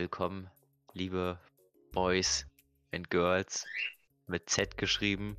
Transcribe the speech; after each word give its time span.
willkommen, 0.00 0.48
liebe 0.94 1.38
Boys 1.92 2.46
and 2.90 3.10
Girls, 3.10 3.66
mit 4.28 4.48
Z 4.48 4.78
geschrieben. 4.78 5.36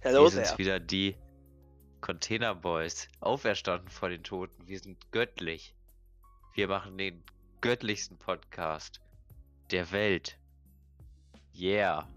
Hello 0.00 0.24
Wir 0.24 0.42
there. 0.42 0.58
wieder 0.58 0.80
die 0.80 1.14
Container 2.00 2.56
Boys, 2.56 3.06
auferstanden 3.20 3.88
vor 3.88 4.08
den 4.08 4.24
Toten. 4.24 4.66
Wir 4.66 4.80
sind 4.80 5.12
göttlich. 5.12 5.76
Wir 6.54 6.66
machen 6.66 6.98
den 6.98 7.22
göttlichsten 7.60 8.18
Podcast 8.18 9.00
der 9.70 9.92
Welt. 9.92 10.40
Yeah. 11.54 12.08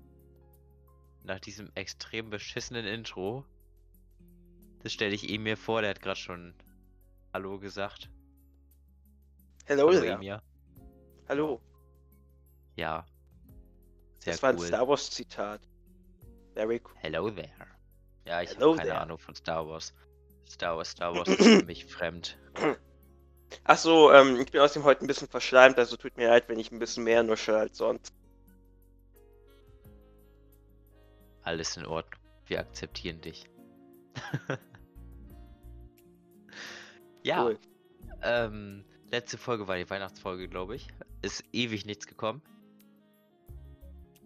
Nach 1.23 1.39
diesem 1.39 1.69
extrem 1.75 2.31
beschissenen 2.31 2.87
Intro, 2.87 3.45
das 4.81 4.93
stelle 4.93 5.13
ich 5.13 5.29
ihm 5.29 5.43
mir 5.43 5.57
vor, 5.57 5.81
der 5.81 5.91
hat 5.91 6.01
gerade 6.01 6.19
schon 6.19 6.55
Hallo 7.31 7.59
gesagt. 7.59 8.09
Hello 9.65 9.89
Hallo. 9.89 10.03
Emir. 10.03 10.41
Hallo. 11.27 11.61
Ja. 12.75 13.05
Sehr 14.19 14.33
das 14.33 14.43
war 14.43 14.49
ein 14.51 14.57
cool. 14.59 14.67
Star 14.67 14.87
Wars 14.87 15.09
Zitat. 15.09 15.61
Very 16.53 16.81
cool. 16.83 16.93
Hello 16.99 17.29
there. 17.29 17.49
Ja, 18.25 18.41
ich 18.41 18.57
habe 18.57 18.75
keine. 18.75 18.99
Ahnung 18.99 19.17
von 19.17 19.33
Star 19.35 19.67
Wars. 19.67 19.93
Star 20.47 20.77
Wars, 20.77 20.91
Star 20.91 21.15
Wars 21.15 21.27
ist 21.29 21.43
für 21.43 21.63
mich 21.65 21.85
fremd. 21.85 22.37
Achso, 23.63 24.11
ähm, 24.11 24.39
ich 24.39 24.51
bin 24.51 24.61
außerdem 24.61 24.83
heute 24.83 25.03
ein 25.03 25.07
bisschen 25.07 25.27
verschleimt, 25.27 25.77
also 25.77 25.95
tut 25.97 26.17
mir 26.17 26.27
leid, 26.27 26.47
wenn 26.49 26.59
ich 26.59 26.71
ein 26.71 26.79
bisschen 26.79 27.03
mehr 27.03 27.23
nuschel 27.23 27.55
als 27.55 27.77
sonst. 27.77 28.13
Alles 31.43 31.77
in 31.77 31.85
Ordnung. 31.85 32.21
Wir 32.45 32.59
akzeptieren 32.59 33.21
dich. 33.21 33.45
ja, 37.23 37.43
Cool. 37.45 37.59
ähm, 38.21 38.85
letzte 39.11 39.37
Folge 39.37 39.67
war 39.67 39.77
die 39.77 39.89
Weihnachtsfolge, 39.89 40.47
glaube 40.47 40.75
ich. 40.75 40.87
Ist 41.21 41.43
ewig 41.51 41.85
nichts 41.85 42.07
gekommen. 42.07 42.41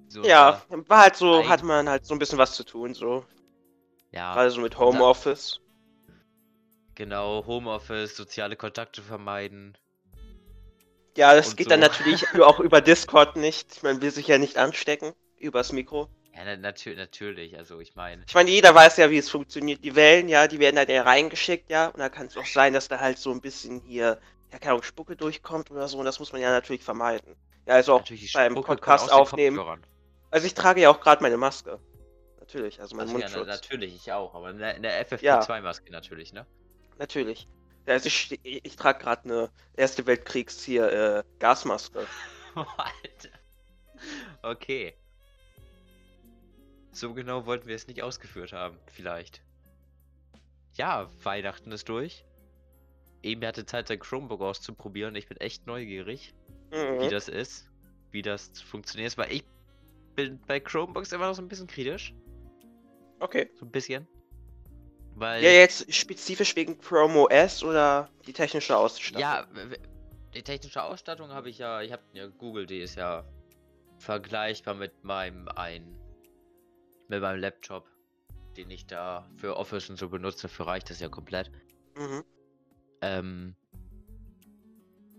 So, 0.08 0.24
Ja, 0.24 0.62
war 0.70 1.02
halt 1.02 1.16
so, 1.16 1.48
hatte 1.48 1.66
man 1.66 1.90
halt 1.90 2.06
so 2.06 2.14
ein 2.14 2.20
bisschen 2.20 2.38
was 2.38 2.54
zu 2.54 2.64
tun, 2.64 2.94
so. 2.94 3.26
ja, 4.12 4.34
Gerade 4.34 4.52
so 4.52 4.62
mit 4.62 4.78
Homeoffice. 4.78 5.60
genau. 6.96 7.46
Homeoffice, 7.46 8.16
soziale 8.16 8.56
Kontakte 8.56 9.02
vermeiden. 9.02 9.78
Ja, 11.18 11.34
das 11.34 11.50
Und 11.50 11.58
geht 11.58 11.66
so. 11.66 11.70
dann 11.72 11.80
natürlich 11.80 12.26
auch 12.42 12.60
über 12.60 12.82
Discord 12.82 13.36
nicht. 13.38 13.84
Man 13.84 14.02
will 14.02 14.12
sich 14.12 14.28
ja 14.28 14.38
nicht 14.38 14.58
anstecken. 14.58 15.14
Übers 15.38 15.72
Mikro. 15.72 16.10
Ja, 16.36 16.42
na, 16.44 16.58
natür 16.58 16.96
natürlich. 16.96 17.58
Also, 17.58 17.80
ich 17.80 17.96
meine, 17.96 18.24
Ich 18.28 18.34
meine, 18.36 18.50
jeder 18.50 18.76
weiß 18.76 18.98
ja, 18.98 19.10
wie 19.10 19.18
es 19.18 19.30
funktioniert. 19.30 19.84
Die 19.84 19.96
Wellen, 19.96 20.28
ja, 20.28 20.48
die 20.48 20.60
werden 20.60 20.78
halt 20.78 20.90
ja 20.90 21.04
reingeschickt, 21.04 21.70
ja. 21.70 21.88
Und 21.88 22.00
da 22.00 22.10
kann 22.10 22.28
es 22.28 22.36
auch 22.38 22.46
sein, 22.46 22.74
dass 22.74 22.90
da 22.90 23.00
halt 23.00 23.18
so 23.18 23.32
ein 23.32 23.40
bisschen 23.42 23.80
hier, 23.82 24.20
ja, 24.56 24.60
keine 24.60 24.72
Ahnung, 24.72 24.84
Spucke 24.84 25.16
durchkommt 25.16 25.70
oder 25.70 25.88
so. 25.88 26.00
Und 26.00 26.06
das 26.06 26.20
muss 26.20 26.32
man 26.32 26.42
ja 26.42 26.50
natürlich 26.50 26.84
vermeiden. 26.84 27.36
Ja, 27.66 27.76
also 27.76 27.96
auch 27.96 28.04
beim 28.34 28.56
Podcast 28.56 29.12
aufnehmen. 29.12 29.60
Also 30.32 30.48
ich 30.48 30.54
trage 30.54 30.82
ja 30.82 30.90
auch 30.90 31.00
gerade 31.02 31.22
meine 31.22 31.38
Maske. 31.38 31.80
Natürlich, 32.40 32.80
also 32.80 32.96
mein 32.96 33.08
Also, 33.08 33.20
ja, 33.20 33.28
na, 33.30 33.38
Mundschutz. 33.38 33.48
natürlich, 33.48 33.96
ich 33.96 34.12
auch. 34.12 34.34
Aber 34.34 34.52
in 34.52 34.60
der, 34.60 34.76
in 34.76 34.84
der 34.84 34.92
Ja. 35.22 35.40
FFP2-Maske 35.40 35.92
natürlich, 35.92 36.32
ne? 36.32 36.46
Natürlich. 36.98 37.48
Ja, 37.86 37.94
also 37.94 38.08
ich, 38.08 38.40
ich 38.44 38.76
trage 38.76 39.00
gerade 39.00 39.24
eine 39.26 39.50
Erste 39.76 40.06
Weltkriegs 40.06 40.64
hier 40.64 40.92
äh, 40.92 41.24
Gasmaske. 41.40 42.08
Alter. 42.56 43.30
Okay. 44.42 44.96
So 46.92 47.14
genau 47.14 47.46
wollten 47.46 47.68
wir 47.68 47.76
es 47.76 47.88
nicht 47.88 48.02
ausgeführt 48.04 48.54
haben, 48.54 48.80
vielleicht. 48.88 49.42
Ja, 50.76 51.10
Weihnachten 51.24 51.72
ist 51.72 51.90
durch. 51.90 52.24
Eben 53.26 53.44
hatte 53.46 53.66
Zeit, 53.66 53.88
sein 53.88 54.00
Chromebook 54.00 54.42
auszuprobieren. 54.42 55.16
Ich 55.16 55.28
bin 55.28 55.38
echt 55.38 55.66
neugierig, 55.66 56.36
wie 56.72 56.78
Mhm. 56.78 57.10
das 57.10 57.28
ist, 57.28 57.68
wie 58.12 58.22
das 58.22 58.52
funktioniert. 58.62 59.18
Weil 59.18 59.32
ich 59.32 59.44
bin 60.16 60.40
bei 60.46 60.60
Chromebooks 60.60 61.12
immer 61.12 61.28
noch 61.28 61.34
so 61.34 61.42
ein 61.42 61.48
bisschen 61.48 61.66
kritisch. 61.66 62.14
Okay. 63.20 63.50
So 63.56 63.66
ein 63.66 63.72
bisschen. 63.72 64.08
Weil. 65.16 65.44
Ja, 65.44 65.50
jetzt 65.50 65.92
spezifisch 65.92 66.56
wegen 66.56 66.78
Chrome 66.78 67.28
OS 67.28 67.64
oder 67.64 68.10
die 68.28 68.34
technische 68.34 68.78
Ausstattung? 68.78 69.22
Ja, 69.22 69.48
die 70.36 70.44
technische 70.44 70.84
Ausstattung 70.84 71.30
habe 71.30 71.50
ich 71.50 71.58
ja, 71.58 71.82
ich 71.82 71.92
habe 71.92 72.04
ja 72.14 72.28
Google, 72.28 72.68
die 72.68 72.80
ist 72.80 72.96
ja 72.96 73.26
vergleichbar 73.98 74.76
mit 74.76 75.04
meinem 75.04 75.48
ein 75.56 75.98
mit 77.08 77.22
meinem 77.22 77.40
Laptop, 77.40 77.90
den 78.56 78.70
ich 78.70 78.86
da 78.86 79.28
für 79.38 79.56
Office 79.58 79.90
und 79.90 79.98
so 79.98 80.10
benutze, 80.10 80.48
für 80.48 80.68
reicht 80.68 80.90
das 80.90 81.00
ja 81.00 81.10
komplett. 81.10 81.50
Mhm. 81.98 82.24
Ähm, 83.02 83.56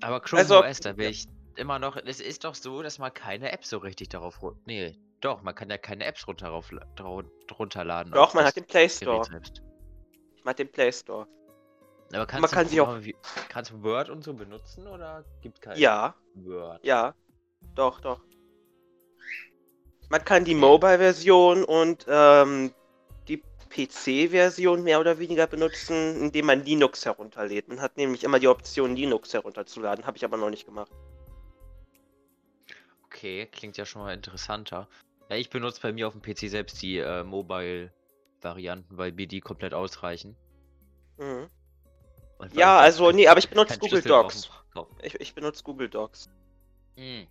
aber 0.00 0.20
Chrome 0.20 0.42
Also, 0.42 0.62
OS, 0.64 0.80
da 0.80 0.92
bin 0.92 1.04
ja. 1.04 1.10
ich 1.10 1.26
immer 1.56 1.78
noch, 1.78 1.96
es 1.96 2.20
ist 2.20 2.44
doch 2.44 2.54
so, 2.54 2.82
dass 2.82 2.98
man 2.98 3.12
keine 3.14 3.50
Apps 3.52 3.70
so 3.70 3.78
richtig 3.78 4.08
darauf 4.10 4.40
nee, 4.66 4.94
doch, 5.22 5.42
man 5.42 5.54
kann 5.54 5.70
ja 5.70 5.78
keine 5.78 6.04
Apps 6.04 6.28
runter 6.28 6.48
rauf- 6.48 6.70
runterladen. 7.58 8.12
Doch, 8.12 8.34
man 8.34 8.44
hat 8.44 8.56
den 8.56 8.66
Play 8.66 8.88
Store. 8.88 9.26
Man 9.30 10.50
hat 10.52 10.58
den 10.58 10.70
Play 10.70 10.92
Store. 10.92 11.26
Aber 12.12 12.26
kannst 12.26 12.42
man 12.42 12.50
du 12.50 12.54
kann 12.54 12.68
sie 12.68 12.80
auch- 12.80 13.02
wie- 13.02 13.16
kannst 13.48 13.70
du 13.72 13.82
Word 13.82 14.10
und 14.10 14.22
so 14.22 14.34
benutzen 14.34 14.86
oder 14.86 15.24
gibt 15.40 15.60
kein 15.62 15.78
Ja, 15.78 16.14
Word? 16.34 16.84
ja. 16.84 17.14
Doch, 17.74 18.00
doch. 18.00 18.20
Man 20.08 20.24
kann 20.24 20.44
die 20.44 20.54
Mobile-Version 20.54 21.64
und 21.64 22.06
ähm, 22.08 22.72
PC-Version 23.68 24.82
mehr 24.82 25.00
oder 25.00 25.18
weniger 25.18 25.46
benutzen, 25.46 26.22
indem 26.22 26.46
man 26.46 26.64
Linux 26.64 27.04
herunterlädt. 27.04 27.68
Man 27.68 27.80
hat 27.80 27.96
nämlich 27.96 28.24
immer 28.24 28.38
die 28.38 28.48
Option, 28.48 28.96
Linux 28.96 29.32
herunterzuladen. 29.34 30.06
Habe 30.06 30.16
ich 30.16 30.24
aber 30.24 30.36
noch 30.36 30.50
nicht 30.50 30.66
gemacht. 30.66 30.90
Okay, 33.06 33.46
klingt 33.46 33.76
ja 33.76 33.86
schon 33.86 34.02
mal 34.02 34.12
interessanter. 34.12 34.88
Ja, 35.28 35.36
ich 35.36 35.50
benutze 35.50 35.80
bei 35.80 35.92
mir 35.92 36.08
auf 36.08 36.14
dem 36.14 36.22
PC 36.22 36.50
selbst 36.50 36.80
die 36.82 36.98
äh, 36.98 37.24
Mobile-Varianten, 37.24 38.96
weil 38.96 39.12
mir 39.12 39.26
die 39.26 39.40
komplett 39.40 39.74
ausreichen. 39.74 40.36
Mhm. 41.18 41.48
Ja, 42.52 42.78
also, 42.78 43.10
nee, 43.12 43.28
aber 43.28 43.38
ich 43.38 43.48
benutze 43.48 43.78
Google 43.78 44.02
Schlüssel 44.02 44.08
Docs. 44.08 44.50
Ich, 45.02 45.14
ich 45.20 45.34
benutze 45.34 45.64
Google 45.64 45.88
Docs. 45.88 46.28
Hm. 46.96 47.26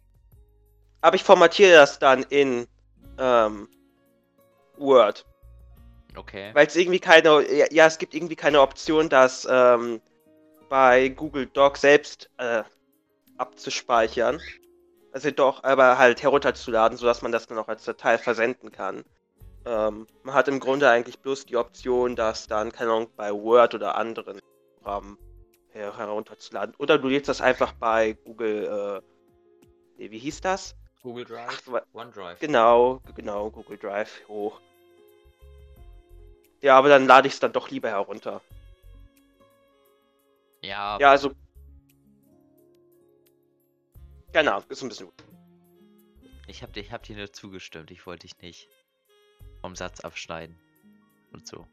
Aber 1.02 1.16
ich 1.16 1.24
formatiere 1.24 1.74
das 1.74 2.00
dann 2.00 2.24
in 2.24 2.68
ähm, 3.20 3.70
Word. 4.78 5.26
Okay. 6.18 6.52
Weil 6.54 6.68
es 6.68 6.76
irgendwie 6.76 7.00
keine, 7.00 7.52
ja, 7.52 7.66
ja, 7.72 7.86
es 7.86 7.98
gibt 7.98 8.14
irgendwie 8.14 8.36
keine 8.36 8.62
Option, 8.62 9.10
das 9.10 9.48
ähm, 9.50 10.02
bei 10.70 11.10
Google 11.10 11.48
Docs 11.48 11.82
selbst 11.82 12.30
äh, 12.38 12.64
abzuspeichern. 13.38 14.40
Also 15.12 15.32
doch, 15.32 15.64
aber 15.64 15.98
halt 15.98 16.22
herunterzuladen, 16.24 16.98
sodass 16.98 17.22
man 17.22 17.32
das 17.32 17.48
dann 17.48 17.58
auch 17.58 17.68
als 17.68 17.86
Datei 17.86 18.18
versenden 18.18 18.72
kann. 18.72 19.04
Ähm, 19.66 20.08
man 20.24 20.36
hat 20.36 20.48
im 20.48 20.60
Grunde 20.60 20.90
eigentlich 20.90 21.20
bloß 21.20 21.46
die 21.46 21.58
Option, 21.58 22.16
das 22.16 22.48
dann, 22.48 22.72
keine 22.72 22.92
Ahnung, 22.92 23.10
bei 23.16 23.32
Word 23.32 23.74
oder 23.74 23.96
anderen 23.96 24.40
Programmen 24.78 25.18
her 25.72 25.98
herunterzuladen. 25.98 26.76
Oder 26.78 26.98
du 26.98 27.08
lädst 27.08 27.30
das 27.30 27.42
einfach 27.42 27.74
bei 27.74 28.14
Google, 28.14 29.02
äh, 29.02 29.02
nee, 29.98 30.12
wie 30.12 30.20
hieß 30.20 30.42
das? 30.42 30.76
Google 31.02 31.26
Drive, 31.26 31.64
Ach, 31.68 31.82
OneDrive. 31.94 32.40
Genau, 32.40 33.02
genau, 33.16 33.52
Google 33.52 33.78
Drive 33.78 34.22
hoch. 34.28 34.60
Ja, 36.66 36.80
aber 36.80 36.90
dann 36.90 37.06
lade 37.06 37.28
ich 37.28 37.36
es 37.36 37.40
dann 37.40 37.54
doch 37.54 37.70
lieber 37.70 37.90
herunter. 37.90 38.42
Ja, 40.64 40.98
Ja, 40.98 41.12
also. 41.12 41.32
Keine 44.34 44.52
Ahnung, 44.52 44.66
ist 44.70 44.82
ein 44.82 44.90
bisschen. 44.90 45.12
ich 46.48 46.64
hab, 46.64 46.74
dir- 46.74 46.82
ich 46.82 46.92
hab 46.92 47.04
dir 47.04 47.16
nur 47.18 47.32
zugestimmt. 47.32 47.92
Ich 47.92 48.08
wollte 48.08 48.26
dich 48.26 48.36
nicht 48.42 48.68
vom 49.62 49.76
Satz 49.76 50.00
abschneiden. 50.00 50.56
Und 51.34 51.46
so. 51.46 51.68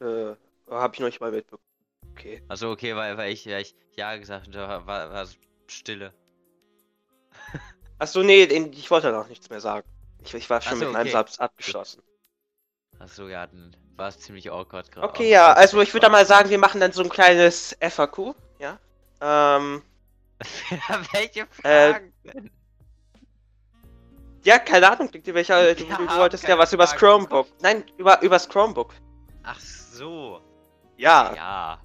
Äh, 0.00 0.36
habe 0.70 0.94
ich 0.94 1.00
noch 1.00 1.08
nicht 1.08 1.20
mal 1.20 1.32
mitbekommen. 1.32 1.64
Okay. 2.12 2.40
Also 2.48 2.70
okay, 2.70 2.94
weil, 2.94 3.16
weil 3.16 3.32
ich, 3.32 3.44
ja, 3.44 3.58
ich 3.58 3.74
ja 3.96 4.16
gesagt 4.16 4.42
habe, 4.46 4.52
da 4.52 4.86
war, 4.86 5.10
war 5.10 5.22
es 5.24 5.36
Stille. 5.66 6.14
Achso, 7.98 8.22
nee, 8.22 8.44
ich 8.44 8.90
wollte 8.92 9.10
noch 9.10 9.26
nichts 9.26 9.50
mehr 9.50 9.60
sagen. 9.60 9.88
Ich, 10.24 10.34
ich 10.34 10.48
war 10.48 10.60
schon 10.60 10.74
Ach 10.74 10.76
so, 10.78 10.84
mit 10.84 10.92
meinem 10.92 11.02
okay. 11.02 11.12
Satz 11.12 11.40
abgeschlossen. 11.40 12.00
Achso, 13.00 13.28
ja, 13.28 13.46
dann 13.46 13.74
war 13.96 14.08
es 14.08 14.18
ziemlich 14.18 14.50
awkward 14.50 14.90
gerade. 14.90 15.08
Okay, 15.08 15.30
ja, 15.30 15.52
also 15.52 15.80
ich 15.80 15.92
würde 15.92 16.08
mal 16.08 16.26
sagen, 16.26 16.50
wir 16.50 16.58
machen 16.58 16.80
dann 16.80 16.92
so 16.92 17.02
ein 17.02 17.08
kleines 17.08 17.76
FAQ, 17.80 18.34
ja? 18.58 18.78
Ähm, 19.20 19.82
Welche 21.12 21.46
Äh, 21.62 21.92
Fragen 21.92 22.12
denn? 22.24 22.50
ja, 24.44 24.58
keine 24.58 24.90
Ahnung, 24.90 25.10
du, 25.24 25.34
welcher, 25.34 25.74
du, 25.74 25.84
du, 25.84 26.08
wolltest 26.16 26.46
ja 26.48 26.58
was 26.58 26.72
übers 26.72 26.90
Fragen 26.90 27.26
Chromebook. 27.26 27.48
Nein, 27.60 27.84
über, 27.96 28.20
übers 28.22 28.48
Chromebook. 28.48 28.94
Ach 29.42 29.60
so. 29.60 30.40
Ja. 30.96 31.34
Ja. 31.34 31.80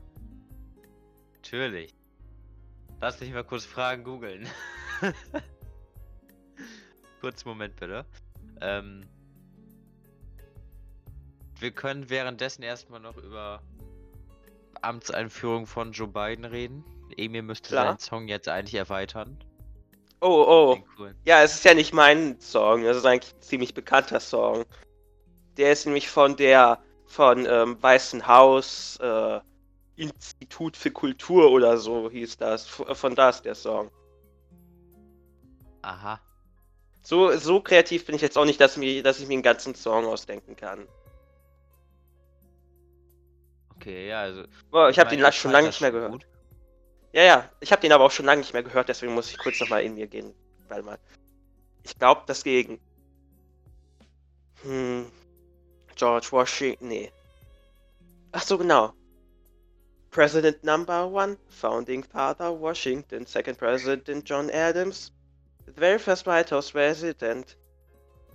Natürlich. 1.36 1.94
Lass 3.00 3.19
mich 3.19 3.31
mal 3.31 3.44
kurz 3.44 3.65
Fragen 3.65 4.04
googeln. 4.04 4.48
kurz 7.21 7.45
Moment 7.45 7.75
bitte. 7.75 8.06
Ähm, 8.62 9.07
wir 11.59 11.71
können 11.71 12.09
währenddessen 12.09 12.63
erstmal 12.63 13.00
noch 13.00 13.18
über 13.18 13.62
Amtseinführung 14.81 15.68
von 15.68 15.92
Joe 15.92 16.07
Biden 16.07 16.45
reden. 16.45 16.83
Emil 17.15 17.42
müsste 17.42 17.69
Klar. 17.69 17.86
seinen 17.88 18.00
Song 18.00 18.27
jetzt 18.27 18.48
eigentlich 18.48 18.75
erweitern. 18.75 19.38
Oh, 20.21 20.45
oh. 20.48 20.77
Coolen. 20.95 21.15
Ja, 21.25 21.44
es 21.44 21.54
ist 21.56 21.65
ja 21.65 21.74
nicht 21.74 21.94
mein 21.94 22.39
Song. 22.39 22.83
Es 22.83 22.98
ist 22.98 23.06
eigentlich 23.06 23.33
ein 23.33 23.42
ziemlich 23.42 23.74
bekannter 23.74 24.19
Song. 24.19 24.65
Der 25.57 25.71
ist 25.71 25.86
nämlich 25.86 26.09
von 26.09 26.36
der 26.36 26.80
von 27.06 27.45
ähm, 27.45 27.81
Weißen 27.81 28.27
Haus 28.27 28.98
äh, 29.00 29.39
Institut 29.95 30.75
für 30.75 30.92
Kultur 30.92 31.50
oder 31.51 31.77
so 31.77 32.09
hieß 32.09 32.38
das. 32.38 32.65
F- 32.68 32.98
Von 32.98 33.15
da 33.15 33.30
ist 33.30 33.44
der 33.44 33.56
Song. 33.56 33.89
Aha. 35.81 36.19
So, 37.01 37.36
so 37.38 37.62
kreativ 37.62 38.06
bin 38.06 38.15
ich 38.15 38.21
jetzt 38.21 38.38
auch 38.38 38.45
nicht, 38.45 38.59
dass, 38.59 38.75
mir, 38.75 39.01
dass 39.01 39.19
ich 39.19 39.27
mir 39.27 39.36
einen 39.36 39.44
ganzen 39.44 39.74
Song 39.74 40.06
ausdenken 40.06 40.56
kann. 40.56 40.88
Okay, 43.88 44.10
ja, 44.10 44.24
also. 44.24 44.44
Boah, 44.69 44.89
ich 44.89 45.00
habe 45.00 45.16
den 45.16 45.31
schon 45.31 45.51
lange 45.51 45.68
nicht 45.68 45.80
mehr 45.80 45.92
gehört. 45.92 46.12
gut. 46.12 46.28
Ja, 47.13 47.24
ja, 47.24 47.50
ich 47.62 47.72
habe 47.72 47.81
den 47.81 47.94
aber 47.94 48.04
auch 48.04 48.12
schon 48.12 48.25
lange 48.25 48.42
nicht 48.42 48.51
mehr 48.51 48.62
gehört, 48.62 48.89
deswegen 48.89 49.13
muss 49.13 49.31
ich 49.31 49.38
kurz 49.38 49.62
nochmal 49.62 49.84
in 49.84 49.94
mir 49.94 50.07
gehen. 50.07 50.34
Warte 50.68 50.84
mal. 50.84 51.00
Ich 51.86 51.98
glaube, 51.98 52.24
das 52.28 52.44
gegen. 52.44 52.81
Hm. 54.63 55.10
George 55.95 56.28
Washington. 56.31 56.89
Nee. 56.89 57.12
Ach 58.34 58.42
so, 58.42 58.57
genau. 58.57 58.92
President 60.12 60.62
Number 60.66 61.07
One, 61.07 61.38
Founding 61.48 62.04
Father 62.04 62.51
Washington, 62.51 63.25
Second 63.25 63.57
President 63.57 64.25
John 64.25 64.50
Adams, 64.50 65.13
the 65.66 65.72
very 65.72 65.98
first 65.98 66.25
White 66.25 66.50
House 66.50 66.75
resident, 66.75 67.56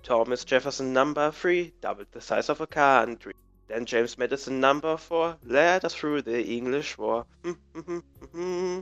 Thomas 0.03 0.47
Jefferson 0.47 0.95
Number 0.95 1.31
Three, 1.31 1.75
doubled 1.83 2.07
the 2.13 2.23
size 2.23 2.49
of 2.49 2.63
a 2.63 2.67
country. 2.67 3.35
Then 3.73 3.87
James 3.87 4.19
Madison 4.19 4.61
number 4.61 4.99
four 4.99 5.39
led 5.45 5.87
us 5.87 5.95
through 5.95 6.21
the 6.21 6.45
English 6.45 6.99
War. 6.99 7.25
Hmm, 7.43 7.53
hmm, 7.75 7.99
hmm, 8.33 8.81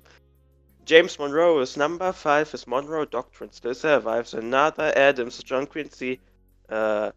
James 0.84 1.16
Monroe 1.16 1.60
is 1.60 1.76
number 1.76 2.10
five. 2.10 2.50
His 2.50 2.66
Monroe 2.66 3.04
Doctrine 3.04 3.52
still 3.52 3.75
survives. 3.75 4.34
Another 4.34 4.92
Adams, 4.96 5.40
John 5.44 5.69
Quincy, 5.69 6.19
uh, 6.69 7.12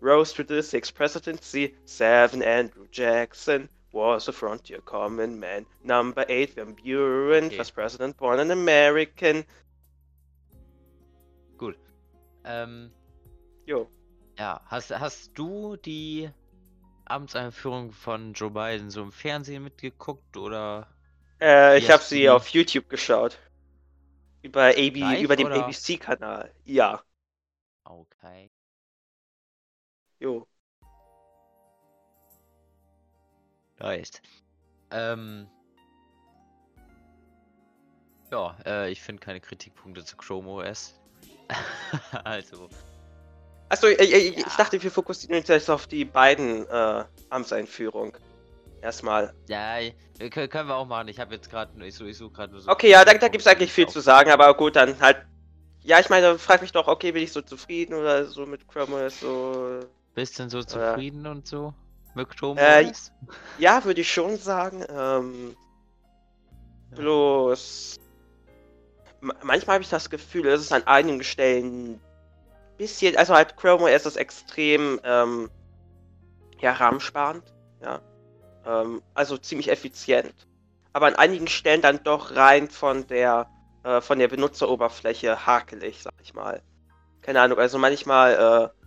rose 0.00 0.34
to 0.34 0.44
the 0.44 0.62
sixth 0.62 0.94
presidency. 0.94 1.74
Seven, 1.86 2.42
Andrew 2.42 2.86
Jackson 2.90 3.66
was 3.92 4.28
a 4.28 4.32
frontier 4.32 4.82
common 4.82 5.40
man. 5.40 5.64
Number 5.82 6.26
eight, 6.28 6.52
Van 6.52 6.74
Buren, 6.74 7.46
Okay. 7.46 7.56
first 7.56 7.74
president 7.74 8.18
born 8.18 8.40
an 8.40 8.50
American. 8.50 9.46
Ähm, 11.60 11.74
um, 12.44 12.90
Jo. 13.66 13.88
Ja, 14.38 14.60
hast, 14.66 14.90
hast 14.90 15.32
du 15.34 15.76
die 15.76 16.30
Amtseinführung 17.06 17.92
von 17.92 18.32
Joe 18.32 18.50
Biden 18.50 18.90
so 18.90 19.02
im 19.02 19.12
Fernsehen 19.12 19.64
mitgeguckt 19.64 20.36
oder? 20.36 20.88
Äh, 21.40 21.78
ich 21.78 21.90
habe 21.90 22.02
du 22.02 22.08
sie 22.08 22.28
auf 22.28 22.48
YouTube 22.48 22.88
geschaut. 22.88 23.38
Über, 24.42 24.68
AB, 24.68 24.96
Live, 24.96 25.22
über 25.22 25.36
den? 25.36 25.46
ABC-Kanal. 25.52 26.52
Ja, 26.64 27.02
Okay. 27.88 28.50
jo. 30.20 30.46
Nice. 33.78 34.20
Ähm. 34.90 35.48
Ja, 38.30 38.58
äh, 38.66 38.90
ich 38.90 39.00
finde 39.00 39.20
keine 39.20 39.40
Kritikpunkte 39.40 40.04
zu 40.04 40.16
Chrome 40.16 40.48
OS. 40.48 41.00
also, 42.24 42.68
Achso, 43.68 43.86
ich, 43.86 43.98
ich, 44.00 44.36
ich 44.38 44.44
Ja. 44.44 44.52
dachte, 44.56 44.82
wir 44.82 44.90
fokussieren 44.90 45.36
uns 45.38 45.48
jetzt 45.48 45.68
auf 45.70 45.86
die 45.86 46.04
beiden 46.04 46.66
äh, 46.68 47.04
Amtseinführung. 47.30 48.16
Erstmal. 48.80 49.34
ja, 49.48 49.78
können, 50.30 50.68
wir 50.68 50.76
auch 50.76 50.86
machen. 50.86 51.08
Ich 51.08 51.18
habe 51.18 51.34
jetzt 51.34 51.50
gerade, 51.50 51.84
ich 51.84 51.94
suche 51.94 52.10
ich 52.10 52.16
such 52.16 52.32
gerade 52.32 52.52
nur 52.52 52.62
so. 52.62 52.70
Okay, 52.70 52.90
ja, 52.90 53.04
da, 53.04 53.12
da 53.14 53.28
gibt 53.28 53.42
es 53.42 53.46
eigentlich 53.46 53.72
viel 53.72 53.86
ich 53.86 53.90
zu 53.90 54.00
sagen, 54.00 54.30
aber 54.30 54.52
gut, 54.54 54.76
dann 54.76 54.98
halt. 55.00 55.18
Ja, 55.82 55.98
ich 56.00 56.08
meine, 56.10 56.38
frag 56.38 56.60
mich 56.60 56.72
doch, 56.72 56.86
okay, 56.86 57.12
bin 57.12 57.22
ich 57.22 57.32
so 57.32 57.40
zufrieden 57.40 57.94
oder 57.94 58.24
so 58.26 58.46
mit 58.46 58.66
Chrome 58.68 59.10
so. 59.10 59.80
Bist 60.14 60.38
denn 60.38 60.48
so 60.50 60.62
zufrieden 60.62 61.26
und 61.26 61.46
so 61.46 61.72
mit 62.14 62.28
Chrome 62.36 62.60
Äh? 62.60 62.92
Ja, 63.58 63.84
würde 63.84 64.00
ich 64.00 64.12
schon 64.12 64.36
sagen. 64.36 64.84
Ähm, 64.88 65.56
Ja. 66.90 66.96
bloß. 66.96 67.96
ma- 69.20 69.34
Manchmal 69.42 69.74
habe 69.74 69.82
ich 69.84 69.90
das 69.90 70.08
Gefühl, 70.10 70.46
es 70.46 70.62
ist 70.62 70.72
an 70.72 70.86
einigen 70.86 71.22
Stellen 71.22 72.00
bisschen. 72.78 73.16
Also 73.16 73.34
halt 73.34 73.56
Chrome 73.56 73.84
OS 73.84 74.06
ist 74.06 74.16
extrem 74.16 75.00
ähm, 75.04 75.50
ja, 76.60 76.72
rahmensparend. 76.72 77.44
Ja. 77.82 78.00
Ähm, 78.64 79.02
also 79.14 79.36
ziemlich 79.36 79.70
effizient. 79.70 80.34
Aber 80.92 81.06
an 81.06 81.16
einigen 81.16 81.46
Stellen 81.46 81.82
dann 81.82 82.02
doch 82.02 82.34
rein 82.34 82.70
von 82.70 83.06
der 83.06 83.46
äh, 83.84 84.00
von 84.00 84.18
der 84.18 84.28
Benutzeroberfläche 84.28 85.46
hakelig, 85.46 86.02
sag 86.02 86.14
ich 86.22 86.34
mal. 86.34 86.62
Keine 87.20 87.40
Ahnung, 87.40 87.58
also 87.58 87.78
manchmal 87.78 88.32
äh, 88.34 88.78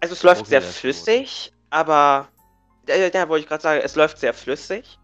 also 0.00 0.12
es 0.12 0.22
läuft 0.22 0.46
sehr 0.46 0.62
flüssig, 0.62 1.52
aber 1.70 2.28
ja, 2.86 2.96
ja, 2.96 3.28
wollte 3.28 3.42
ich 3.42 3.48
gerade 3.48 3.62
sagen, 3.62 3.80
es 3.82 3.96
läuft 3.96 4.18
sehr 4.18 4.34
flüssig. 4.34 4.98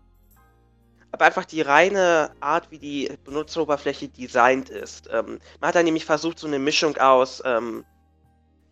Aber 1.13 1.27
einfach 1.27 1.45
die 1.45 1.61
reine 1.61 2.33
Art, 2.41 2.71
wie 2.71 2.79
die 2.79 3.19
Benutzeroberfläche 3.25 4.09
designt 4.09 4.71
ist. 4.71 5.09
Ähm, 5.13 5.39
man 5.61 5.69
hat 5.69 5.75
da 5.75 5.83
nämlich 5.83 6.07
versucht, 6.07 6.39
so 6.39 6.47
eine 6.47 6.59
Mischung 6.59 6.97
aus 6.97 7.43
ähm, 7.45 7.85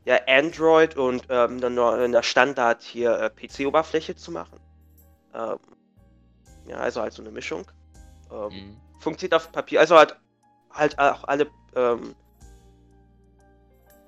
ja, 0.04 0.18
Android 0.26 0.96
und 0.96 1.24
ähm, 1.28 1.62
einer, 1.62 2.22
Standard 2.22 2.82
hier 2.82 3.18
äh, 3.18 3.30
PC-Oberfläche 3.30 4.16
zu 4.16 4.32
machen. 4.32 4.58
Ähm, 5.34 5.58
ja, 6.66 6.78
also 6.78 7.02
halt 7.02 7.12
so 7.12 7.22
eine 7.22 7.30
Mischung. 7.30 7.66
Ähm, 8.30 8.48
Mhm. 8.52 8.80
funktioniert 9.00 9.34
auf 9.34 9.52
Papier, 9.52 9.80
also 9.80 9.96
halt, 9.96 10.16
halt 10.72 10.98
auch 10.98 11.24
alle 11.24 11.50
ähm, 11.74 12.14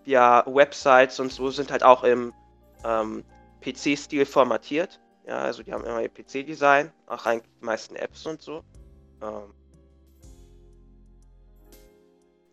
ja, 0.04 0.44
Websites 0.46 1.20
und 1.20 1.32
so 1.32 1.50
sind 1.50 1.70
halt 1.70 1.82
auch 1.82 2.02
im 2.02 2.32
ähm, 2.84 3.24
PC-Stil 3.60 4.26
formatiert. 4.26 5.00
Ja, 5.26 5.38
also 5.38 5.62
die 5.62 5.72
haben 5.72 5.84
immer 5.84 6.02
ihr 6.02 6.08
PC-Design, 6.08 6.92
auch 7.06 7.26
eigentlich 7.26 7.50
die 7.60 7.64
meisten 7.64 7.96
Apps 7.96 8.26
und 8.26 8.42
so. 8.42 8.64
Ähm, 9.22 9.54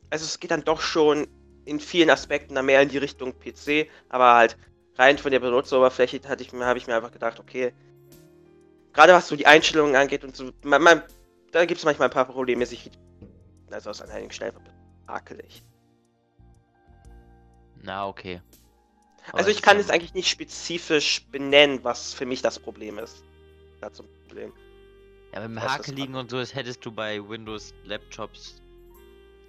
also 0.09 0.25
es 0.25 0.39
geht 0.39 0.51
dann 0.51 0.63
doch 0.63 0.81
schon 0.81 1.27
in 1.65 1.79
vielen 1.79 2.09
Aspekten 2.09 2.55
dann 2.55 2.65
mehr 2.65 2.81
in 2.81 2.89
die 2.89 2.97
Richtung 2.97 3.33
PC, 3.33 3.87
aber 4.09 4.35
halt 4.35 4.57
rein 4.95 5.17
von 5.17 5.31
der 5.31 5.39
Benutzeroberfläche 5.39 6.21
hatte 6.27 6.43
ich 6.43 6.53
mir, 6.53 6.65
habe 6.65 6.79
ich 6.79 6.87
mir 6.87 6.95
einfach 6.95 7.11
gedacht, 7.11 7.39
okay, 7.39 7.73
gerade 8.93 9.13
was 9.13 9.27
so 9.27 9.35
die 9.35 9.47
Einstellungen 9.47 9.95
angeht 9.95 10.23
und 10.23 10.35
so, 10.35 10.51
man, 10.63 10.81
man, 10.81 11.03
da 11.51 11.65
gibt 11.65 11.79
es 11.79 11.85
manchmal 11.85 12.09
ein 12.09 12.13
paar 12.13 12.25
Probleme, 12.25 12.65
sich 12.65 12.91
also 13.71 13.89
aus 13.89 14.01
einigen 14.01 14.31
Stellen 14.31 14.53
hakelig. 15.07 15.63
Na, 17.81 18.07
okay. 18.07 18.41
Also 19.33 19.49
ich 19.49 19.61
kann 19.61 19.77
es 19.77 19.89
eigentlich 19.89 20.13
nicht 20.13 20.29
spezifisch 20.29 21.25
benennen, 21.31 21.83
was 21.83 22.13
für 22.13 22.25
mich 22.25 22.41
das 22.41 22.59
Problem 22.59 22.97
ist. 22.99 23.23
Dazu 23.81 24.03
Problem. 24.27 24.53
Ja, 25.33 25.39
mit 25.41 25.49
dem 25.49 25.55
was 25.57 25.63
das 25.63 25.87
Hakeligen 25.87 26.15
und 26.15 26.29
so, 26.31 26.37
das 26.37 26.55
hättest 26.55 26.85
du 26.85 26.91
bei 26.91 27.19
Windows-Laptops 27.27 28.61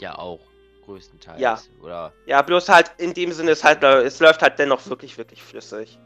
ja 0.01 0.17
auch 0.19 0.41
größtenteils. 0.85 1.41
Ja. 1.41 1.61
Oder 1.83 2.13
Ja, 2.27 2.43
bloß 2.43 2.69
halt 2.69 2.93
in 2.99 3.15
dem 3.15 3.33
Sinne 3.33 3.53
ist 3.53 3.65
halt, 3.65 3.83
es 3.83 4.21
läuft 4.21 4.43
halt 4.43 4.59
dennoch 4.59 4.87
wirklich, 4.89 5.17
wirklich 5.19 5.43
flüssig. 5.43 5.99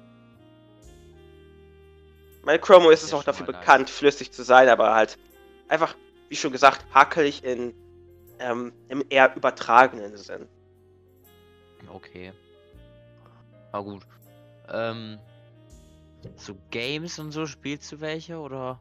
Mein 2.43 2.61
Chrome 2.61 2.89
OS 2.89 3.03
ist 3.03 3.13
Ja, 3.13 3.19
auch 3.19 3.25
dafür 3.25 3.47
mal 3.47 3.53
nice. 3.53 3.61
bekannt, 3.61 3.91
flüssig 3.91 4.33
zu 4.33 4.43
sein, 4.43 4.69
aber 4.69 4.95
halt 4.95 5.19
einfach, 5.69 5.97
wie 6.29 6.37
schon 6.37 6.53
gesagt, 6.53 6.85
hakelig 6.93 7.43
in 7.45 7.75
ähm, 8.39 8.73
im 8.89 9.05
eher 9.09 9.35
übertragenen 9.37 10.17
Sinn. 10.17 10.49
okay. 11.89 12.33
Na 13.75 13.81
gut. 13.81 14.07
Ähm, 14.69 15.19
so 16.37 16.55
Games 16.71 17.19
und 17.19 17.33
so, 17.33 17.45
spielst 17.45 17.91
du 17.91 18.01
welche 18.01 18.39
oder 18.39 18.81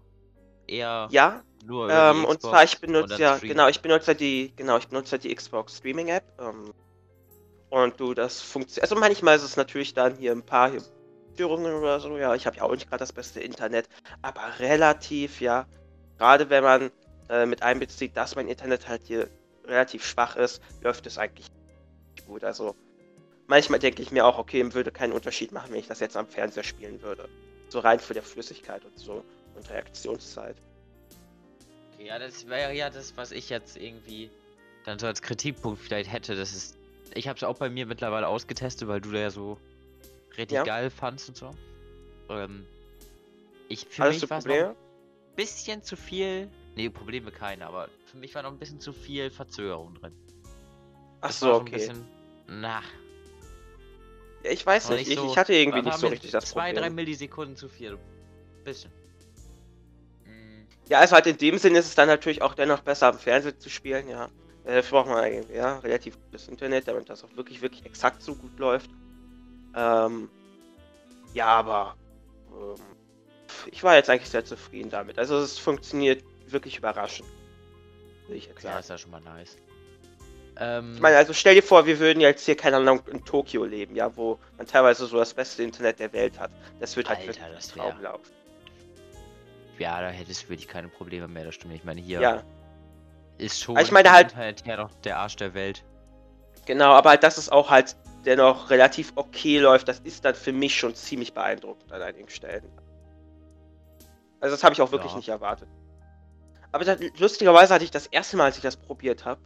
eher 0.67 1.07
Ja, 1.09 1.41
nur 1.65 1.89
Ähm, 1.89 2.25
und 2.25 2.39
zwar, 2.39 2.63
ich 2.63 2.79
benutze 2.79 3.19
ja, 3.19 3.39
genau, 3.39 3.67
ich 3.69 3.81
benutze 3.81 4.13
die, 4.13 4.53
genau, 4.55 4.77
ich 4.77 4.88
benutze 4.88 5.17
die 5.17 5.33
Xbox 5.33 5.77
Streaming 5.77 6.09
App. 6.09 6.23
Ähm, 6.39 6.71
und 7.71 8.00
du, 8.00 8.13
das 8.13 8.39
funktioniert. 8.39 8.83
Also 8.83 8.95
manchmal 8.95 9.35
ist 9.35 9.41
es 9.41 9.57
natürlich 9.57 9.95
dann 9.95 10.15
hier 10.15 10.31
ein 10.31 10.45
paar 10.45 10.69
hier 10.69 10.83
Störungen 11.33 11.73
oder 11.73 12.00
so. 12.00 12.15
Ja, 12.15 12.35
ich 12.35 12.45
habe 12.45 12.57
ja 12.57 12.62
auch 12.62 12.71
nicht 12.71 12.88
gerade 12.88 13.00
das 13.00 13.13
beste 13.13 13.39
Internet, 13.39 13.89
aber 14.21 14.59
relativ, 14.59 15.41
ja. 15.41 15.65
Gerade 16.19 16.51
wenn 16.51 16.63
man 16.63 16.91
äh, 17.29 17.47
mit 17.47 17.63
einbezieht, 17.63 18.15
dass 18.15 18.35
mein 18.35 18.47
Internet 18.47 18.88
halt 18.88 19.01
hier 19.05 19.27
relativ 19.65 20.05
schwach 20.05 20.35
ist, 20.35 20.62
läuft 20.81 21.07
es 21.07 21.17
eigentlich 21.17 21.47
gut. 22.27 22.43
Also 22.43 22.75
manchmal 23.53 23.77
denke 23.77 24.01
ich 24.01 24.12
mir 24.12 24.25
auch, 24.25 24.39
okay, 24.39 24.74
würde 24.74 24.91
keinen 24.91 25.13
Unterschied 25.13 25.51
machen, 25.51 25.72
wenn 25.72 25.79
ich 25.79 25.88
das 25.88 26.00
jetzt 26.00 26.17
am 26.17 26.25
Fernseher 26.27 26.63
spielen 26.63 27.00
würde. 27.03 27.29
So 27.69 27.77
rein 27.79 28.00
für 28.00 28.15
der 28.15 28.24
Flüssigkeit 28.24 28.83
und 28.83 28.98
so 28.98 29.24
und 29.55 29.69
Reaktionszeit. 29.69 30.55
Okay, 31.93 32.07
ja, 32.07 32.17
das 32.17 32.48
wäre 32.48 32.74
ja 32.74 32.89
das, 32.89 33.15
was 33.15 33.31
ich 33.31 33.50
jetzt 33.51 33.77
irgendwie 33.77 34.31
dann 34.86 34.98
so 34.98 35.05
als 35.05 35.22
Kritikpunkt 35.22 35.79
vielleicht 35.79 36.12
hätte. 36.12 36.36
Das 36.36 36.51
ist. 36.51 36.79
Ich 37.13 37.27
habe 37.27 37.38
es 37.38 37.43
auch 37.43 37.60
bei 37.60 37.69
mir 37.69 37.86
mittlerweile 37.86 38.27
ausgetestet, 38.27 38.88
weil 38.88 39.01
du 39.01 39.12
da 39.12 39.19
ja 39.19 39.29
so 39.29 39.60
richtig 40.36 40.55
Ja. 40.55 40.63
geil 40.63 40.89
fandst 40.89 41.29
und 41.29 41.38
so. 41.38 41.51
Ähm, 42.29 42.65
ich 43.69 43.86
für 43.88 44.01
Alles 44.01 44.19
mich 44.22 44.29
war 44.31 44.39
es 44.39 44.48
ein 44.48 44.75
bisschen 45.36 45.83
zu 45.83 45.95
viel 45.95 46.50
Nee, 46.75 46.89
Probleme 46.89 47.29
keine, 47.31 47.67
aber 47.67 47.88
für 48.07 48.17
mich 48.17 48.33
war 48.33 48.41
noch 48.41 48.51
ein 48.51 48.57
bisschen 48.57 48.79
zu 48.79 48.93
viel 48.93 49.29
Verzögerung 49.29 49.93
drin. 49.93 50.12
Ach 51.22 51.27
Das 51.27 51.39
so, 51.39 51.53
okay. 51.53 51.74
bisschen- 51.74 52.03
Na, 52.48 52.81
ich 54.43 54.65
weiß 54.65 54.89
nicht, 54.89 55.00
nicht 55.07 55.09
ich, 55.09 55.15
so- 55.19 55.31
ich 55.31 55.38
hatte 55.38 55.53
irgendwie 55.53 55.81
nicht 55.81 55.97
so 55.97 56.07
richtig 56.07 56.31
das 56.31 56.45
Zwei, 56.45 56.71
drei 56.73 56.81
Problem. 56.81 56.95
Millisekunden 56.95 57.55
zu 57.55 57.69
viel. 57.69 57.97
Bisschen. 58.63 58.91
Mm, 60.25 60.63
Ja, 60.89 61.00
also 61.00 61.15
halt 61.15 61.27
in 61.27 61.38
dem 61.38 61.57
Sinne 61.57 61.79
ist 61.79 61.88
es 61.88 61.95
dann 61.95 62.07
natürlich 62.07 62.41
auch 62.41 62.53
dennoch 62.53 62.81
besser 62.81 63.07
am 63.07 63.19
Fernseher 63.19 63.57
zu 63.57 63.69
spielen, 63.69 64.07
ja. 64.09 64.25
Äh, 64.65 64.75
Dafür 64.75 65.00
braucht 65.00 65.09
man 65.09 65.31
irgendwie, 65.31 65.55
ja, 65.55 65.79
relativ 65.79 66.17
gutes 66.25 66.47
Internet, 66.47 66.88
damit 66.88 67.09
das 67.09 67.23
auch 67.23 67.35
wirklich, 67.35 67.62
wirklich 67.62 67.85
exakt 67.85 68.21
so 68.21 68.35
gut 68.35 68.57
läuft. 68.59 68.89
Ähm, 69.75 70.29
ja, 71.33 71.47
aber 71.47 71.95
ähm, 72.51 72.75
ich 73.71 73.83
war 73.83 73.95
jetzt 73.95 74.09
eigentlich 74.09 74.29
sehr 74.29 74.45
zufrieden 74.45 74.89
damit. 74.89 75.17
Also 75.19 75.38
es 75.38 75.57
funktioniert 75.57 76.23
wirklich 76.47 76.77
überraschend. 76.77 77.27
Will 78.27 78.38
ich 78.38 78.47
jetzt 78.47 78.63
Ja, 78.63 78.69
sagen. 78.71 78.79
ist 78.79 78.89
ja 78.89 78.97
schon 78.97 79.12
mal 79.12 79.21
nice. 79.21 79.57
Ähm, 80.60 80.93
Ich 80.95 81.01
meine, 81.01 81.17
also 81.17 81.33
stell 81.33 81.55
dir 81.55 81.63
vor, 81.63 81.86
wir 81.86 82.00
würden 82.00 82.19
jetzt 82.22 82.45
hier, 82.45 82.55
keine 82.55 82.77
Ahnung, 82.77 83.01
in 83.12 83.24
Tokio 83.25 83.63
leben, 83.65 83.95
ja, 83.95 84.15
wo 84.15 84.38
man 84.57 84.67
teilweise 84.67 85.05
so 85.07 85.17
das 85.17 85.33
beste 85.33 85.63
Internet 85.63 86.00
der 86.00 86.13
Welt 86.13 86.39
hat. 86.39 86.51
Das 86.79 86.95
wird 86.95 87.10
halt 87.10 87.19
Alter, 87.19 87.27
wirklich 87.29 87.55
das 87.55 87.72
ein 87.72 87.75
wär- 87.77 87.83
Traum 87.91 88.01
laufen. 88.01 88.31
ja, 89.79 90.00
da 90.01 90.10
hättest 90.10 90.43
du 90.43 90.50
wirklich 90.50 90.67
keine 90.67 90.88
Probleme 90.89 91.27
mehr, 91.27 91.45
das 91.45 91.55
stimmt. 91.55 91.74
Ich 91.74 91.83
meine, 91.83 92.01
hier 92.01 92.22
Ja, 92.22 92.43
ist 93.39 93.60
schon 93.62 93.75
Aber 93.75 93.83
ich 93.83 93.91
meine 93.91 94.12
halt- 94.12 94.31
Internet 94.31 94.65
her 94.65 94.77
noch 94.77 94.91
der 95.03 95.17
Arsch 95.17 95.36
der 95.38 95.53
Welt. 95.55 95.83
genau, 96.65 96.91
aber 96.91 97.10
halt, 97.12 97.24
dass 97.24 97.38
es 97.38 97.50
auch 97.50 97.69
halt 97.72 97.95
dennoch 98.25 98.69
relativ 98.69 99.12
okay 99.15 99.60
läuft, 99.60 99.88
das 99.88 100.00
ist 100.01 100.24
dann 100.24 100.36
für 100.36 100.53
mich 100.53 100.77
schon 100.77 100.93
ziemlich 100.95 101.33
beeindruckend 101.33 101.91
an 101.91 102.01
einigen 102.01 102.29
Stellen. 102.29 102.72
Also 104.39 104.55
das 104.55 104.63
habe 104.63 104.74
ich 104.74 104.81
auch 104.81 104.91
wirklich 104.91 105.12
Ja. 105.12 105.17
nicht 105.17 105.29
erwartet. 105.29 105.67
Aber 106.72 106.86
das, 106.86 107.00
lustigerweise 107.17 107.74
hatte 107.74 107.83
ich 107.86 107.91
das 107.91 108.07
erste 108.07 108.38
Mal, 108.38 108.45
als 108.45 108.57
ich 108.57 108.63
das 108.63 108.77
probiert 108.77 109.25
habe, 109.25 109.41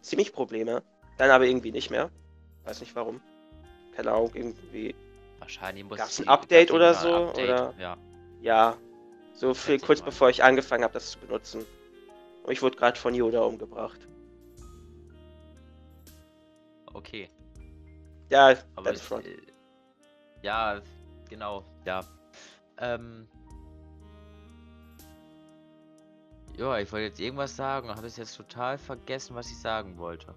ziemlich 0.00 0.32
Probleme. 0.32 0.82
Dann 1.16 1.30
aber 1.30 1.46
irgendwie 1.46 1.72
nicht 1.72 1.90
mehr. 1.90 2.10
Weiß 2.64 2.80
nicht 2.80 2.94
warum. 2.94 3.20
Keine 3.96 4.12
Ahnung, 4.12 4.30
irgendwie. 4.34 4.94
Wahrscheinlich 5.38 5.84
muss 5.84 5.98
es 6.00 6.20
ein 6.20 6.28
Update 6.28 6.70
oder 6.70 6.94
so, 6.94 7.28
Update, 7.28 7.44
oder? 7.44 7.74
Ja. 7.78 7.96
Ja, 8.40 8.76
so 9.34 9.54
viel 9.54 9.80
kurz 9.80 10.02
bevor 10.02 10.30
ich 10.30 10.42
angefangen 10.42 10.84
habe, 10.84 10.94
das 10.94 11.12
zu 11.12 11.18
benutzen. 11.18 11.64
Und 12.44 12.52
ich 12.52 12.62
wurde 12.62 12.76
gerade 12.76 12.98
von 12.98 13.14
Yoda 13.14 13.40
umgebracht. 13.40 14.06
Okay. 16.92 17.30
Ja, 18.30 18.48
Aber 18.48 18.84
Battlefront. 18.84 19.26
ich, 19.26 19.32
äh, 19.32 19.52
ja, 20.42 20.80
genau, 21.28 21.64
ja. 21.84 22.00
Ähm. 22.78 23.28
Ja, 26.58 26.76
ich 26.78 26.90
wollte 26.90 27.06
jetzt 27.06 27.20
irgendwas 27.20 27.54
sagen, 27.54 27.88
habe 27.88 28.06
es 28.06 28.16
jetzt 28.16 28.36
total 28.36 28.78
vergessen, 28.78 29.36
was 29.36 29.48
ich 29.48 29.58
sagen 29.60 29.96
wollte. 29.96 30.34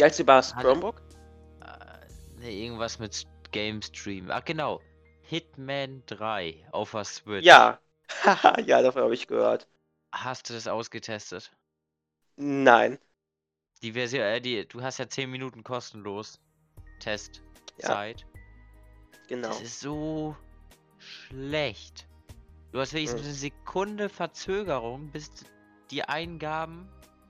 Alt 0.00 0.14
sie 0.14 0.26
war 0.26 0.42
Hatte- 0.42 0.60
Chromebook? 0.60 1.00
Äh, 1.62 2.40
ne, 2.40 2.52
irgendwas 2.52 2.98
mit 2.98 3.26
Game 3.52 3.80
Stream. 3.80 4.30
Ach 4.30 4.44
genau. 4.44 4.82
Hitman 5.22 6.02
3 6.06 6.66
auf 6.72 6.90
der 6.90 7.04
Switch. 7.04 7.46
Ja. 7.46 7.80
Ja, 8.66 8.82
davon 8.82 9.02
habe 9.02 9.14
ich 9.14 9.26
gehört. 9.26 9.66
Hast 10.12 10.48
du 10.50 10.54
das 10.54 10.68
ausgetestet? 10.68 11.50
Nein. 12.36 12.98
Die 13.82 13.92
Version, 13.92 14.22
äh, 14.22 14.40
die, 14.40 14.68
du 14.68 14.82
hast 14.82 14.98
ja 14.98 15.08
10 15.08 15.30
Minuten 15.30 15.64
kostenlos 15.64 16.38
Testzeit. 17.00 18.26
Genau. 19.28 19.48
Das 19.48 19.62
ist 19.62 19.80
so 19.80 20.36
schlecht. 20.98 22.06
Du 22.76 22.82
hast 22.82 22.92
wenigstens 22.92 23.22
Mhm. 23.22 23.26
eine 23.28 23.34
Sekunde 23.34 24.08
Verzögerung, 24.10 25.10
bis 25.10 25.30
die 25.90 26.02
Eingaben 26.04 26.86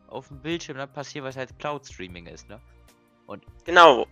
auf 0.09 0.27
dem 0.27 0.41
Bildschirm 0.43 0.77
dann 0.77 0.93
passieren, 0.93 1.25
was 1.25 1.37
halt 1.37 1.57
Cloud 1.61 1.87
Streaming 1.87 2.27
ist, 2.27 2.49
ne? 2.49 2.61
Genau, 3.65 4.09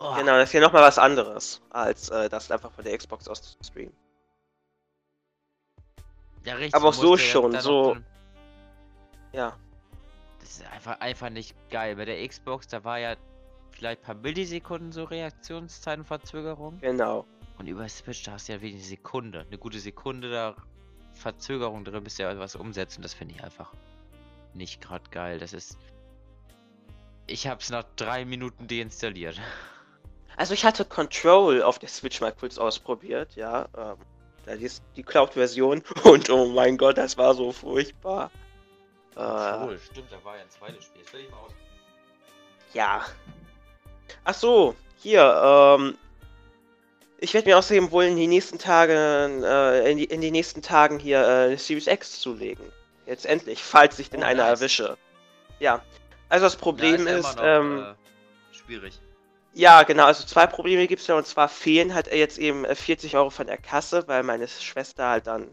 Oh, 0.00 0.12
genau. 0.16 0.32
Das 0.38 0.48
ist 0.48 0.54
ja 0.54 0.60
nochmal 0.60 0.82
was 0.82 0.98
anderes, 0.98 1.62
als 1.70 2.08
äh, 2.08 2.28
das 2.28 2.50
einfach 2.50 2.72
von 2.72 2.82
der 2.82 2.98
Xbox 2.98 3.28
aus 3.28 3.40
zu 3.42 3.56
streamen. 3.64 3.94
ja, 6.44 6.54
richtig, 6.56 6.74
aber 6.74 6.88
auch 6.88 6.92
so 6.94 7.12
ja 7.14 7.18
schon, 7.22 7.60
so- 7.60 7.96
Ja. 9.32 9.56
Das 10.40 10.50
ist 10.50 10.66
einfach, 10.72 10.98
einfach 10.98 11.30
nicht 11.30 11.54
geil. 11.70 11.94
Bei 11.94 12.04
der 12.06 12.26
Xbox, 12.26 12.66
da 12.66 12.82
war 12.82 12.98
ja 12.98 13.14
vielleicht 13.70 14.00
ein 14.00 14.04
paar 14.04 14.14
Millisekunden 14.16 14.90
so 14.90 15.04
Reaktionszeiten, 15.04 16.04
Verzögerung. 16.04 16.80
Genau. 16.80 17.24
Und 17.58 17.66
über 17.66 17.88
Switch, 17.88 18.22
da 18.24 18.32
hast 18.32 18.48
du 18.48 18.52
ja 18.52 18.60
wenig 18.60 18.76
eine 18.76 18.84
Sekunde. 18.84 19.40
Eine 19.40 19.58
gute 19.58 19.78
Sekunde 19.78 20.30
da 20.30 20.56
Verzögerung 21.12 21.84
drin, 21.84 22.04
bis 22.04 22.18
ja 22.18 22.38
was 22.38 22.56
umsetzen. 22.56 23.02
Das 23.02 23.14
finde 23.14 23.34
ich 23.34 23.42
einfach 23.42 23.72
nicht 24.54 24.80
gerade 24.80 25.08
geil. 25.10 25.38
Das 25.38 25.52
ist. 25.52 25.78
Ich 27.26 27.46
hab's 27.46 27.70
nach 27.70 27.84
drei 27.96 28.24
Minuten 28.24 28.66
deinstalliert. 28.66 29.40
Also 30.38 30.52
ich 30.52 30.66
hatte 30.66 30.84
Control 30.84 31.62
auf 31.62 31.78
der 31.78 31.88
Switch 31.88 32.20
mal 32.20 32.30
kurz 32.30 32.58
ausprobiert, 32.58 33.34
ja. 33.36 33.68
Ähm, 33.74 33.96
da 34.44 34.52
ist 34.52 34.82
die 34.94 35.02
Cloud-Version 35.02 35.82
und 36.04 36.28
oh 36.28 36.46
mein 36.48 36.76
Gott, 36.76 36.98
das 36.98 37.16
war 37.16 37.32
so 37.32 37.52
furchtbar. 37.52 38.30
Äh, 39.14 39.78
stimmt, 39.78 40.12
da 40.12 40.22
war 40.24 40.36
ja 40.36 40.42
ein 40.42 40.50
zweites 40.50 40.84
Spiel. 40.84 41.02
Das 41.02 41.12
will 41.14 41.20
ich 41.20 41.30
mal 41.30 41.38
aus. 41.38 41.52
ja. 42.74 43.06
Ach 44.24 44.34
so, 44.34 44.76
hier, 44.98 45.22
ähm, 45.42 45.96
ich 47.18 47.34
werde 47.34 47.48
mir 47.48 47.58
außerdem 47.58 47.90
wohl 47.90 48.04
in 48.04 48.16
die 48.16 48.26
nächsten 48.26 48.58
Tagen, 48.58 49.42
äh, 49.42 49.90
in, 49.90 49.98
die, 49.98 50.04
in 50.04 50.20
die 50.20 50.30
nächsten 50.30 50.62
Tagen 50.62 50.98
hier 50.98 51.20
äh, 51.20 51.44
eine 51.46 51.58
Series 51.58 51.86
X 51.86 52.20
zulegen. 52.20 52.64
Jetzt 53.06 53.26
endlich, 53.26 53.62
falls 53.62 53.98
ich 53.98 54.10
denn 54.10 54.22
Oh, 54.22 54.26
eine 54.26 54.42
nice. 54.42 54.60
erwische. 54.60 54.96
Ja. 55.58 55.82
Also 56.28 56.46
das 56.46 56.56
Problem 56.56 57.06
ja, 57.06 57.14
ist, 57.14 57.26
ist, 57.26 57.38
immer 57.38 57.44
ähm, 57.44 57.76
noch, 57.76 57.92
äh, 57.92 57.94
schwierig. 58.52 59.00
Ja, 59.54 59.84
genau. 59.84 60.04
Also 60.04 60.26
zwei 60.26 60.46
Probleme 60.46 60.86
gibt 60.86 61.00
es 61.00 61.06
ja. 61.06 61.16
Und 61.16 61.26
zwar 61.26 61.48
fehlen 61.48 61.94
halt 61.94 62.12
jetzt 62.12 62.38
eben 62.38 62.64
äh, 62.64 62.74
40 62.74 63.16
Euro 63.16 63.30
von 63.30 63.46
der 63.46 63.56
Kasse, 63.56 64.06
weil 64.08 64.22
meine 64.22 64.48
Schwester 64.48 65.08
halt 65.08 65.26
dann 65.26 65.48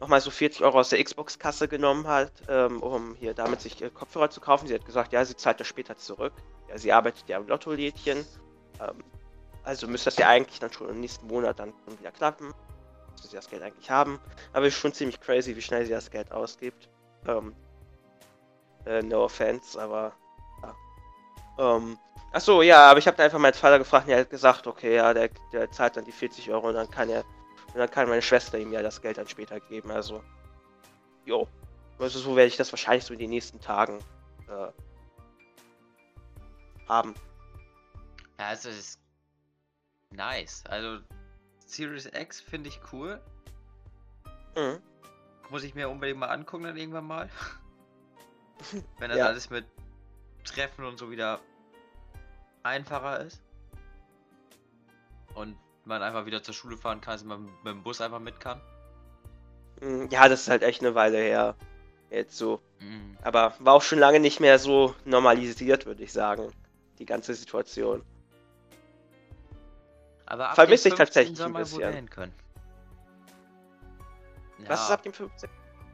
nochmal 0.00 0.20
so 0.20 0.30
40 0.30 0.62
Euro 0.62 0.78
aus 0.78 0.90
der 0.90 1.02
Xbox-Kasse 1.02 1.68
genommen 1.68 2.06
hat, 2.06 2.32
ähm, 2.48 2.82
um 2.82 3.16
hier 3.16 3.34
damit 3.34 3.60
sich 3.60 3.82
äh, 3.82 3.90
Kopfhörer 3.90 4.30
zu 4.30 4.40
kaufen. 4.40 4.68
Sie 4.68 4.74
hat 4.74 4.86
gesagt, 4.86 5.12
ja, 5.12 5.24
sie 5.24 5.36
zahlt 5.36 5.60
das 5.60 5.66
später 5.66 5.96
zurück. 5.96 6.32
Ja, 6.68 6.78
sie 6.78 6.92
arbeitet 6.92 7.28
ja 7.28 7.36
im 7.36 7.48
Lotto-Lädchen. 7.48 8.24
Ähm, 8.80 9.04
also 9.68 9.86
müsste 9.86 10.06
das 10.06 10.16
ja 10.16 10.28
eigentlich 10.28 10.58
dann 10.60 10.72
schon 10.72 10.88
im 10.88 11.00
nächsten 11.00 11.26
Monat 11.26 11.58
dann 11.58 11.74
schon 11.84 11.98
wieder 11.98 12.10
klappen. 12.10 12.54
Müsste 13.12 13.28
sie 13.28 13.36
das 13.36 13.50
Geld 13.50 13.62
eigentlich 13.62 13.90
haben. 13.90 14.18
Aber 14.54 14.66
ist 14.66 14.74
schon 14.74 14.94
ziemlich 14.94 15.20
crazy, 15.20 15.54
wie 15.54 15.60
schnell 15.60 15.84
sie 15.84 15.92
das 15.92 16.10
Geld 16.10 16.32
ausgibt. 16.32 16.88
Ähm, 17.26 17.54
äh, 18.86 19.02
no 19.02 19.24
offense, 19.24 19.78
aber 19.78 20.12
ja. 20.62 20.74
Ähm, 21.58 21.98
Ach 22.32 22.40
so, 22.40 22.62
ja, 22.62 22.90
aber 22.90 22.98
ich 22.98 23.06
habe 23.06 23.16
dann 23.18 23.26
einfach 23.26 23.38
meinen 23.38 23.52
Vater 23.52 23.78
gefragt 23.78 24.06
und 24.06 24.12
er 24.12 24.20
hat 24.20 24.30
gesagt, 24.30 24.66
okay, 24.66 24.96
ja, 24.96 25.12
der, 25.12 25.28
der 25.52 25.70
zahlt 25.70 25.96
dann 25.98 26.04
die 26.06 26.12
40 26.12 26.50
Euro 26.50 26.68
und 26.68 26.74
dann 26.74 26.90
kann 26.90 27.10
er, 27.10 27.24
und 27.68 27.76
dann 27.76 27.90
kann 27.90 28.08
meine 28.08 28.22
Schwester 28.22 28.58
ihm 28.58 28.72
ja 28.72 28.80
das 28.80 29.02
Geld 29.02 29.18
dann 29.18 29.28
später 29.28 29.60
geben, 29.60 29.90
also, 29.90 30.22
jo. 31.26 31.46
Also 31.98 32.18
so 32.18 32.36
werde 32.36 32.48
ich 32.48 32.56
das 32.56 32.72
wahrscheinlich 32.72 33.04
so 33.04 33.12
in 33.12 33.18
den 33.18 33.30
nächsten 33.30 33.60
Tagen 33.60 33.98
äh, 34.48 34.68
haben. 36.88 37.14
Ja, 38.38 38.48
also 38.48 38.68
es 38.68 38.98
nice. 40.10 40.64
Also 40.68 41.02
Series 41.66 42.06
X 42.06 42.40
finde 42.40 42.68
ich 42.68 42.80
cool. 42.92 43.20
Mhm. 44.56 44.78
Muss 45.50 45.62
ich 45.64 45.74
mir 45.74 45.88
unbedingt 45.88 46.18
mal 46.18 46.28
angucken 46.28 46.64
dann 46.64 46.76
irgendwann 46.76 47.06
mal. 47.06 47.28
Wenn 48.98 49.10
das 49.10 49.18
Ja. 49.18 49.26
alles 49.26 49.50
mit 49.50 49.64
Treffen 50.44 50.84
und 50.84 50.98
so 50.98 51.10
wieder 51.10 51.40
einfacher 52.62 53.20
ist. 53.20 53.40
Und 55.34 55.56
man 55.84 56.02
einfach 56.02 56.26
wieder 56.26 56.42
zur 56.42 56.54
Schule 56.54 56.76
fahren 56.76 57.00
kann, 57.00 57.14
dass 57.14 57.24
man 57.24 57.44
mit 57.44 57.66
dem 57.66 57.82
Bus 57.82 58.00
einfach 58.00 58.18
mit 58.18 58.40
kann. 58.40 58.60
Mm, 59.80 60.06
Ja, 60.10 60.28
das 60.28 60.42
ist 60.42 60.48
halt 60.48 60.62
echt 60.62 60.80
eine 60.82 60.94
Weile 60.94 61.18
her. 61.18 61.54
Jetzt 62.10 62.36
so. 62.36 62.60
Mhm. 62.80 63.16
Aber 63.22 63.54
war 63.58 63.74
auch 63.74 63.82
schon 63.82 63.98
lange 63.98 64.20
nicht 64.20 64.40
mehr 64.40 64.58
so 64.58 64.94
normalisiert, 65.04 65.86
würde 65.86 66.02
ich 66.02 66.12
sagen. 66.12 66.50
Die 66.98 67.04
ganze 67.06 67.34
Situation. 67.34 68.02
Aber 70.30 70.50
ab 70.50 70.54
Vermisse 70.56 70.90
dem 70.90 70.92
ich 70.92 70.98
tatsächlich 70.98 71.38
15 71.38 71.52
soll 71.54 71.82
ein 71.82 71.90
bisschen. 71.90 72.10
können. 72.10 72.34
Was 74.66 74.82
ist 74.82 74.88
Ja, 74.88 74.94
ab 74.94 75.02
dem 75.02 75.12
15? 75.12 75.50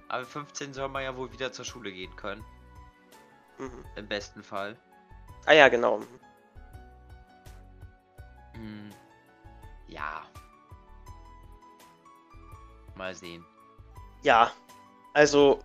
aber 0.09 0.25
15 0.25 0.75
soll 0.75 0.88
man 0.88 1.05
ja 1.05 1.17
wohl 1.17 1.33
wieder 1.33 1.53
zur 1.53 1.64
Schule 1.64 1.93
gehen 1.93 2.14
können. 2.17 2.45
Mhm. 3.59 3.85
Im 3.95 4.09
besten 4.09 4.43
Fall. 4.43 4.76
Ah 5.47 5.53
ja, 5.53 5.69
genau. 5.69 6.00
Hm. 8.55 8.91
Ja. 9.87 10.23
Mal 12.97 13.14
sehen. 13.14 13.45
Ja, 14.23 14.50
also 15.12 15.61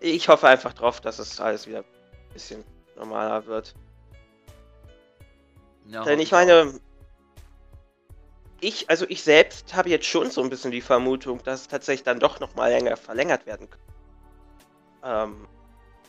ich 0.00 0.28
hoffe 0.28 0.48
einfach 0.48 0.72
drauf, 0.72 1.00
dass 1.00 1.18
es 1.18 1.40
alles 1.40 1.66
wieder 1.66 1.80
ein 1.80 2.32
bisschen 2.32 2.64
normaler 2.96 3.46
wird. 3.46 3.74
Ja, 5.90 6.04
Denn 6.04 6.20
ich 6.20 6.30
meine, 6.30 6.80
ich, 8.60 8.88
also 8.88 9.06
ich 9.08 9.22
selbst 9.22 9.74
habe 9.74 9.88
jetzt 9.88 10.06
schon 10.06 10.30
so 10.30 10.42
ein 10.42 10.50
bisschen 10.50 10.70
die 10.70 10.80
Vermutung, 10.80 11.42
dass 11.42 11.62
es 11.62 11.68
tatsächlich 11.68 12.04
dann 12.04 12.20
doch 12.20 12.38
nochmal 12.38 12.70
länger 12.70 12.96
verlängert 12.96 13.46
werden 13.46 13.68
kann. 13.68 13.80
Ähm, 15.02 15.48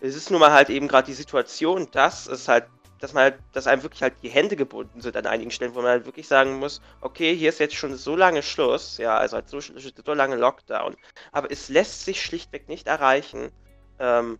es 0.02 0.16
ist 0.16 0.30
nun 0.30 0.40
mal 0.40 0.52
halt 0.52 0.70
eben 0.70 0.88
gerade 0.88 1.08
die 1.08 1.14
Situation, 1.14 1.88
dass 1.92 2.28
es 2.28 2.48
halt, 2.48 2.66
dass 3.00 3.14
man 3.14 3.24
halt, 3.24 3.40
dass 3.54 3.66
einem 3.66 3.82
wirklich 3.82 4.04
halt 4.04 4.14
die 4.22 4.30
Hände 4.30 4.56
gebunden 4.56 5.02
sind 5.02 5.16
an 5.18 5.26
einigen 5.26 5.50
Stellen, 5.50 5.74
wo 5.74 5.82
man 5.82 5.90
halt 5.90 6.06
wirklich 6.06 6.28
sagen 6.28 6.60
muss, 6.60 6.82
okay, 7.00 7.36
hier 7.36 7.50
ist 7.50 7.60
jetzt 7.60 7.76
schon 7.76 7.96
so 7.96 8.16
lange 8.16 8.44
Schluss, 8.44 8.98
ja, 8.98 9.18
also 9.18 9.38
halt 9.38 9.50
so, 9.50 9.60
so 9.60 10.14
lange 10.14 10.36
Lockdown, 10.36 10.96
aber 11.32 11.50
es 11.50 11.70
lässt 11.70 12.06
sich 12.06 12.22
schlichtweg 12.22 12.68
nicht 12.68 12.88
erreichen, 12.88 13.52
ähm, 14.00 14.38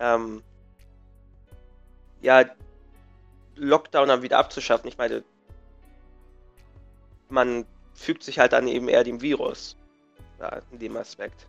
ähm, 0.00 0.42
ja, 2.22 2.44
Lockdown 3.60 4.08
dann 4.08 4.22
wieder 4.22 4.38
abzuschaffen. 4.38 4.88
Ich 4.88 4.96
meine, 4.96 5.22
man 7.28 7.66
fügt 7.94 8.22
sich 8.22 8.38
halt 8.38 8.52
dann 8.52 8.66
eben 8.66 8.88
eher 8.88 9.04
dem 9.04 9.20
Virus. 9.20 9.76
Ja, 10.38 10.60
in 10.72 10.78
dem 10.78 10.96
Aspekt. 10.96 11.46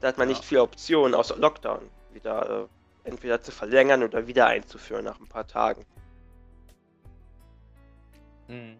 Da 0.00 0.08
hat 0.08 0.18
man 0.18 0.28
ja. 0.28 0.34
nicht 0.34 0.44
viele 0.44 0.62
Optionen 0.62 1.14
außer 1.14 1.36
Lockdown 1.36 1.90
wieder 2.12 2.68
äh, 3.04 3.08
entweder 3.08 3.40
zu 3.40 3.50
verlängern 3.50 4.04
oder 4.04 4.26
wieder 4.26 4.46
einzuführen 4.46 5.04
nach 5.04 5.18
ein 5.18 5.26
paar 5.26 5.46
Tagen. 5.46 5.84
Mhm. 8.46 8.76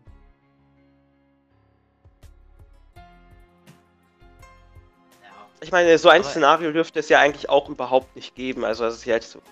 Ich 5.63 5.73
meine, 5.73 5.99
so 5.99 6.09
ein 6.09 6.23
Aber 6.23 6.31
Szenario 6.31 6.73
dürfte 6.73 7.01
es 7.01 7.09
ja 7.09 7.19
eigentlich 7.19 7.51
auch 7.51 7.69
überhaupt 7.69 8.15
nicht 8.17 8.35
geben. 8.35 8.65
Also, 8.65 8.85
das 8.85 8.95
ist 8.95 9.05
jetzt 9.05 9.33
so. 9.33 9.43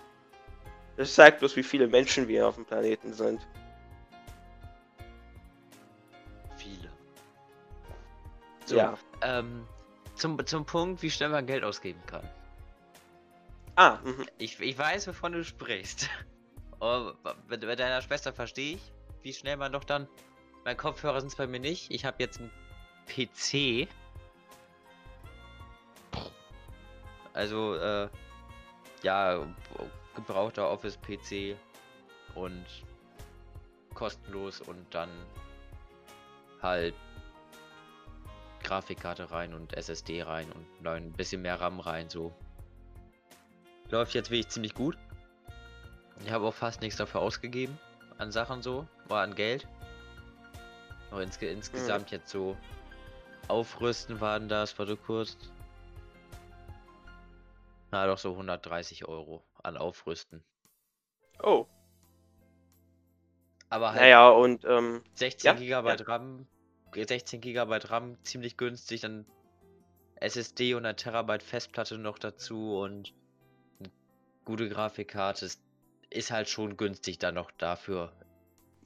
Das 0.99 1.15
zeigt 1.15 1.39
bloß, 1.39 1.55
wie 1.55 1.63
viele 1.63 1.87
Menschen 1.87 2.27
wir 2.27 2.49
auf 2.49 2.57
dem 2.57 2.65
Planeten 2.65 3.13
sind. 3.13 3.47
Viele. 6.57 6.91
So, 8.65 8.77
ja. 8.77 8.99
Ähm, 9.23 9.65
zum, 10.17 10.45
zum 10.45 10.67
Punkt, 10.67 11.01
wie 11.03 11.11
schnell 11.11 11.29
man 11.29 11.47
Geld 11.47 11.63
ausgeben 11.63 12.03
kann. 12.07 12.29
Ah, 13.77 13.99
mhm. 14.03 14.27
Ich, 14.39 14.59
ich 14.59 14.77
weiß, 14.77 15.07
wovon 15.07 15.33
du 15.33 15.45
sprichst. 15.45 16.11
Oh, 16.81 17.13
mit, 17.49 17.63
mit 17.63 17.79
deiner 17.79 18.03
Schwester 18.03 18.33
verstehe 18.33 18.75
ich, 18.75 18.93
wie 19.23 19.33
schnell 19.33 19.57
man 19.57 19.73
doch 19.73 19.85
dann. 19.85 20.09
Mein 20.65 20.77
Kopfhörer 20.77 21.21
sind 21.21 21.29
es 21.29 21.37
bei 21.37 21.47
mir 21.47 21.61
nicht. 21.61 21.93
Ich 21.93 22.05
habe 22.05 22.17
jetzt 22.21 22.41
einen 22.41 22.51
PC. 23.07 23.89
Also, 27.35 27.77
äh, 27.77 28.09
ja, 29.03 29.45
gebrauchter 30.19 30.69
Office-PC 30.69 31.57
und 32.35 32.65
kostenlos 33.95 34.61
und 34.61 34.85
dann 34.93 35.09
halt 36.61 36.95
Grafikkarte 38.65 39.31
rein 39.31 39.55
und 39.55 39.75
SSD 39.75 40.23
rein 40.23 40.51
und 40.53 40.87
ein 40.87 41.13
bisschen 41.13 41.43
mehr 41.43 41.61
RAM 41.61 41.79
rein, 41.79 42.09
so. 42.09 42.33
Läuft 43.91 44.15
jetzt 44.15 44.31
wirklich 44.31 44.49
ziemlich 44.49 44.75
gut. 44.75 44.99
Ich 46.25 46.33
habe 46.33 46.47
auch 46.47 46.55
fast 46.55 46.81
nichts 46.81 46.99
dafür 46.99 47.21
ausgegeben 47.21 47.79
an 48.19 48.33
Sachen 48.33 48.61
so, 48.61 48.87
war 49.07 49.23
an 49.23 49.37
Geld. 49.37 49.67
Aber 51.13 51.23
ins 51.23 51.37
insgesamt 51.37 52.11
mhm. 52.11 52.19
jetzt 52.19 52.29
so 52.29 52.57
aufrüsten 53.47 54.21
waren 54.21 54.49
das, 54.49 54.77
warte 54.79 54.97
kurz. 54.97 55.37
Na 57.93 58.07
doch 58.07 58.19
so 58.19 58.33
130 58.33 59.07
Euro 59.07 59.43
an 59.63 59.77
Aufrüsten. 59.77 60.43
Oh. 61.43 61.67
Aber 63.71 63.93
halt 63.93 64.01
naja, 64.01 64.29
und 64.31 64.65
ähm, 64.65 65.03
16 65.15 65.47
ja? 65.47 65.53
GB 65.55 65.89
ja. 65.89 66.05
RAM 66.07 66.47
16 66.95 67.41
GB 67.41 67.79
RAM 67.85 68.17
ziemlich 68.23 68.57
günstig, 68.57 69.03
dann 69.03 69.27
SSD 70.21 70.75
und 70.75 70.87
ein 70.87 70.97
Terabyte 70.97 71.43
Festplatte 71.43 71.99
noch 71.99 72.19
dazu 72.19 72.79
und 72.79 73.13
eine 73.79 73.91
gute 74.45 74.69
Grafikkarte. 74.69 75.47
Es 75.47 75.61
ist 76.11 76.31
halt 76.31 76.49
schon 76.49 76.77
günstig 76.77 77.19
dann 77.19 77.35
noch 77.35 77.51
dafür. 77.53 78.13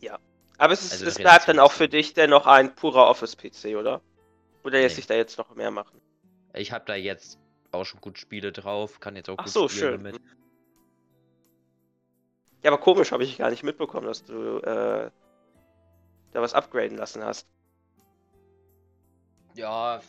Ja. 0.01 0.19
Aber 0.59 0.73
es, 0.73 0.83
ist, 0.83 0.93
also 0.93 1.07
es 1.07 1.15
bleibt 1.17 1.49
dann 1.49 1.59
auch 1.59 1.73
für 1.73 1.89
dich 1.89 2.15
dennoch 2.15 2.47
ein 2.47 2.75
purer 2.75 3.09
Office-PC, 3.09 3.77
oder? 3.77 4.03
Oder 4.65 4.81
lässt 4.81 4.97
nee. 4.97 5.01
sich 5.01 5.07
da 5.07 5.15
jetzt 5.15 5.39
noch 5.39 5.55
mehr 5.55 5.71
machen? 5.71 6.01
Ich 6.55 6.73
habe 6.73 6.85
da 6.85 6.95
jetzt 6.95 7.39
auch 7.73 7.85
schon 7.85 8.01
gut 8.01 8.19
Spiele 8.19 8.53
drauf, 8.53 9.01
kann 9.01 9.17
jetzt 9.17 9.31
auch 9.31 9.37
Ach 9.39 9.45
gut 9.45 9.53
so, 9.53 9.69
spielen 9.69 10.03
schön. 10.03 10.05
damit. 10.05 10.21
Ja, 12.63 12.71
aber 12.71 12.81
komisch 12.81 13.13
habe 13.13 13.25
ich 13.25 13.39
gar 13.39 13.51
nicht 13.51 13.63
mitbekommen, 13.63 14.07
dass 14.07 14.25
du 14.25 14.59
äh, 14.59 15.11
da 16.33 16.41
was 16.41 16.55
upgraden 16.55 16.97
lassen 16.97 17.25
hast. 17.25 17.47
Ja, 19.55 20.01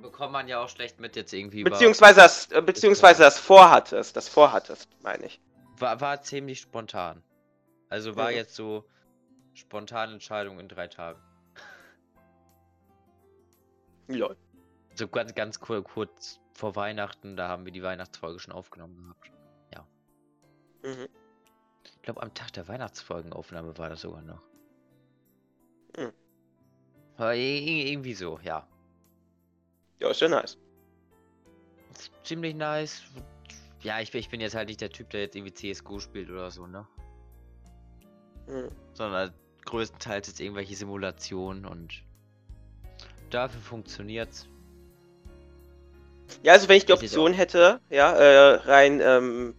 bekommt 0.00 0.32
man 0.32 0.48
ja 0.48 0.62
auch 0.62 0.68
schlecht 0.68 1.00
mit 1.00 1.16
jetzt 1.16 1.32
irgendwie. 1.32 1.64
Beziehungsweise 1.64 2.20
das, 2.20 2.50
äh, 2.50 2.62
beziehungsweise 2.62 3.22
das 3.22 3.38
vorhattest, 3.38 4.16
das 4.16 4.28
vorhattest, 4.28 4.88
meine 5.02 5.26
ich. 5.26 5.40
War, 5.78 6.00
war 6.00 6.22
ziemlich 6.22 6.60
spontan. 6.60 7.22
Also 7.88 8.16
war 8.16 8.30
mhm. 8.30 8.36
jetzt 8.36 8.54
so 8.54 8.84
spontane 9.54 10.12
Entscheidung 10.12 10.60
in 10.60 10.68
drei 10.68 10.86
Tagen. 10.86 11.20
Lol. 14.08 14.36
So 14.94 15.08
ganz, 15.08 15.34
ganz 15.34 15.60
kurz, 15.60 15.88
kurz 15.88 16.40
vor 16.54 16.76
Weihnachten, 16.76 17.36
da 17.36 17.48
haben 17.48 17.64
wir 17.64 17.72
die 17.72 17.82
Weihnachtsfolge 17.82 18.38
schon 18.38 18.52
aufgenommen 18.52 18.96
gehabt. 18.96 19.32
Ja. 19.74 19.86
Mhm. 20.82 21.08
Ich 22.00 22.04
glaube, 22.04 22.22
am 22.22 22.32
Tag 22.32 22.50
der 22.54 22.66
Weihnachtsfolgenaufnahme 22.66 23.76
war 23.76 23.90
das 23.90 24.00
sogar 24.00 24.22
noch. 24.22 24.40
Mhm. 25.98 26.12
Aber 27.18 27.34
irgendwie 27.34 28.14
so, 28.14 28.40
ja. 28.42 28.66
Ja, 29.98 30.10
ist 30.10 30.22
ja 30.22 30.28
nice. 30.28 30.56
Ziemlich 32.24 32.54
nice. 32.54 33.02
Ja, 33.82 34.00
ich, 34.00 34.14
ich 34.14 34.30
bin 34.30 34.40
jetzt 34.40 34.54
halt 34.54 34.68
nicht 34.68 34.80
der 34.80 34.88
Typ, 34.88 35.10
der 35.10 35.20
jetzt 35.20 35.36
irgendwie 35.36 35.52
CSGO 35.52 36.00
spielt 36.00 36.30
oder 36.30 36.50
so, 36.50 36.66
ne? 36.66 36.86
Hm. 38.46 38.70
Sondern 38.94 39.34
größtenteils 39.66 40.28
jetzt 40.28 40.40
irgendwelche 40.40 40.74
Simulationen 40.76 41.66
und 41.66 42.02
dafür 43.28 43.60
funktioniert's. 43.60 44.48
Ja, 46.42 46.54
also 46.54 46.66
wenn 46.68 46.78
ich 46.78 46.86
die 46.86 46.94
Option 46.94 47.34
hätte, 47.34 47.82
ja, 47.90 48.12
äh, 48.12 48.54
rein 48.54 49.00
ähm, 49.02 49.54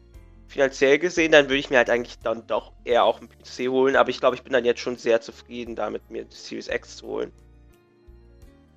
finanziell 0.52 1.00
gesehen, 1.00 1.32
dann 1.32 1.46
würde 1.46 1.58
ich 1.58 1.70
mir 1.70 1.78
halt 1.78 1.90
eigentlich 1.90 2.20
dann 2.20 2.46
doch 2.46 2.74
eher 2.84 3.06
auch 3.06 3.20
einen 3.20 3.30
PC 3.30 3.70
holen, 3.70 3.96
aber 3.96 4.10
ich 4.10 4.20
glaube, 4.20 4.36
ich 4.36 4.44
bin 4.44 4.52
dann 4.52 4.66
jetzt 4.66 4.82
schon 4.82 4.98
sehr 4.98 5.22
zufrieden 5.22 5.76
damit, 5.76 6.10
mir 6.12 6.26
die 6.26 6.36
Series 6.36 6.68
X 6.68 6.98
zu 6.98 7.08
holen. 7.08 7.32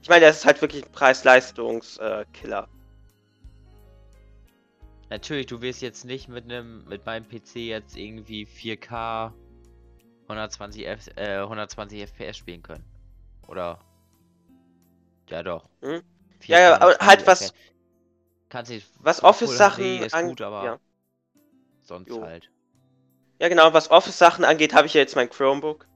Ich 0.00 0.08
meine, 0.08 0.24
das 0.26 0.38
ist 0.38 0.46
halt 0.46 0.60
wirklich 0.62 0.84
ein 0.84 0.92
Preis-Leistungs-Killer. 0.92 2.68
Natürlich, 5.10 5.46
du 5.46 5.60
wirst 5.62 5.82
jetzt 5.82 6.04
nicht 6.04 6.28
mit 6.28 6.44
einem 6.44 6.84
mit 6.84 7.04
meinem 7.06 7.26
PC 7.28 7.56
jetzt 7.56 7.96
irgendwie 7.96 8.46
4K 8.46 9.32
120, 10.28 10.86
F, 10.86 11.08
äh, 11.16 11.38
120 11.38 12.02
FPS 12.02 12.36
spielen 12.36 12.62
können. 12.62 12.84
Oder? 13.48 13.80
Ja, 15.28 15.42
doch. 15.42 15.68
Hm? 15.82 16.02
Ja, 16.46 16.60
ja, 16.60 16.80
aber 16.80 16.96
halt 17.00 17.26
was. 17.26 17.52
Kannst 18.48 18.70
nicht. 18.70 18.86
Was 19.00 19.22
Office-Sachen 19.22 20.12
angeht. 20.12 20.40
Ja. 20.40 20.78
Sonst 21.84 22.08
jo. 22.08 22.22
halt. 22.22 22.50
Ja, 23.38 23.48
genau, 23.48 23.72
was 23.72 23.90
Office-Sachen 23.90 24.44
angeht, 24.44 24.74
habe 24.74 24.86
ich 24.86 24.94
ja 24.94 25.00
jetzt 25.00 25.16
mein 25.16 25.28
Chromebook. 25.28 25.86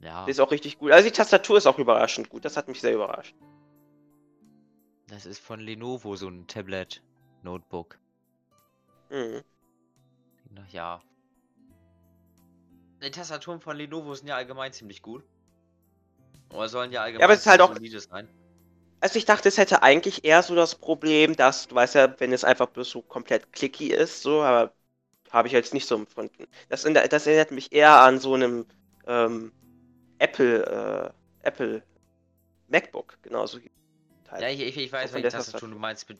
Ja. 0.00 0.24
Die 0.24 0.30
ist 0.30 0.40
auch 0.40 0.50
richtig 0.50 0.78
gut. 0.78 0.92
Also 0.92 1.08
die 1.08 1.14
Tastatur 1.14 1.58
ist 1.58 1.66
auch 1.66 1.78
überraschend 1.78 2.30
gut. 2.30 2.44
Das 2.44 2.56
hat 2.56 2.68
mich 2.68 2.80
sehr 2.80 2.94
überrascht. 2.94 3.34
Das 5.08 5.26
ist 5.26 5.40
von 5.40 5.60
Lenovo 5.60 6.16
so 6.16 6.28
ein 6.28 6.46
Tablet-Notebook. 6.46 7.98
Mhm. 9.10 9.42
Ja. 10.70 11.02
Die 13.02 13.10
Tastaturen 13.10 13.60
von 13.60 13.76
Lenovo 13.76 14.14
sind 14.14 14.28
ja 14.28 14.36
allgemein 14.36 14.72
ziemlich 14.72 15.02
gut. 15.02 15.24
Oder 16.52 16.68
sollen 16.68 16.92
ja 16.92 17.02
allgemein 17.02 17.20
ja, 17.20 17.26
aber 17.26 17.34
es 17.34 17.40
ist 17.40 17.46
halt 17.46 17.60
auch 17.60 17.74
sein. 17.76 18.28
Also 19.00 19.18
ich 19.18 19.24
dachte, 19.24 19.48
es 19.48 19.56
hätte 19.56 19.82
eigentlich 19.82 20.24
eher 20.24 20.42
so 20.42 20.54
das 20.54 20.74
Problem, 20.74 21.34
dass, 21.34 21.68
du 21.68 21.74
weißt 21.74 21.94
ja, 21.94 22.14
wenn 22.20 22.32
es 22.32 22.44
einfach 22.44 22.66
bloß 22.66 22.90
so 22.90 23.02
komplett 23.02 23.52
clicky 23.52 23.88
ist, 23.88 24.22
so, 24.22 24.42
aber 24.42 24.74
habe 25.30 25.48
ich 25.48 25.52
jetzt 25.52 25.72
nicht 25.72 25.86
so 25.86 25.94
empfunden. 25.94 26.46
Das, 26.68 26.82
das 26.82 27.26
erinnert 27.26 27.50
mich 27.50 27.72
eher 27.72 28.00
an 28.00 28.18
so 28.18 28.34
einem 28.34 28.66
ähm, 29.06 29.52
Apple, 30.18 31.12
äh, 31.42 31.46
Apple 31.46 31.82
MacBook, 32.68 33.18
genauso. 33.22 33.58
Ja, 34.38 34.48
ich, 34.48 34.60
ich, 34.60 34.76
ich 34.76 34.92
weiß, 34.92 35.12
welche 35.12 35.28
Tastatur 35.28 35.70
du 35.70 35.78
meinst, 35.78 36.08
mit 36.08 36.18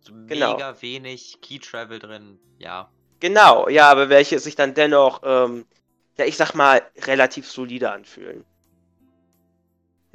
so 0.00 0.12
genau. 0.26 0.54
mega 0.54 0.80
wenig 0.80 1.38
Key 1.42 1.58
Travel 1.58 1.98
drin, 1.98 2.38
ja. 2.58 2.90
Genau, 3.20 3.68
ja, 3.68 3.90
aber 3.90 4.08
welche 4.08 4.38
sich 4.38 4.56
dann 4.56 4.74
dennoch, 4.74 5.20
ähm, 5.24 5.66
ja, 6.16 6.24
ich 6.24 6.36
sag 6.36 6.54
mal, 6.54 6.82
relativ 7.04 7.50
solide 7.50 7.90
anfühlen. 7.90 8.44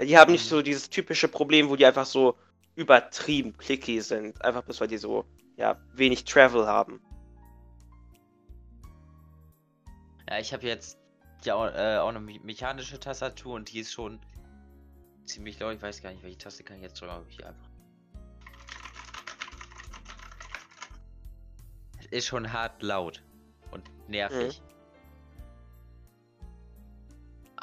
Ja, 0.01 0.05
die 0.05 0.17
haben 0.17 0.29
mhm. 0.29 0.33
nicht 0.33 0.49
so 0.49 0.63
dieses 0.63 0.89
typische 0.89 1.27
Problem, 1.27 1.69
wo 1.69 1.75
die 1.75 1.85
einfach 1.85 2.07
so 2.07 2.35
übertrieben 2.75 3.55
clicky 3.55 4.01
sind, 4.01 4.43
einfach 4.43 4.63
bloß 4.63 4.81
weil 4.81 4.87
die 4.87 4.97
so, 4.97 5.25
ja, 5.57 5.79
wenig 5.93 6.25
Travel 6.25 6.65
haben. 6.65 7.01
Ja, 10.27 10.39
ich 10.39 10.53
habe 10.53 10.65
jetzt 10.65 10.97
ja 11.43 11.53
auch, 11.53 11.67
äh, 11.67 11.97
auch 11.97 12.07
eine 12.07 12.19
me- 12.19 12.39
mechanische 12.41 12.99
Tastatur 12.99 13.53
und 13.55 13.71
die 13.71 13.79
ist 13.79 13.91
schon 13.91 14.19
ziemlich 15.25 15.59
laut. 15.59 15.75
Ich 15.75 15.81
weiß 15.81 16.01
gar 16.01 16.11
nicht, 16.11 16.23
welche 16.23 16.37
Taste 16.37 16.63
kann 16.63 16.77
ich 16.77 16.83
jetzt 16.83 16.99
drücken, 16.99 17.13
aber 17.13 17.25
hier 17.27 17.47
einfach. 17.47 17.69
Es 21.99 22.05
ist 22.07 22.25
schon 22.25 22.51
hart 22.51 22.81
laut 22.81 23.21
und 23.69 23.83
nervig. 24.07 24.63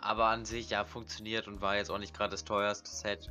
Aber 0.08 0.28
an 0.28 0.46
sich 0.46 0.70
ja 0.70 0.86
funktioniert 0.86 1.48
und 1.48 1.60
war 1.60 1.76
jetzt 1.76 1.90
auch 1.90 1.98
nicht 1.98 2.14
gerade 2.14 2.30
das 2.30 2.42
teuerste 2.42 2.88
Set. 2.88 3.30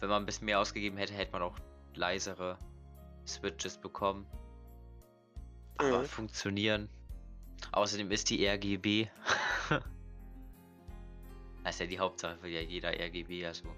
Wenn 0.00 0.08
man 0.08 0.24
ein 0.24 0.26
bisschen 0.26 0.46
mehr 0.46 0.58
ausgegeben 0.58 0.96
hätte, 0.96 1.12
hätte 1.12 1.30
man 1.30 1.42
auch 1.42 1.56
leisere 1.94 2.58
Switches 3.28 3.78
bekommen. 3.78 4.26
Aber 5.76 6.00
Mhm. 6.00 6.06
funktionieren. 6.06 6.88
Außerdem 7.70 8.10
ist 8.10 8.28
die 8.30 8.44
RGB. 8.44 9.06
das 11.62 11.74
ist 11.74 11.80
ja 11.80 11.86
die 11.86 12.00
Hauptsache, 12.00 12.42
will 12.42 12.50
ja 12.50 12.60
jeder 12.60 12.90
RGB 12.98 13.46
also. 13.46 13.68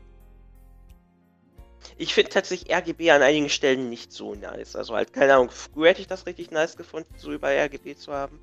Ich 1.98 2.14
finde 2.14 2.30
tatsächlich 2.30 2.74
RGB 2.74 3.10
an 3.10 3.20
einigen 3.20 3.50
Stellen 3.50 3.90
nicht 3.90 4.10
so 4.10 4.34
nice. 4.34 4.74
Also 4.74 4.94
halt, 4.94 5.12
keine 5.12 5.34
Ahnung, 5.34 5.50
früher 5.50 5.90
hätte 5.90 6.00
ich 6.00 6.06
das 6.06 6.24
richtig 6.24 6.50
nice 6.50 6.78
gefunden, 6.78 7.12
so 7.18 7.30
über 7.30 7.50
RGB 7.50 7.94
zu 7.94 8.14
haben. 8.14 8.40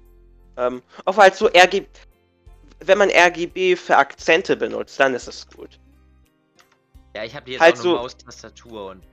Ähm, 0.58 0.84
auch 1.06 1.18
halt 1.18 1.34
so 1.34 1.48
RGB. 1.48 1.88
Wenn 2.84 2.98
man 2.98 3.10
RGB 3.10 3.76
für 3.76 3.98
Akzente 3.98 4.56
benutzt, 4.58 5.00
dann 5.00 5.14
ist 5.14 5.28
es 5.28 5.48
gut. 5.48 5.80
Ja, 7.16 7.24
ich 7.24 7.36
habe 7.36 7.52
jetzt 7.52 7.62
Halt 7.62 7.76
auch 7.76 7.82
so- 7.82 7.90
eine 7.90 8.00
Maustastatur 8.00 8.90
und 8.92 9.04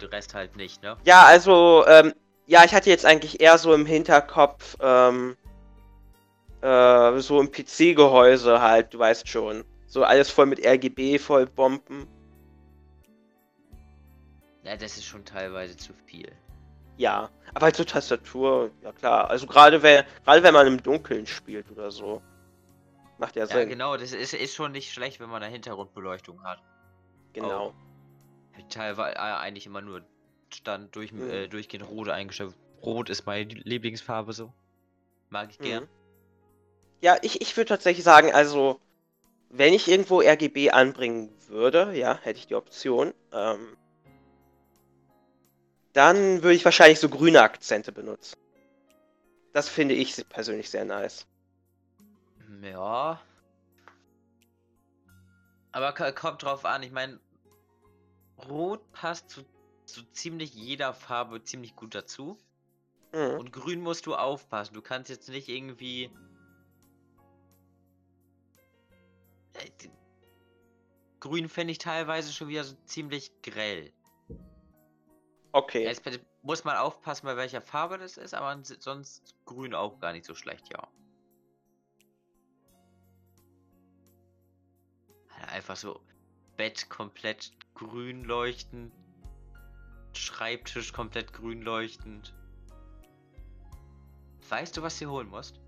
den 0.00 0.08
Rest 0.08 0.34
halt 0.34 0.56
nicht, 0.56 0.82
ne? 0.82 0.96
Ja, 1.04 1.24
also, 1.24 1.84
ähm, 1.86 2.14
ja, 2.46 2.64
ich 2.64 2.74
hatte 2.74 2.90
jetzt 2.90 3.04
eigentlich 3.04 3.40
eher 3.40 3.58
so 3.58 3.74
im 3.74 3.86
Hinterkopf, 3.86 4.76
ähm, 4.80 5.36
äh, 6.62 7.18
so 7.20 7.40
im 7.40 7.50
PC-Gehäuse 7.50 8.60
halt, 8.60 8.94
du 8.94 8.98
weißt 8.98 9.28
schon. 9.28 9.64
So 9.86 10.02
alles 10.04 10.30
voll 10.30 10.46
mit 10.46 10.64
RGB, 10.64 11.18
voll 11.18 11.46
Bomben. 11.46 12.06
Ja, 14.62 14.76
das 14.76 14.96
ist 14.96 15.04
schon 15.04 15.24
teilweise 15.24 15.76
zu 15.76 15.92
viel. 16.06 16.32
Ja, 16.96 17.28
aber 17.52 17.66
halt 17.66 17.76
so 17.76 17.84
Tastatur, 17.84 18.70
ja 18.82 18.92
klar. 18.92 19.28
Also 19.28 19.46
gerade 19.46 19.82
wenn, 19.82 20.04
gerade 20.24 20.42
wenn 20.42 20.54
man 20.54 20.66
im 20.66 20.82
Dunkeln 20.82 21.26
spielt 21.26 21.70
oder 21.70 21.90
so. 21.90 22.22
Macht 23.18 23.36
ja 23.36 23.46
Ja, 23.46 23.54
Sinn. 23.58 23.68
genau, 23.68 23.96
das 23.96 24.12
ist, 24.12 24.34
ist 24.34 24.54
schon 24.54 24.72
nicht 24.72 24.92
schlecht, 24.92 25.20
wenn 25.20 25.28
man 25.30 25.42
eine 25.42 25.52
Hintergrundbeleuchtung 25.52 26.42
hat. 26.44 26.62
genau. 27.32 27.74
Teilweise 28.70 29.16
äh, 29.16 29.18
eigentlich 29.18 29.66
immer 29.66 29.80
nur 29.80 30.02
Stand 30.52 30.94
durch, 30.94 31.12
Mhm. 31.12 31.28
äh, 31.28 31.48
durchgehend 31.48 31.88
rot 31.88 32.08
eingestellt. 32.08 32.54
Rot 32.82 33.10
ist 33.10 33.26
meine 33.26 33.52
Lieblingsfarbe 33.52 34.32
so. 34.32 34.52
Mag 35.30 35.50
ich 35.50 35.58
gern. 35.58 35.84
Mhm. 35.84 35.88
Ja, 37.00 37.16
ich, 37.22 37.40
ich 37.40 37.56
würde 37.56 37.68
tatsächlich 37.68 38.04
sagen, 38.04 38.32
also, 38.32 38.80
wenn 39.50 39.74
ich 39.74 39.88
irgendwo 39.88 40.20
RGB 40.20 40.70
anbringen 40.70 41.30
würde, 41.48 41.92
ja, 41.96 42.18
hätte 42.22 42.38
ich 42.38 42.46
die 42.46 42.54
Option, 42.54 43.12
ähm, 43.32 43.76
dann 45.92 46.42
würde 46.42 46.54
ich 46.54 46.64
wahrscheinlich 46.64 47.00
so 47.00 47.08
grüne 47.08 47.42
Akzente 47.42 47.92
benutzen. 47.92 48.36
Das 49.52 49.68
finde 49.68 49.94
ich 49.94 50.28
persönlich 50.28 50.70
sehr 50.70 50.84
nice. 50.84 51.26
Ja. 52.62 53.20
Aber 55.72 55.92
ko- 55.92 56.12
kommt 56.12 56.42
drauf 56.42 56.64
an, 56.64 56.82
ich 56.82 56.92
meine, 56.92 57.18
Rot 58.48 58.90
passt 58.92 59.30
zu, 59.30 59.44
zu 59.86 60.02
ziemlich 60.12 60.54
jeder 60.54 60.94
Farbe 60.94 61.42
ziemlich 61.42 61.74
gut 61.76 61.94
dazu. 61.94 62.38
Mhm. 63.12 63.38
Und 63.38 63.52
grün 63.52 63.80
musst 63.80 64.06
du 64.06 64.14
aufpassen. 64.14 64.74
Du 64.74 64.82
kannst 64.82 65.10
jetzt 65.10 65.28
nicht 65.28 65.48
irgendwie. 65.48 66.10
Äh, 69.54 69.70
Grün 71.20 71.48
fände 71.48 71.72
ich 71.72 71.78
teilweise 71.78 72.32
schon 72.32 72.48
wieder 72.48 72.64
so 72.64 72.76
ziemlich 72.84 73.30
grell. 73.42 73.92
Okay. 75.52 75.84
Jetzt 75.84 76.02
muss 76.42 76.64
man 76.64 76.76
aufpassen, 76.76 77.26
bei 77.26 77.36
welcher 77.36 77.62
Farbe 77.62 77.96
das 77.96 78.16
ist, 78.16 78.34
aber 78.34 78.60
sonst 78.62 79.34
grün 79.46 79.72
auch 79.74 80.00
gar 80.00 80.12
nicht 80.12 80.26
so 80.26 80.34
schlecht, 80.34 80.68
ja. 80.70 80.86
Einfach 85.54 85.76
so 85.76 86.00
Bett 86.56 86.90
komplett 86.90 87.52
grün 87.74 88.24
leuchtend, 88.24 88.92
Schreibtisch 90.12 90.92
komplett 90.92 91.32
grün 91.32 91.62
leuchtend. 91.62 92.34
Weißt 94.48 94.76
du, 94.76 94.82
was 94.82 94.98
du 94.98 95.08
holen 95.08 95.28
musst? 95.28 95.60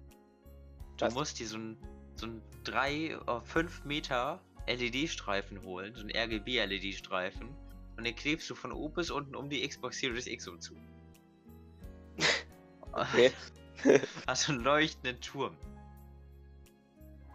Du 0.96 1.05
Was? 1.05 1.14
musst 1.14 1.38
dir 1.38 1.46
so 1.46 1.59
ein, 1.59 1.77
so 2.16 2.27
ein 2.27 2.42
3 2.64 3.16
oder 3.20 3.40
5 3.42 3.85
Meter 3.85 4.42
LED-Streifen 4.66 5.62
holen, 5.62 5.94
so 5.94 6.03
ein 6.03 6.11
RGB-LED-Streifen. 6.11 7.49
Und 7.96 8.05
den 8.05 8.16
klebst 8.16 8.51
du 8.51 8.57
von 8.57 8.72
oben 8.72 8.94
bis 8.94 9.12
unten 9.12 9.37
um 9.37 9.49
die 9.49 9.66
Xbox 9.66 10.01
Series 10.01 10.27
X 10.27 10.49
um 10.49 10.61
zu. 10.61 10.75
Okay. 12.90 13.33
Also 14.27 14.53
einen 14.53 14.64
leuchtenden 14.64 15.20
Turm. 15.20 15.57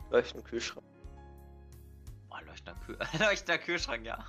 Leuchtend 0.09 0.43
Kühlschrank. 0.43 0.90
Leuchtender, 2.51 2.75
Kühl 2.85 2.97
leuchtender 3.19 3.57
Kühlschrank, 3.57 4.05
ja. 4.05 4.19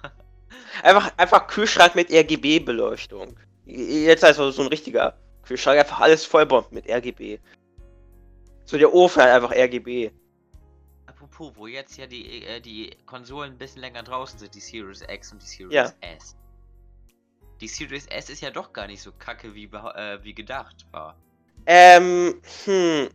Einfach, 0.82 1.12
einfach 1.16 1.46
Kühlschrank 1.46 1.94
mit 1.94 2.10
RGB-Beleuchtung. 2.10 3.36
Jetzt 3.64 4.24
also 4.24 4.50
so 4.50 4.62
ein 4.62 4.68
richtiger 4.68 5.16
Kühlschrank, 5.42 5.78
einfach 5.78 6.00
alles 6.00 6.24
vollbombt 6.24 6.72
mit 6.72 6.88
RGB. 6.88 7.38
So 8.64 8.78
der 8.78 8.92
Ofen 8.92 9.22
einfach 9.22 9.50
RGB. 9.50 10.10
Apropos, 11.06 11.52
wo 11.56 11.66
jetzt 11.66 11.96
ja 11.96 12.06
die, 12.06 12.44
äh, 12.44 12.60
die 12.60 12.96
Konsolen 13.06 13.52
ein 13.52 13.58
bisschen 13.58 13.80
länger 13.80 14.02
draußen 14.02 14.38
sind, 14.38 14.54
die 14.54 14.60
Series 14.60 15.02
X 15.08 15.32
und 15.32 15.42
die 15.42 15.46
Series 15.46 15.74
Ja. 15.74 15.92
S. 16.00 16.36
Die 17.60 17.68
Series 17.68 18.06
S 18.06 18.30
ist 18.30 18.40
ja 18.40 18.50
doch 18.50 18.72
gar 18.72 18.86
nicht 18.86 19.02
so 19.02 19.12
kacke, 19.12 19.54
wie, 19.54 19.64
äh, 19.64 20.22
wie 20.22 20.34
gedacht 20.34 20.86
war. 20.90 21.16
Ähm, 21.66 22.40
hm. 22.64 23.08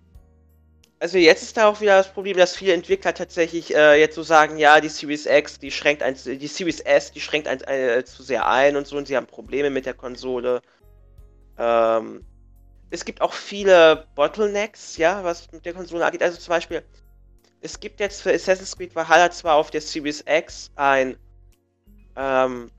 Also 1.00 1.20
jetzt 1.20 1.44
ist 1.44 1.58
da 1.58 1.68
auch 1.68 1.80
wieder 1.80 1.98
das 1.98 2.12
Problem, 2.12 2.38
dass 2.38 2.56
viele 2.56 2.74
Entwickler 2.74 3.14
tatsächlich 3.14 3.76
äh, 3.76 4.00
jetzt 4.00 4.16
so 4.16 4.24
sagen, 4.24 4.58
ja, 4.58 4.82
die 4.82 4.90
Series 4.90 5.28
X, 5.28 5.60
die 5.60 5.70
schränkt 5.70 6.02
ein, 6.02 6.16
die 6.16 6.48
Series 6.48 6.80
S, 6.80 7.12
die 7.12 7.22
schränkt 7.22 7.48
ein, 7.48 7.62
äh, 7.62 8.04
zu 8.04 8.24
sehr 8.24 8.48
ein 8.48 8.76
und 8.76 8.88
so 8.88 8.98
und 8.98 9.08
sie 9.08 9.16
haben 9.16 9.28
Probleme 9.28 9.70
mit 9.70 9.86
der 9.86 9.94
Konsole. 9.94 10.62
Ähm, 11.60 12.26
es 12.90 13.06
gibt 13.06 13.22
auch 13.22 13.34
viele 13.34 14.08
Bottlenecks, 14.16 14.98
ja, 14.98 15.24
was 15.24 15.52
mit 15.52 15.66
der 15.66 15.74
Konsole 15.74 16.04
angeht. 16.04 16.24
Also 16.24 16.40
zum 16.40 16.50
Beispiel, 16.50 16.82
es 17.62 17.80
gibt 17.80 18.00
jetzt 18.00 18.24
für 18.24 18.34
Assassin's 18.34 18.76
Creed 18.76 18.96
Valhalla 18.96 19.30
zwar 19.30 19.56
auf 19.56 19.70
der 19.70 19.82
Series 19.82 20.24
X 20.28 20.72
ein 20.76 21.16
ähm, 22.16 22.72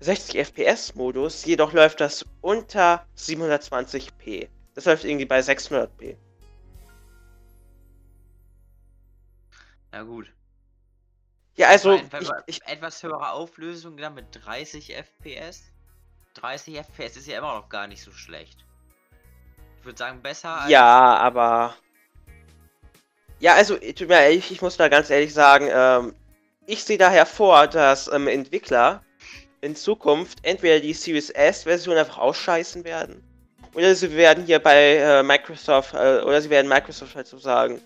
60 0.00 0.40
FPS-Modus, 0.40 1.44
jedoch 1.44 1.72
läuft 1.72 2.00
das 2.00 2.24
unter 2.40 3.06
720p. 3.16 4.48
Das 4.74 4.86
läuft 4.86 5.04
irgendwie 5.04 5.26
bei 5.26 5.38
600p. 5.38 6.16
Na 9.92 10.02
gut. 10.02 10.32
Ja, 11.56 11.68
also, 11.68 11.92
ich, 11.92 12.10
man 12.10 12.42
ich, 12.46 12.62
etwas 12.66 13.02
höhere 13.02 13.30
Auflösung 13.30 13.98
dann 13.98 14.14
mit 14.14 14.26
30 14.32 14.94
FPS. 14.94 15.62
30 16.34 16.78
FPS 16.78 17.16
ist 17.18 17.26
ja 17.26 17.38
immer 17.38 17.54
noch 17.54 17.68
gar 17.68 17.86
nicht 17.86 18.02
so 18.02 18.10
schlecht. 18.10 18.64
Ich 19.78 19.84
würde 19.84 19.98
sagen, 19.98 20.22
besser 20.22 20.62
als. 20.62 20.70
ja, 20.70 21.16
aber. 21.16 21.76
Ja, 23.38 23.54
also, 23.54 23.76
tut 23.76 24.08
mir 24.08 24.22
ehrlich, 24.22 24.50
ich 24.50 24.62
muss 24.62 24.78
da 24.78 24.88
ganz 24.88 25.10
ehrlich 25.10 25.34
sagen, 25.34 25.68
ähm, 25.70 26.14
ich 26.66 26.84
sehe 26.84 26.96
daher 26.96 27.26
vor, 27.26 27.66
dass 27.66 28.08
ähm, 28.08 28.28
Entwickler 28.28 29.04
in 29.60 29.76
Zukunft 29.76 30.38
entweder 30.44 30.80
die 30.80 30.94
Series 30.94 31.28
S-Version 31.30 31.96
einfach 31.96 32.18
ausscheißen 32.18 32.84
werden, 32.84 33.22
oder 33.74 33.94
sie 33.94 34.14
werden 34.14 34.46
hier 34.46 34.58
bei 34.58 34.96
äh, 34.96 35.22
Microsoft, 35.22 35.92
äh, 35.94 36.22
oder 36.22 36.40
sie 36.40 36.50
werden 36.50 36.68
Microsoft 36.68 37.16
halt 37.16 37.26
so 37.26 37.36
sagen, 37.36 37.80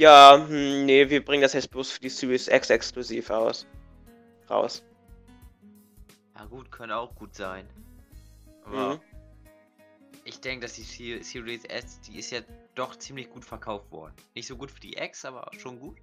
ja, 0.00 0.46
hm, 0.48 0.86
nee, 0.86 1.08
wir 1.10 1.22
bringen 1.22 1.42
das 1.42 1.52
jetzt 1.52 1.70
bloß 1.70 1.90
für 1.92 2.00
die 2.00 2.08
Series 2.08 2.48
X 2.48 2.70
exklusiv 2.70 3.28
aus. 3.30 3.66
Raus. 4.48 4.82
Ja, 6.34 6.46
gut, 6.46 6.72
können 6.72 6.92
auch 6.92 7.14
gut 7.14 7.34
sein. 7.34 7.68
Aber. 8.64 8.94
Mhm. 8.94 9.00
Ich 10.24 10.40
denke, 10.40 10.66
dass 10.66 10.74
die 10.74 10.82
Se- 10.82 11.22
Series 11.22 11.64
S, 11.64 12.00
die 12.00 12.18
ist 12.18 12.30
ja 12.30 12.40
doch 12.74 12.96
ziemlich 12.96 13.28
gut 13.30 13.44
verkauft 13.44 13.90
worden. 13.90 14.14
Nicht 14.34 14.46
so 14.46 14.56
gut 14.56 14.70
für 14.70 14.80
die 14.80 14.94
X, 14.96 15.24
aber 15.24 15.50
schon 15.58 15.78
gut. 15.78 15.98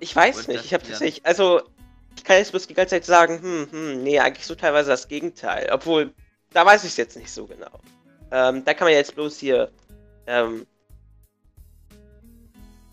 Ich 0.00 0.14
weiß 0.14 0.38
Und 0.38 0.48
nicht, 0.48 0.64
ich 0.64 0.74
habe 0.74 0.84
tatsächlich, 0.84 1.24
also 1.26 1.62
ich 2.16 2.24
kann 2.24 2.38
jetzt 2.38 2.50
bloß 2.50 2.66
die 2.66 2.74
ganze 2.74 2.96
Zeit 2.96 3.04
sagen, 3.04 3.40
hm, 3.40 3.68
hm, 3.70 4.02
nee, 4.02 4.18
eigentlich 4.18 4.46
so 4.46 4.54
teilweise 4.54 4.90
das 4.90 5.06
Gegenteil. 5.06 5.68
Obwohl, 5.72 6.12
da 6.50 6.66
weiß 6.66 6.84
ich 6.84 6.90
es 6.90 6.96
jetzt 6.96 7.16
nicht 7.16 7.30
so 7.30 7.46
genau. 7.46 7.80
Ähm, 8.32 8.64
da 8.64 8.74
kann 8.74 8.86
man 8.86 8.94
jetzt 8.94 9.14
bloß 9.14 9.38
hier 9.38 9.70
ähm, 10.26 10.66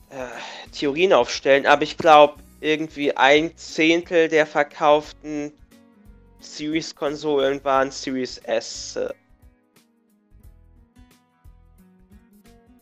äh, 0.10 0.28
Theorien 0.72 1.14
aufstellen, 1.14 1.66
aber 1.66 1.84
ich 1.84 1.98
glaube, 1.98 2.42
irgendwie 2.60 3.16
ein 3.16 3.56
Zehntel 3.58 4.28
der 4.28 4.46
verkauften 4.48 5.52
Series-Konsolen 6.40 7.64
waren 7.64 7.92
Series 7.92 8.38
S. 8.40 8.96
Äh, 8.96 9.10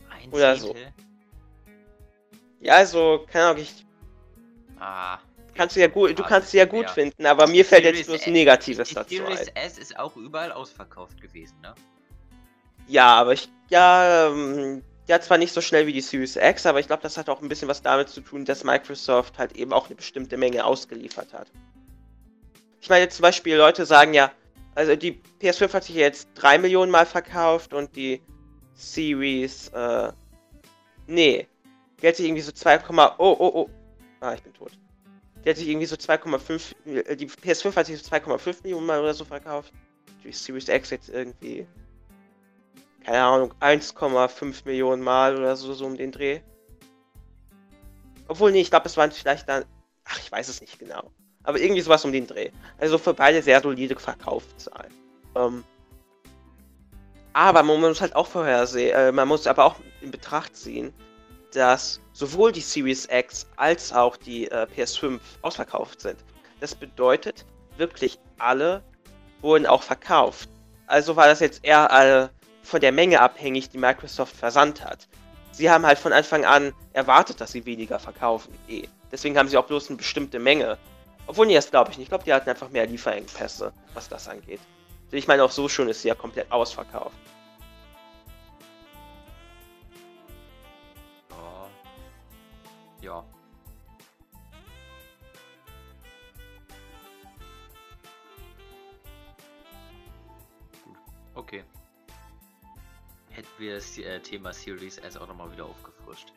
Ein 0.09 0.31
Oder 0.31 0.55
so. 0.55 0.75
Ja, 2.61 2.75
also, 2.75 3.25
keine 3.31 3.45
Ahnung, 3.45 3.61
ich. 3.61 3.85
Ah. 4.79 5.19
Kannst 5.53 5.75
du 5.75 5.79
ja 5.79 5.87
gut, 5.87 6.17
du 6.17 6.23
Ah, 6.23 6.27
kannst 6.27 6.51
sie 6.51 6.57
ja 6.57 6.65
gut 6.65 6.83
ja. 6.83 6.89
finden, 6.89 7.25
aber 7.25 7.47
mir 7.47 7.63
fällt 7.63 7.83
Series 7.83 7.99
jetzt 7.99 8.07
bloß 8.07 8.21
S- 8.21 8.27
Negatives 8.27 8.93
dazu 8.93 9.15
Series 9.15 9.39
ein. 9.47 9.55
S 9.55 9.77
ist 9.77 9.97
auch 9.97 10.15
überall 10.17 10.51
ausverkauft 10.51 11.21
gewesen, 11.21 11.55
ne? 11.61 11.73
Ja, 12.87 13.15
aber 13.15 13.33
ich, 13.33 13.47
ja, 13.69 14.27
ähm, 14.27 14.83
ja, 15.07 15.21
zwar 15.21 15.37
nicht 15.37 15.53
so 15.53 15.61
schnell 15.61 15.85
wie 15.85 15.93
die 15.93 16.01
Series 16.01 16.35
X, 16.35 16.65
aber 16.65 16.79
ich 16.79 16.87
glaube, 16.87 17.03
das 17.03 17.17
hat 17.17 17.29
auch 17.29 17.41
ein 17.41 17.49
bisschen 17.49 17.67
was 17.67 17.81
damit 17.81 18.09
zu 18.09 18.21
tun, 18.21 18.45
dass 18.45 18.63
Microsoft 18.63 19.37
halt 19.37 19.55
eben 19.55 19.71
auch 19.71 19.85
eine 19.85 19.95
bestimmte 19.95 20.37
Menge 20.37 20.65
ausgeliefert 20.65 21.33
hat. 21.33 21.47
Ich 22.81 22.89
meine, 22.89 23.09
zum 23.09 23.21
Beispiel 23.21 23.55
Leute 23.55 23.85
sagen 23.85 24.13
ja, 24.13 24.31
also 24.73 24.95
die 24.95 25.21
PS5 25.41 25.73
hat 25.73 25.83
sich 25.85 25.95
jetzt 25.95 26.29
3 26.35 26.57
Millionen 26.57 26.91
Mal 26.91 27.05
verkauft 27.05 27.73
und 27.73 27.95
die 27.95 28.21
Series, 28.73 29.69
äh, 29.69 30.11
nee, 31.07 31.47
die 32.01 32.07
hat 32.07 32.15
sich 32.15 32.25
irgendwie 32.25 32.41
so 32.41 32.51
2, 32.51 32.81
oh, 32.89 33.13
oh, 33.17 33.35
oh, 33.39 33.69
ah, 34.19 34.33
ich 34.33 34.43
bin 34.43 34.53
tot. 34.53 34.71
Die 35.43 35.49
hat 35.49 35.57
sich 35.57 35.67
irgendwie 35.67 35.85
so 35.85 35.95
2,5, 35.95 36.75
äh, 36.87 37.15
die 37.15 37.27
PS5 37.27 37.75
hat 37.75 37.85
sich 37.85 38.01
so 38.01 38.11
2,5 38.11 38.63
Millionen 38.63 38.87
Mal 38.87 38.99
oder 38.99 39.13
so 39.13 39.23
verkauft. 39.23 39.71
Die 40.23 40.31
Series 40.31 40.67
X 40.67 40.89
jetzt 40.89 41.09
irgendwie 41.09 41.67
keine 43.05 43.23
Ahnung, 43.23 43.53
1,5 43.59 44.65
Millionen 44.65 45.03
Mal 45.03 45.37
oder 45.37 45.55
so, 45.55 45.73
so 45.73 45.85
um 45.85 45.95
den 45.95 46.11
Dreh. 46.11 46.41
Obwohl, 48.27 48.51
nee, 48.51 48.61
ich 48.61 48.71
glaube, 48.71 48.87
es 48.87 48.97
waren 48.97 49.11
vielleicht 49.11 49.47
dann, 49.47 49.63
ach, 50.05 50.19
ich 50.19 50.31
weiß 50.31 50.49
es 50.49 50.59
nicht 50.59 50.79
genau. 50.79 51.11
Aber 51.43 51.59
irgendwie 51.59 51.81
sowas 51.81 52.03
um 52.03 52.11
den 52.11 52.25
Dreh. 52.25 52.49
Also 52.79 52.97
für 52.97 53.13
beide 53.13 53.43
sehr 53.43 53.61
solide 53.61 53.95
Verkaufszahlen. 53.95 54.91
Ähm, 55.35 55.63
aber 57.33 57.61
man 57.61 57.79
muss 57.79 58.01
halt 58.01 58.15
auch 58.15 58.25
vorhersehen, 58.25 58.95
äh, 58.95 59.11
man 59.11 59.27
muss 59.27 59.45
aber 59.45 59.65
auch 59.65 59.75
in 60.01 60.09
Betracht 60.09 60.55
ziehen, 60.55 60.91
dass 61.53 62.01
sowohl 62.13 62.51
die 62.51 62.61
Series 62.61 63.07
X 63.11 63.45
als 63.57 63.93
auch 63.93 64.17
die 64.17 64.49
äh, 64.49 64.65
PS5 64.75 65.19
ausverkauft 65.43 66.01
sind. 66.01 66.17
Das 66.59 66.73
bedeutet, 66.73 67.45
wirklich 67.77 68.17
alle 68.39 68.83
wurden 69.41 69.67
auch 69.67 69.83
verkauft. 69.83 70.49
Also 70.87 71.15
war 71.15 71.27
das 71.27 71.39
jetzt 71.39 71.63
eher 71.63 72.31
äh, 72.31 72.44
von 72.65 72.81
der 72.81 72.91
Menge 72.91 73.21
abhängig, 73.21 73.69
die 73.69 73.77
Microsoft 73.77 74.35
versandt 74.35 74.83
hat. 74.83 75.07
Sie 75.51 75.69
haben 75.69 75.85
halt 75.85 75.99
von 75.99 76.11
Anfang 76.11 76.43
an 76.43 76.73
erwartet, 76.93 77.39
dass 77.39 77.51
sie 77.51 77.65
weniger 77.65 77.99
verkaufen. 77.99 78.53
Eh. 78.67 78.87
Deswegen 79.11 79.37
haben 79.37 79.47
sie 79.47 79.57
auch 79.57 79.67
bloß 79.67 79.89
eine 79.89 79.97
bestimmte 79.97 80.39
Menge. 80.39 80.77
Obwohl, 81.27 81.45
nee, 81.45 81.55
das 81.55 81.71
glaube 81.71 81.91
ich 81.91 81.97
nicht. 81.97 82.05
Ich 82.05 82.09
glaube, 82.09 82.25
die 82.25 82.33
hatten 82.33 82.49
einfach 82.49 82.69
mehr 82.69 82.85
Lieferengpässe, 82.85 83.71
was 83.93 84.09
das 84.09 84.27
angeht. 84.27 84.59
Ich 85.11 85.27
meine, 85.27 85.43
auch 85.43 85.51
so 85.51 85.69
schon 85.69 85.87
ist 85.87 86.01
sie 86.01 86.09
ja 86.09 86.15
komplett 86.15 86.51
ausverkauft. 86.51 87.15
Ja. 91.29 91.69
Ja. 93.01 93.34
Hätten 103.35 103.49
wir 103.57 103.75
das 103.75 103.97
äh, 103.97 104.21
Thema 104.21 104.53
Series 104.53 104.97
S 104.97 105.17
auch 105.17 105.27
nochmal 105.27 105.51
wieder 105.51 105.65
aufgefrischt. 105.65 106.31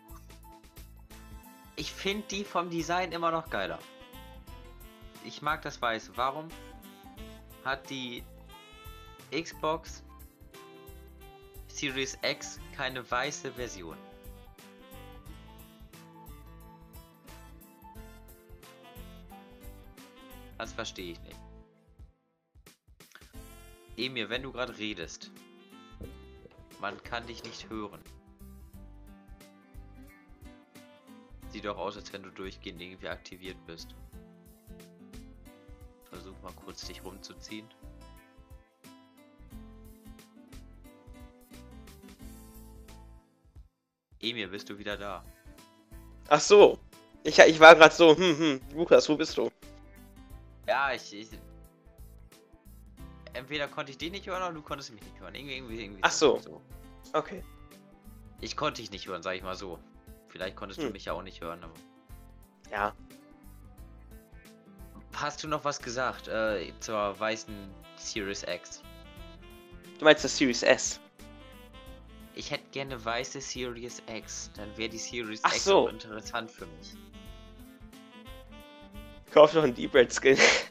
Ich 1.77 1.93
finde 1.93 2.27
die 2.27 2.43
vom 2.43 2.71
Design 2.71 3.13
immer 3.13 3.31
noch 3.31 3.49
geiler. 3.51 3.79
Ich 5.25 5.41
mag 5.41 5.63
das 5.63 5.81
Weiße. 5.81 6.17
Warum 6.17 6.49
hat 7.65 7.89
die 7.89 8.25
Xbox 9.31 10.03
Series 11.69 12.19
X 12.23 12.59
keine 12.77 13.09
weiße 13.09 13.53
Version? 13.53 13.97
Das 20.59 20.73
verstehe 20.73 21.13
ich 21.13 21.21
nicht. 21.21 21.39
Emir, 23.97 24.29
wenn 24.31 24.43
du 24.43 24.51
gerade 24.51 24.77
redest, 24.77 25.31
man 26.81 27.03
kann 27.03 27.27
dich 27.27 27.43
nicht 27.45 27.69
hören. 27.69 28.01
Sieht 31.51 31.65
doch 31.65 31.79
aus, 31.79 31.97
als 31.97 32.13
wenn 32.13 32.23
du 32.23 32.31
durchgehend 32.31 32.81
irgendwie 32.81 33.09
aktiviert 33.09 33.57
bist. 33.67 33.95
Versuch 36.11 36.35
mal 36.43 36.53
kurz 36.53 36.87
dich 36.87 37.03
rumzuziehen. 37.05 37.67
Emir, 44.21 44.49
bist 44.49 44.69
du 44.69 44.79
wieder 44.79 44.97
da? 44.97 45.25
Ach 46.29 46.41
so. 46.41 46.79
Ich, 47.23 47.39
ich 47.39 47.61
war 47.61 47.75
gerade 47.75 47.95
so, 47.95 48.17
hm, 48.17 48.39
hm, 48.39 48.61
Lukas, 48.75 49.09
wo 49.09 49.17
bist 49.17 49.37
du? 49.37 49.51
Ja, 50.67 50.93
ich, 50.93 51.13
ich. 51.15 51.29
Entweder 53.39 53.69
konnte 53.69 53.93
ich 53.93 53.99
dich 53.99 54.11
nicht 54.11 54.27
hören 54.27 54.43
oder 54.43 54.53
du 54.53 54.63
konntest 54.63 54.93
mich 54.93 55.01
nicht 55.03 55.21
hören. 55.21 55.33
Irgendwie, 55.35 55.57
irgendwie, 55.57 55.81
irgendwie. 55.85 56.01
Ach 56.03 56.11
so. 56.11 56.41
Okay. 57.13 57.45
Ich 58.41 58.57
konnte 58.57 58.81
dich 58.83 58.91
nicht 58.91 59.07
hören, 59.07 59.23
sag 59.23 59.37
ich 59.37 59.43
mal 59.45 59.55
so. 59.55 59.79
Vielleicht 60.29 60.57
konntest 60.57 60.81
du 60.81 60.87
Hm. 60.87 60.93
mich 60.93 61.05
ja 61.05 61.13
auch 61.13 61.23
nicht 61.23 61.41
hören, 61.41 61.63
aber. 61.63 61.75
Ja. 62.73 62.93
Hast 65.15 65.43
du 65.45 65.49
noch 65.49 65.65
was 65.65 65.81
gesagt 65.81 66.27
äh, 66.27 66.73
zur 66.81 67.19
weißen 67.19 67.55
Series 67.97 68.43
X? 68.43 68.83
Du 70.01 70.05
meinst 70.05 70.25
das 70.25 70.37
Series 70.37 70.63
S? 70.65 70.99
Ich 72.35 72.51
hätte 72.51 72.65
gerne 72.73 73.05
weiße 73.05 73.41
Series 73.41 74.03
X. 74.09 74.51
Dann 74.57 74.77
wäre 74.77 74.89
die 74.89 74.99
Series 74.99 75.41
Ach 75.45 75.53
X 75.55 75.65
so. 75.65 75.89
interessant 75.89 76.51
für 76.51 76.67
mich. 76.67 76.95
Kauf 79.33 79.53
doch 79.53 79.63
einen 79.63 79.75
Deep-Red 79.75 80.13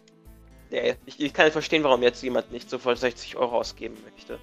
Nee, 0.69 0.95
ich, 1.05 1.19
ich 1.19 1.33
kann 1.33 1.45
nicht 1.45 1.53
verstehen, 1.53 1.83
warum 1.83 2.03
jetzt 2.03 2.21
jemand 2.21 2.51
nicht 2.51 2.69
sofort 2.69 2.97
60 2.97 3.37
Euro 3.37 3.57
ausgeben 3.59 3.97
möchte. 4.03 4.39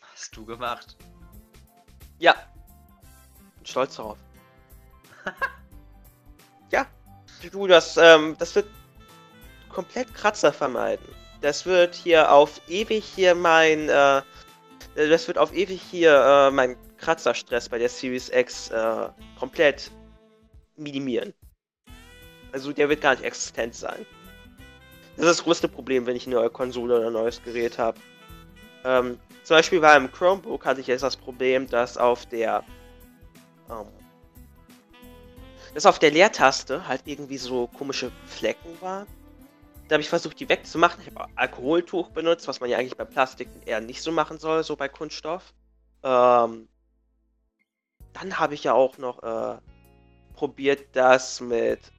Hast 0.00 0.36
du 0.36 0.44
gemacht? 0.44 0.96
Ja. 2.18 2.34
Bin 3.56 3.66
stolz 3.66 3.96
darauf. 3.96 4.18
ja. 6.70 6.86
Du, 7.50 7.66
das, 7.66 7.96
ähm, 7.96 8.36
das 8.38 8.54
wird 8.54 8.66
komplett 9.68 10.14
Kratzer 10.14 10.52
vermeiden. 10.52 11.06
Das 11.40 11.66
wird 11.66 11.94
hier 11.94 12.32
auf 12.32 12.60
ewig 12.68 13.04
hier 13.04 13.34
mein, 13.34 13.88
äh, 13.88 14.22
das 14.94 15.26
wird 15.28 15.38
auf 15.38 15.52
ewig 15.52 15.82
hier 15.82 16.14
äh, 16.14 16.50
mein 16.50 16.76
Kratzerstress 16.96 17.68
bei 17.68 17.78
der 17.78 17.88
Series 17.88 18.30
X 18.30 18.70
äh, 18.70 19.08
komplett 19.38 19.90
minimieren. 20.76 21.34
Also 22.56 22.72
der 22.72 22.88
wird 22.88 23.02
gar 23.02 23.10
nicht 23.10 23.22
existent 23.22 23.74
sein. 23.74 24.06
Das 25.16 25.26
ist 25.26 25.40
das 25.40 25.44
größte 25.44 25.68
Problem, 25.68 26.06
wenn 26.06 26.16
ich 26.16 26.26
eine 26.26 26.36
neue 26.36 26.48
Konsole 26.48 26.96
oder 26.96 27.08
ein 27.08 27.12
neues 27.12 27.42
Gerät 27.42 27.76
habe. 27.76 27.98
Ähm, 28.82 29.20
zum 29.44 29.56
Beispiel 29.58 29.78
bei 29.78 29.92
einem 29.92 30.10
Chromebook 30.10 30.64
hatte 30.64 30.80
ich 30.80 30.86
jetzt 30.86 31.02
das 31.02 31.18
Problem, 31.18 31.66
dass 31.66 31.98
auf 31.98 32.24
der 32.24 32.64
ähm, 33.68 33.84
dass 35.74 35.84
auf 35.84 35.98
der 35.98 36.10
Leertaste 36.10 36.88
halt 36.88 37.02
irgendwie 37.04 37.36
so 37.36 37.66
komische 37.66 38.10
Flecken 38.24 38.80
waren. 38.80 39.06
Da 39.88 39.96
habe 39.96 40.00
ich 40.00 40.08
versucht, 40.08 40.40
die 40.40 40.48
wegzumachen. 40.48 41.02
Ich 41.02 41.14
habe 41.14 41.28
Alkoholtuch 41.36 42.08
benutzt, 42.08 42.48
was 42.48 42.60
man 42.60 42.70
ja 42.70 42.78
eigentlich 42.78 42.96
bei 42.96 43.04
Plastik 43.04 43.50
eher 43.66 43.82
nicht 43.82 44.00
so 44.00 44.12
machen 44.12 44.38
soll, 44.38 44.64
so 44.64 44.76
bei 44.76 44.88
Kunststoff. 44.88 45.52
Ähm, 46.02 46.68
dann 48.14 48.38
habe 48.38 48.54
ich 48.54 48.64
ja 48.64 48.72
auch 48.72 48.96
noch 48.96 49.22
äh, 49.22 49.58
probiert, 50.32 50.86
das 50.94 51.42
mit 51.42 51.92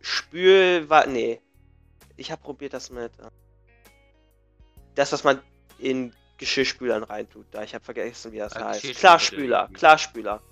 Spül... 0.00 0.86
Nee. 1.08 1.40
Ich 2.16 2.30
habe 2.30 2.42
probiert, 2.42 2.74
das 2.74 2.90
mit... 2.90 3.18
Äh, 3.18 3.30
das, 4.94 5.12
was 5.12 5.24
man 5.24 5.40
in 5.78 6.14
Geschirrspülern 6.38 7.02
reintut. 7.04 7.46
Da 7.50 7.62
ich 7.62 7.74
habe 7.74 7.84
vergessen, 7.84 8.32
wie 8.32 8.38
das 8.38 8.56
Ah, 8.56 8.70
heißt. 8.70 8.94
Klarspüler, 8.96 9.68
Klarspüler. 9.72 10.42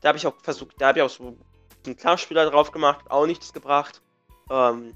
Da 0.00 0.08
habe 0.08 0.18
ich 0.18 0.26
auch 0.26 0.34
versucht, 0.42 0.80
da 0.80 0.88
habe 0.88 0.98
ich 0.98 1.04
auch 1.04 1.10
so 1.10 1.36
einen 1.84 1.96
Klarspüler 1.96 2.50
drauf 2.50 2.70
gemacht, 2.70 3.10
auch 3.10 3.26
nichts 3.26 3.52
gebracht. 3.52 4.00
Ähm, 4.50 4.94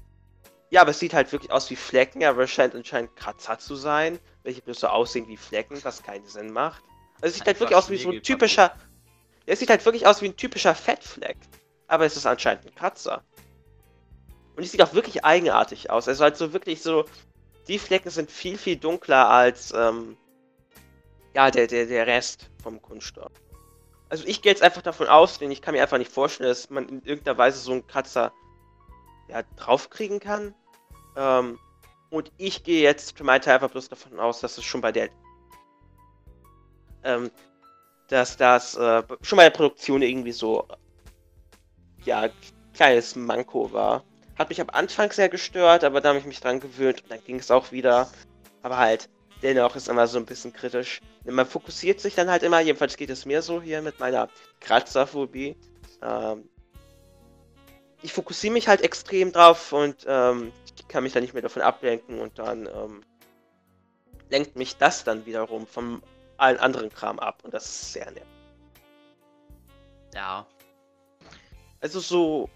ja, 0.69 0.81
aber 0.81 0.91
es 0.91 0.99
sieht 0.99 1.13
halt 1.13 1.31
wirklich 1.31 1.51
aus 1.51 1.69
wie 1.69 1.75
Flecken, 1.75 2.23
aber 2.23 2.43
es 2.43 2.51
scheint 2.51 2.75
anscheinend 2.75 3.15
Kratzer 3.15 3.59
zu 3.59 3.75
sein, 3.75 4.19
welche 4.43 4.61
bloß 4.61 4.81
so 4.81 4.87
aussehen 4.87 5.27
wie 5.27 5.37
Flecken, 5.37 5.81
was 5.83 6.03
keinen 6.03 6.25
Sinn 6.25 6.51
macht. 6.51 6.83
Also 7.21 7.27
es 7.27 7.35
sieht 7.35 7.47
halt 7.47 7.59
wirklich 7.59 7.77
aus 7.77 7.89
wie 7.89 7.97
so 7.97 8.11
ein 8.11 8.21
typischer. 8.21 8.75
Es 9.45 9.59
sieht 9.59 9.69
halt 9.69 9.83
wirklich 9.85 10.05
aus 10.05 10.21
wie 10.21 10.27
ein 10.27 10.35
typischer 10.35 10.75
Fettfleck. 10.75 11.37
Aber 11.87 12.05
es 12.05 12.17
ist 12.17 12.25
anscheinend 12.25 12.65
ein 12.65 12.75
Kratzer. 12.75 13.23
Und 14.57 14.63
es 14.63 14.71
sieht 14.71 14.81
auch 14.81 14.93
wirklich 14.93 15.23
eigenartig 15.23 15.91
aus. 15.91 16.07
Also 16.07 16.23
halt 16.23 16.35
so 16.35 16.51
wirklich 16.51 16.81
so. 16.81 17.05
Die 17.67 17.77
Flecken 17.77 18.09
sind 18.09 18.31
viel, 18.31 18.57
viel 18.57 18.75
dunkler 18.75 19.29
als 19.29 19.71
ähm, 19.71 20.17
ja, 21.35 21.51
der, 21.51 21.67
der, 21.67 21.85
der 21.85 22.07
Rest 22.07 22.49
vom 22.63 22.81
Kunststoff. 22.81 23.31
Also 24.09 24.23
ich 24.25 24.41
gehe 24.41 24.51
jetzt 24.51 24.63
einfach 24.63 24.81
davon 24.81 25.07
aus, 25.07 25.37
denn 25.37 25.51
ich 25.51 25.61
kann 25.61 25.75
mir 25.75 25.81
einfach 25.83 25.99
nicht 25.99 26.11
vorstellen, 26.11 26.49
dass 26.49 26.69
man 26.71 26.89
in 26.89 27.03
irgendeiner 27.03 27.37
Weise 27.37 27.59
so 27.59 27.71
einen 27.73 27.85
Kratzer 27.85 28.31
ja, 29.29 29.43
draufkriegen 29.57 30.19
kann. 30.19 30.55
Ähm, 31.15 31.59
und 32.09 32.31
ich 32.37 32.63
gehe 32.63 32.81
jetzt 32.81 33.15
für 33.15 33.25
meinen 33.25 33.41
Teil 33.41 33.55
einfach 33.55 33.69
bloß 33.69 33.89
davon 33.89 34.19
aus, 34.19 34.39
dass 34.39 34.57
es 34.57 34.63
schon 34.63 34.81
bei 34.81 34.91
der 34.91 35.09
ähm, 37.03 37.29
dass 38.07 38.37
das 38.37 38.75
äh, 38.75 39.03
schon 39.21 39.37
bei 39.37 39.43
der 39.43 39.51
Produktion 39.51 40.01
irgendwie 40.01 40.31
so, 40.31 40.67
ja, 42.05 42.29
kleines 42.73 43.15
Manko 43.15 43.71
war. 43.71 44.03
Hat 44.37 44.49
mich 44.49 44.61
am 44.61 44.69
Anfang 44.69 45.11
sehr 45.11 45.29
gestört, 45.29 45.83
aber 45.83 46.01
da 46.01 46.09
habe 46.09 46.19
ich 46.19 46.25
mich 46.25 46.39
dran 46.39 46.59
gewöhnt 46.59 47.03
und 47.03 47.11
dann 47.11 47.23
ging 47.23 47.39
es 47.39 47.49
auch 47.49 47.71
wieder. 47.71 48.09
Aber 48.61 48.77
halt, 48.77 49.09
dennoch 49.41 49.75
ist 49.75 49.87
immer 49.87 50.07
so 50.07 50.17
ein 50.19 50.25
bisschen 50.25 50.53
kritisch. 50.53 51.01
Man 51.25 51.45
fokussiert 51.45 51.99
sich 51.99 52.15
dann 52.15 52.29
halt 52.29 52.43
immer, 52.43 52.59
jedenfalls 52.59 52.97
geht 52.97 53.09
es 53.09 53.25
mir 53.25 53.41
so 53.41 53.61
hier 53.61 53.81
mit 53.81 53.99
meiner 53.99 54.29
Kratzerphobie. 54.59 55.55
Ähm, 56.01 56.47
ich 58.01 58.13
fokussiere 58.13 58.53
mich 58.53 58.67
halt 58.67 58.81
extrem 58.81 59.31
drauf 59.31 59.73
und 59.73 60.05
ähm, 60.07 60.51
ich 60.75 60.87
kann 60.87 61.03
mich 61.03 61.13
dann 61.13 61.23
nicht 61.23 61.33
mehr 61.33 61.41
davon 61.41 61.63
ablenken 61.63 62.19
und 62.19 62.37
dann 62.37 62.67
ähm, 62.67 63.01
lenkt 64.29 64.55
mich 64.55 64.77
das 64.77 65.03
dann 65.03 65.25
wiederum 65.25 65.65
von 65.65 66.03
allen 66.37 66.57
anderen 66.59 66.89
Kram 66.89 67.19
ab 67.19 67.41
und 67.43 67.53
das 67.53 67.65
ist 67.65 67.93
sehr 67.93 68.05
nervig. 68.05 68.23
Ja. 70.13 70.45
Also 71.81 71.99
so? 71.99 72.49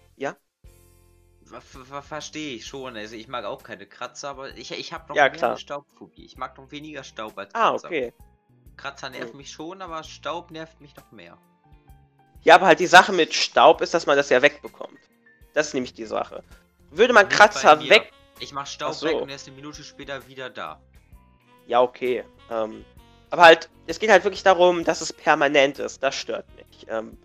Verstehe 1.60 2.56
ich 2.56 2.66
schon. 2.66 2.96
Also 2.96 3.14
ich 3.14 3.28
mag 3.28 3.44
auch 3.44 3.62
keine 3.62 3.86
Kratzer, 3.86 4.30
aber 4.30 4.56
ich, 4.56 4.70
ich 4.72 4.92
habe 4.92 5.08
noch 5.08 5.16
ja, 5.16 5.24
mehr 5.24 5.32
klar. 5.32 5.56
Staubphobie. 5.58 6.24
Ich 6.24 6.36
mag 6.36 6.56
noch 6.56 6.70
weniger 6.70 7.04
Staub 7.04 7.36
als 7.38 7.54
Ah, 7.54 7.70
Kratzer. 7.70 7.86
okay. 7.88 8.12
Kratzer 8.76 9.10
nervt 9.10 9.32
Mhm. 9.34 9.38
mich 9.38 9.50
schon, 9.50 9.82
aber 9.82 10.02
Staub 10.02 10.50
nervt 10.50 10.80
mich 10.80 10.96
noch 10.96 11.10
mehr. 11.12 11.36
Ja, 12.42 12.56
aber 12.56 12.66
halt 12.66 12.80
die 12.80 12.86
Sache 12.86 13.12
mit 13.12 13.34
Staub 13.34 13.80
ist, 13.82 13.94
dass 13.94 14.06
man 14.06 14.16
das 14.16 14.28
ja 14.30 14.42
wegbekommt. 14.42 14.98
Das 15.52 15.68
ist 15.68 15.74
nämlich 15.74 15.94
die 15.94 16.06
Sache. 16.06 16.42
Würde 16.90 17.12
man 17.12 17.26
Nicht 17.26 17.36
Kratzer 17.36 17.80
weg. 17.88 18.10
Ich 18.40 18.52
mach 18.52 18.66
Staub 18.66 18.94
so. 18.94 19.06
weg 19.06 19.20
und 19.20 19.28
er 19.28 19.36
ist 19.36 19.46
eine 19.46 19.54
Minute 19.56 19.84
später 19.84 20.26
wieder 20.26 20.50
da. 20.50 20.80
Ja, 21.66 21.80
okay. 21.80 22.24
Ähm, 22.50 22.84
aber 23.30 23.42
halt, 23.42 23.70
es 23.86 23.98
geht 24.00 24.10
halt 24.10 24.24
wirklich 24.24 24.42
darum, 24.42 24.82
dass 24.84 25.00
es 25.00 25.12
permanent 25.12 25.78
ist. 25.78 26.02
Das 26.02 26.14
stört 26.14 26.46
mich. 26.56 26.86
Ähm, 26.88 27.16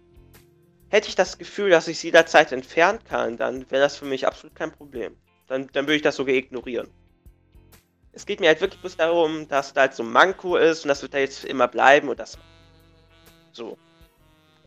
hätte 0.89 1.09
ich 1.09 1.15
das 1.15 1.37
Gefühl, 1.37 1.69
dass 1.69 1.87
ich 1.87 1.97
es 1.97 2.03
jederzeit 2.03 2.51
entfernen 2.51 2.99
kann, 3.03 3.37
dann 3.37 3.69
wäre 3.71 3.81
das 3.81 3.97
für 3.97 4.05
mich 4.05 4.27
absolut 4.27 4.55
kein 4.55 4.71
Problem. 4.71 5.15
Dann, 5.47 5.67
dann 5.73 5.85
würde 5.85 5.95
ich 5.95 6.01
das 6.01 6.15
sogar 6.15 6.35
ignorieren. 6.35 6.89
Es 8.13 8.25
geht 8.25 8.39
mir 8.39 8.47
halt 8.47 8.61
wirklich 8.61 8.81
bloß 8.81 8.97
darum, 8.97 9.47
dass 9.47 9.73
da 9.73 9.81
halt 9.81 9.93
so 9.93 10.03
ein 10.03 10.11
Manko 10.11 10.57
ist 10.57 10.83
und 10.83 10.89
das 10.89 11.01
wird 11.01 11.13
da 11.13 11.19
jetzt 11.19 11.45
immer 11.45 11.67
bleiben 11.67 12.09
und 12.09 12.19
das. 12.19 12.37
So. 13.51 13.77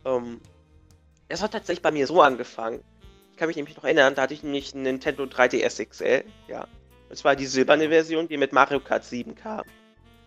Ähm, 0.05 0.39
es 1.27 1.41
hat 1.41 1.51
tatsächlich 1.51 1.81
bei 1.81 1.91
mir 1.91 2.07
so 2.07 2.21
angefangen. 2.21 2.83
Ich 3.31 3.37
kann 3.37 3.47
mich 3.47 3.57
nämlich 3.57 3.75
noch 3.75 3.83
erinnern, 3.83 4.15
da 4.15 4.23
hatte 4.23 4.33
ich 4.33 4.43
nämlich 4.43 4.73
einen 4.73 4.83
Nintendo 4.83 5.23
3DS 5.23 5.85
XL, 5.85 6.23
ja. 6.47 6.67
Und 7.09 7.15
zwar 7.17 7.35
die 7.35 7.45
silberne 7.45 7.89
Version, 7.89 8.27
die 8.27 8.37
mit 8.37 8.53
Mario 8.53 8.79
Kart 8.79 9.03
7 9.03 9.35
kam. 9.35 9.63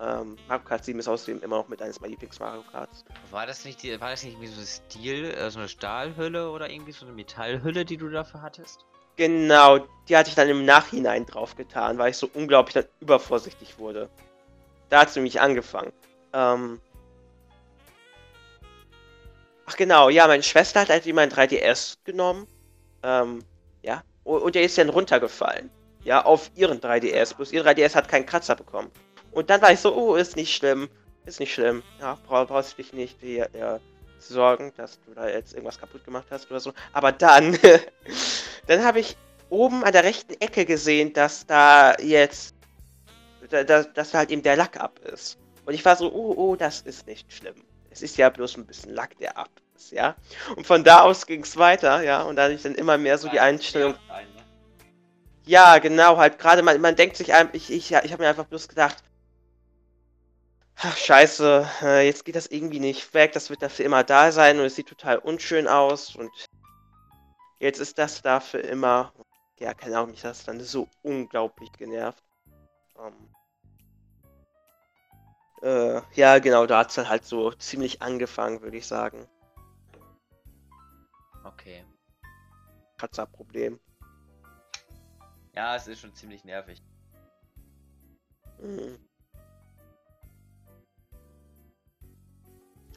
Ähm, 0.05 0.37
Mario 0.49 0.65
Kart 0.65 0.85
7 0.85 0.99
ist 0.99 1.09
außerdem 1.09 1.43
immer 1.43 1.57
noch 1.57 1.69
mit 1.69 1.81
eines 1.81 2.01
meiner 2.01 2.11
Lieblings-Mario 2.11 2.63
Karts. 2.71 3.05
War 3.31 3.47
das 3.47 3.65
nicht 3.65 3.83
die, 3.83 3.99
war 4.01 4.11
das 4.11 4.23
nicht 4.23 4.39
wie 4.41 4.49
so 4.49 4.61
ein 4.61 4.67
Stil, 4.67 5.31
äh, 5.31 5.51
so 5.51 5.61
eine 5.61 5.69
Stahlhülle 5.69 6.51
oder 6.51 6.69
irgendwie 6.69 6.93
so 6.93 7.07
eine 7.07 7.15
Metallhülle, 7.15 7.85
die 7.85 7.97
du 7.97 8.11
dafür 8.11 8.43
hattest? 8.43 8.85
Genau, 9.17 9.79
die 10.09 10.17
hatte 10.17 10.29
ich 10.29 10.35
dann 10.35 10.49
im 10.49 10.65
Nachhinein 10.65 11.25
drauf 11.25 11.57
getan, 11.57 11.99
weil 11.99 12.11
ich 12.11 12.17
so 12.17 12.29
unglaublich 12.35 12.75
dann 12.75 12.85
übervorsichtig 13.01 13.79
wurde. 13.79 14.11
Da 14.91 15.01
hat 15.01 15.09
es 15.09 15.17
nämlich 15.17 15.41
angefangen. 15.41 15.93
Ähm 16.33 16.81
Ach 19.67 19.77
genau, 19.77 20.11
ja, 20.11 20.27
meine 20.27 20.43
Schwester 20.43 20.81
hat 20.81 20.91
halt 20.91 21.07
immer 21.07 21.23
ein 21.23 21.31
3DS 21.31 21.97
genommen. 22.05 22.47
Ähm, 23.03 23.43
ja. 23.83 24.03
Und, 24.25 24.43
und 24.43 24.55
der 24.55 24.63
ist 24.63 24.77
dann 24.77 24.91
runtergefallen. 24.91 25.71
Ja, 26.03 26.25
auf 26.25 26.51
ihren 26.55 26.81
3DS. 26.81 27.37
Bloß 27.37 27.53
ihr 27.53 27.65
3DS 27.65 27.95
hat 27.95 28.09
keinen 28.09 28.27
Kratzer 28.27 28.57
bekommen. 28.57 28.91
Und 29.35 29.51
dann 29.51 29.61
war 29.61 29.73
ich 29.73 29.81
so, 29.81 29.95
oh, 29.95 30.15
ist 30.15 30.37
nicht 30.37 30.55
schlimm. 30.55 30.89
Ist 31.27 31.41
nicht 31.41 31.53
schlimm. 31.53 31.83
Ja, 32.01 32.19
brauch, 32.27 32.47
brauchst 32.47 32.73
du 32.73 32.77
dich 32.77 32.93
nicht 32.93 33.19
hier, 33.21 33.53
äh, 33.55 33.79
sorgen, 34.19 34.73
dass 34.77 35.01
du 35.03 35.15
da 35.15 35.29
jetzt 35.29 35.53
irgendwas 35.53 35.79
kaputt 35.79 36.05
gemacht 36.05 36.27
hast 36.31 36.51
oder 36.51 36.61
so. 36.61 36.73
Aber 36.93 37.13
dann, 37.13 37.59
dann 38.67 38.85
habe 38.85 39.01
ich 39.01 39.17
oben 39.51 39.85
an 39.85 39.93
der 39.93 40.05
rechten 40.05 40.35
Ecke 40.41 40.65
gesehen, 40.65 41.13
dass 41.13 41.47
da 41.47 41.97
jetzt, 41.99 42.55
da, 43.51 43.65
da, 43.65 43.83
dass 43.83 44.13
da 44.13 44.19
halt 44.19 44.31
eben 44.31 44.43
der 44.43 44.57
Lack 44.57 44.79
ab 44.79 44.99
ist. 45.01 45.39
Und 45.67 45.75
ich 45.75 45.85
war 45.85 45.97
so, 45.97 46.13
oh, 46.13 46.35
oh, 46.37 46.57
das 46.57 46.83
ist 46.83 47.07
nicht 47.07 47.33
schlimm. 47.33 47.55
Es 47.91 48.03
ist 48.03 48.17
ja 48.17 48.29
bloß 48.29 48.57
ein 48.57 48.67
bisschen 48.67 48.95
Lack, 48.95 49.17
der 49.19 49.37
ab 49.37 49.51
ist, 49.77 49.93
ja. 49.93 50.15
Und 50.57 50.67
von 50.67 50.85
da 50.85 51.03
aus 51.03 51.27
ging 51.27 51.43
es 51.43 51.57
weiter, 51.57 52.03
ja. 52.03 52.23
Und 52.23 52.37
da 52.37 52.45
hatte 52.45 52.55
ich 52.55 52.63
dann 52.63 52.75
immer 52.75 52.99
mehr 52.99 53.19
so 53.19 53.29
die 53.29 53.41
Einstellung, 53.41 53.95
ja, 55.47 55.79
genau, 55.79 56.17
halt 56.17 56.39
gerade 56.39 56.63
man, 56.63 56.81
man 56.81 56.97
denkt 56.97 57.17
sich 57.17 57.35
einem, 57.35 57.51
ich, 57.53 57.71
ich, 57.71 57.93
ich 57.93 58.13
habe 58.13 58.23
mir 58.23 58.29
einfach 58.31 58.47
bloß 58.47 58.69
gedacht, 58.69 58.97
ach, 60.77 60.97
scheiße, 60.97 61.69
äh, 61.83 62.07
jetzt 62.07 62.25
geht 62.25 62.37
das 62.37 62.47
irgendwie 62.47 62.81
nicht 62.81 63.15
weg, 63.15 63.33
das 63.33 63.51
wird 63.51 63.63
dafür 63.63 63.85
immer 63.85 64.05
da 64.05 64.33
sein 64.33 64.59
und 64.59 64.67
es 64.67 64.77
sieht 64.77 64.89
total 64.89 65.19
unschön 65.19 65.69
aus 65.69 66.15
und 66.17 66.31
jetzt 67.59 67.81
ist 67.81 67.99
das 67.99 68.23
da 68.23 68.41
für 68.41 68.59
immer. 68.59 69.13
Ja, 69.59 69.73
keine 69.73 69.97
Ahnung, 69.97 70.11
mich 70.11 70.23
das 70.23 70.45
dann 70.45 70.61
so 70.61 70.89
unglaublich 71.03 71.71
genervt. 71.73 72.23
Ähm, 72.99 73.35
äh, 75.63 76.03
ja, 76.15 76.39
genau, 76.41 76.67
da 76.67 76.79
hat 76.81 76.91
es 76.91 76.97
dann 76.97 77.09
halt 77.09 77.25
so 77.25 77.53
ziemlich 77.53 78.03
angefangen, 78.03 78.61
würde 78.63 78.77
ich 78.77 78.87
sagen. 78.87 79.29
Okay. 81.45 81.85
Kratzer-Problem. 82.99 83.81
Ja, 85.55 85.77
es 85.77 85.87
ist 85.87 86.01
schon 86.01 86.15
ziemlich 86.15 86.45
nervig. 86.45 86.83
Hm. 88.59 88.99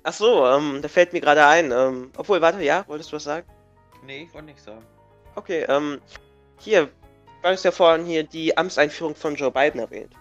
Ach 0.08 0.14
so, 0.14 0.48
ähm, 0.48 0.82
da 0.82 0.88
fällt 0.88 1.12
mir 1.12 1.20
gerade 1.20 1.46
ein. 1.46 1.70
Ähm, 1.70 2.12
obwohl, 2.16 2.40
warte, 2.40 2.64
ja, 2.64 2.88
wolltest 2.88 3.12
du 3.12 3.18
was 3.18 3.26
sagen? 3.26 3.46
Nee, 4.06 4.24
ich 4.24 4.34
wollte 4.34 4.46
nichts 4.46 4.64
sagen. 4.64 4.86
Okay, 5.36 5.66
ähm, 5.68 6.00
hier, 6.60 6.86
du 6.86 7.50
hast 7.50 7.66
ja 7.66 7.72
vorhin 7.72 8.06
hier 8.06 8.24
die 8.24 8.58
Amtseinführung 8.58 9.16
von 9.16 9.36
Joe 9.36 9.52
Biden 9.52 9.82
erwähnt. 9.82 10.14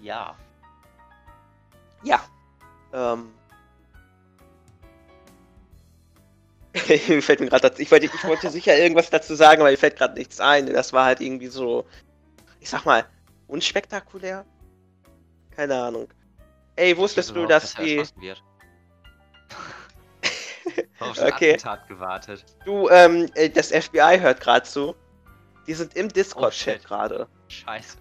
Ja. 0.00 0.36
Ja. 2.02 2.24
Ähm. 2.92 3.32
mir 7.08 7.22
fällt 7.22 7.38
mir 7.38 7.46
gerade. 7.46 7.72
Ich 7.78 7.92
wollte, 7.92 8.06
ich 8.06 8.24
wollte 8.24 8.50
sicher 8.50 8.76
irgendwas 8.76 9.10
dazu 9.10 9.36
sagen, 9.36 9.60
aber 9.60 9.70
mir 9.70 9.78
fällt 9.78 9.96
gerade 9.96 10.14
nichts 10.14 10.40
ein. 10.40 10.66
Das 10.66 10.92
war 10.92 11.04
halt 11.04 11.20
irgendwie 11.20 11.46
so, 11.46 11.86
ich 12.58 12.68
sag 12.68 12.84
mal, 12.84 13.04
unspektakulär. 13.46 14.44
Keine 15.52 15.80
Ahnung. 15.80 16.08
Ey, 16.74 16.96
wusstest 16.96 17.36
du, 17.36 17.46
dass 17.46 17.74
die. 17.74 18.02
Auf 21.00 21.18
Okay. 21.18 21.52
Attentat 21.52 21.88
gewartet. 21.88 22.44
Du, 22.64 22.88
ähm, 22.88 23.30
äh, 23.34 23.48
das 23.50 23.70
FBI 23.70 24.18
hört 24.20 24.40
gerade 24.40 24.64
zu. 24.64 24.94
Die 25.66 25.74
sind 25.74 25.94
im 25.96 26.06
Oh, 26.06 26.08
Discord-Chat 26.08 26.74
shit. 26.80 26.84
gerade. 26.84 27.28
Scheiße. 27.48 27.98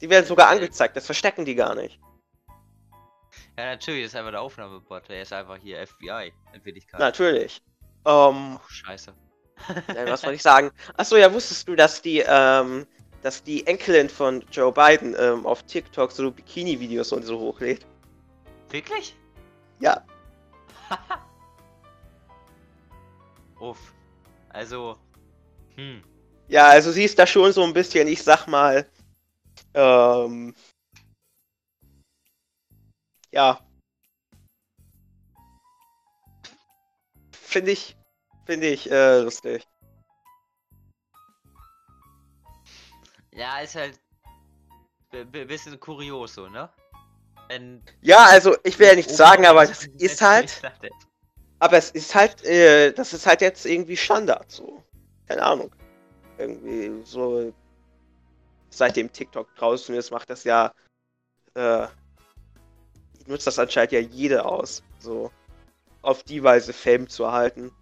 Die 0.00 0.10
werden 0.10 0.26
sogar 0.26 0.48
angezeigt, 0.48 0.96
das 0.96 1.06
verstecken 1.06 1.44
die 1.44 1.54
gar 1.54 1.74
nicht. 1.74 1.98
Ja, 3.58 3.64
natürlich, 3.66 4.02
das 4.04 4.12
ist 4.12 4.16
einfach 4.18 4.32
der 4.32 4.42
Aufnahmebot. 4.42 5.08
Der 5.08 5.22
ist 5.22 5.32
einfach 5.32 5.56
hier 5.56 5.86
FBI 5.86 6.32
in 6.52 6.64
Wirklichkeit. 6.64 7.00
Natürlich. 7.00 7.62
Ähm, 8.04 8.58
Oh, 8.58 8.68
scheiße. 8.68 9.14
äh, 9.88 10.10
was 10.10 10.22
wollte 10.22 10.36
ich 10.36 10.42
sagen? 10.42 10.70
Achso, 10.96 11.16
ja, 11.16 11.32
wusstest 11.32 11.66
du, 11.66 11.74
dass 11.74 12.02
die, 12.02 12.22
ähm, 12.26 12.86
dass 13.22 13.42
die 13.42 13.66
Enkelin 13.66 14.10
von 14.10 14.44
Joe 14.52 14.70
Biden 14.72 15.16
ähm, 15.18 15.46
auf 15.46 15.62
TikTok 15.62 16.12
so 16.12 16.30
Bikini-Videos 16.30 17.12
und 17.12 17.22
so 17.22 17.38
hochlädt? 17.38 17.86
Wirklich? 18.70 19.16
Ja. 19.80 20.04
Uff. 23.60 23.94
Also. 24.50 24.98
Hm. 25.76 26.02
Ja, 26.48 26.66
also 26.68 26.92
sie 26.92 27.04
ist 27.04 27.18
da 27.18 27.26
schon 27.26 27.52
so 27.52 27.62
ein 27.64 27.72
bisschen, 27.72 28.06
ich 28.08 28.22
sag 28.22 28.46
mal, 28.46 28.88
ähm, 29.74 30.54
ja. 33.32 33.60
Finde 37.32 37.72
ich, 37.72 37.96
finde 38.46 38.68
ich, 38.68 38.90
äh, 38.90 39.20
lustig. 39.20 39.66
Ja, 43.32 43.60
ist 43.60 43.74
halt. 43.74 44.00
Bisschen 45.32 45.78
kurios 45.80 46.34
so, 46.34 46.48
ne? 46.48 46.68
Wenn 47.48 47.82
Ja, 48.02 48.24
also 48.24 48.56
ich 48.64 48.78
will 48.78 48.88
ja 48.88 48.94
nichts 48.94 49.16
sagen, 49.16 49.46
aber 49.46 49.66
Gesetz 49.66 49.88
ist 49.98 50.20
halt, 50.20 50.62
aber 51.58 51.76
es 51.76 51.90
ist 51.90 52.14
halt, 52.14 52.44
äh, 52.44 52.92
das 52.92 53.12
ist 53.12 53.26
halt 53.26 53.40
jetzt 53.40 53.66
irgendwie 53.66 53.96
Standard, 53.96 54.50
so. 54.50 54.82
Keine 55.26 55.42
Ahnung. 55.42 55.74
Irgendwie 56.38 57.02
so, 57.04 57.52
seitdem 58.70 59.12
TikTok 59.12 59.54
draußen 59.56 59.94
ist, 59.94 60.10
macht 60.10 60.30
das 60.30 60.44
ja, 60.44 60.72
äh, 61.54 61.86
nutzt 63.26 63.46
das 63.46 63.58
anscheinend 63.58 63.92
ja 63.92 64.00
jede 64.00 64.44
aus, 64.44 64.82
so. 64.98 65.30
Auf 66.02 66.22
die 66.22 66.42
Weise 66.42 66.72
Fame 66.72 67.08
zu 67.08 67.24
erhalten. 67.24 67.72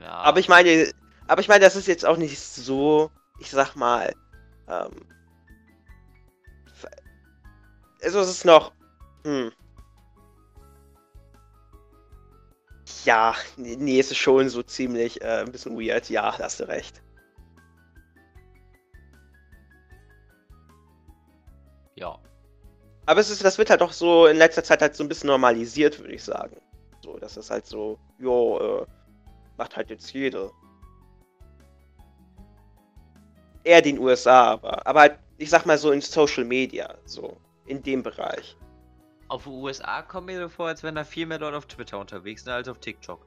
Ja. 0.00 0.10
Aber 0.10 0.38
ich 0.38 0.48
meine, 0.48 0.92
aber 1.26 1.40
ich 1.40 1.48
meine, 1.48 1.64
das 1.64 1.76
ist 1.76 1.88
jetzt 1.88 2.04
auch 2.04 2.18
nicht 2.18 2.38
so, 2.38 3.10
ich 3.40 3.50
sag 3.50 3.74
mal, 3.74 4.14
ähm, 4.68 4.90
also 8.02 8.20
es 8.20 8.28
ist 8.28 8.44
noch 8.44 8.72
Hm. 9.24 9.50
Ja, 13.04 13.34
nee, 13.56 14.00
es 14.00 14.10
ist 14.10 14.16
schon 14.18 14.48
so 14.48 14.62
ziemlich 14.62 15.20
äh, 15.20 15.40
ein 15.40 15.52
bisschen 15.52 15.78
weird. 15.78 16.08
Ja, 16.08 16.38
hast 16.38 16.60
du 16.60 16.68
recht. 16.68 17.02
Ja. 21.96 22.18
Aber 23.06 23.20
es 23.20 23.28
ist, 23.28 23.44
das 23.44 23.58
wird 23.58 23.68
halt 23.68 23.82
auch 23.82 23.92
so 23.92 24.26
in 24.26 24.38
letzter 24.38 24.64
Zeit 24.64 24.80
halt 24.80 24.96
so 24.96 25.04
ein 25.04 25.08
bisschen 25.08 25.28
normalisiert, 25.28 25.98
würde 25.98 26.14
ich 26.14 26.24
sagen. 26.24 26.56
So, 27.02 27.18
das 27.18 27.36
ist 27.36 27.50
halt 27.50 27.66
so, 27.66 27.98
jo, 28.18 28.58
äh, 28.58 28.86
macht 29.58 29.76
halt 29.76 29.90
jetzt 29.90 30.10
jeder. 30.14 30.50
Eher 33.62 33.82
den 33.82 33.98
USA, 33.98 34.52
aber, 34.52 34.86
aber 34.86 35.00
halt, 35.00 35.18
ich 35.36 35.50
sag 35.50 35.66
mal 35.66 35.76
so 35.76 35.90
in 35.90 36.00
Social 36.00 36.44
Media, 36.44 36.94
so, 37.04 37.36
in 37.66 37.82
dem 37.82 38.02
Bereich. 38.02 38.56
Auf 39.34 39.48
USA 39.48 40.00
kommen 40.02 40.26
mir 40.26 40.38
so 40.38 40.48
vor, 40.48 40.68
als 40.68 40.84
wenn 40.84 40.94
da 40.94 41.02
viel 41.02 41.26
mehr 41.26 41.40
Leute 41.40 41.56
auf 41.56 41.66
Twitter 41.66 41.98
unterwegs 41.98 42.44
sind 42.44 42.52
als 42.52 42.68
auf 42.68 42.78
TikTok. 42.78 43.18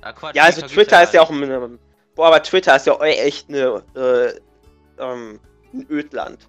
Ah, 0.00 0.14
Quatsch, 0.14 0.34
ja, 0.34 0.44
also 0.44 0.62
Twitter 0.62 1.02
ist 1.02 1.12
ja 1.12 1.20
auch 1.20 1.28
ein, 1.28 1.78
boah, 2.14 2.28
aber 2.28 2.42
Twitter 2.42 2.74
ist 2.74 2.86
ja 2.86 2.98
echt 3.02 3.50
eine, 3.50 3.82
äh, 3.94 4.40
ähm, 4.98 5.38
ein 5.74 5.86
Ödland. 5.90 6.48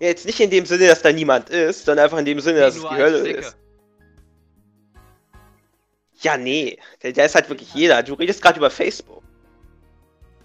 Ja, 0.00 0.08
jetzt 0.08 0.26
nicht 0.26 0.40
in 0.40 0.50
dem 0.50 0.66
Sinne, 0.66 0.88
dass 0.88 1.00
da 1.00 1.12
niemand 1.12 1.50
ist, 1.50 1.84
sondern 1.84 2.04
einfach 2.04 2.18
in 2.18 2.24
dem 2.24 2.40
Sinne, 2.40 2.58
dass 2.58 2.74
es 2.74 2.82
die 2.82 2.88
Hölle 2.88 3.28
ist. 3.28 3.56
Ja, 6.20 6.36
nee. 6.36 6.80
Der, 7.04 7.12
der, 7.12 7.26
ist 7.26 7.36
halt 7.36 7.48
wirklich 7.48 7.72
jeder. 7.74 8.02
Du 8.02 8.14
redest 8.14 8.42
gerade 8.42 8.58
über 8.58 8.70
Facebook. 8.70 9.22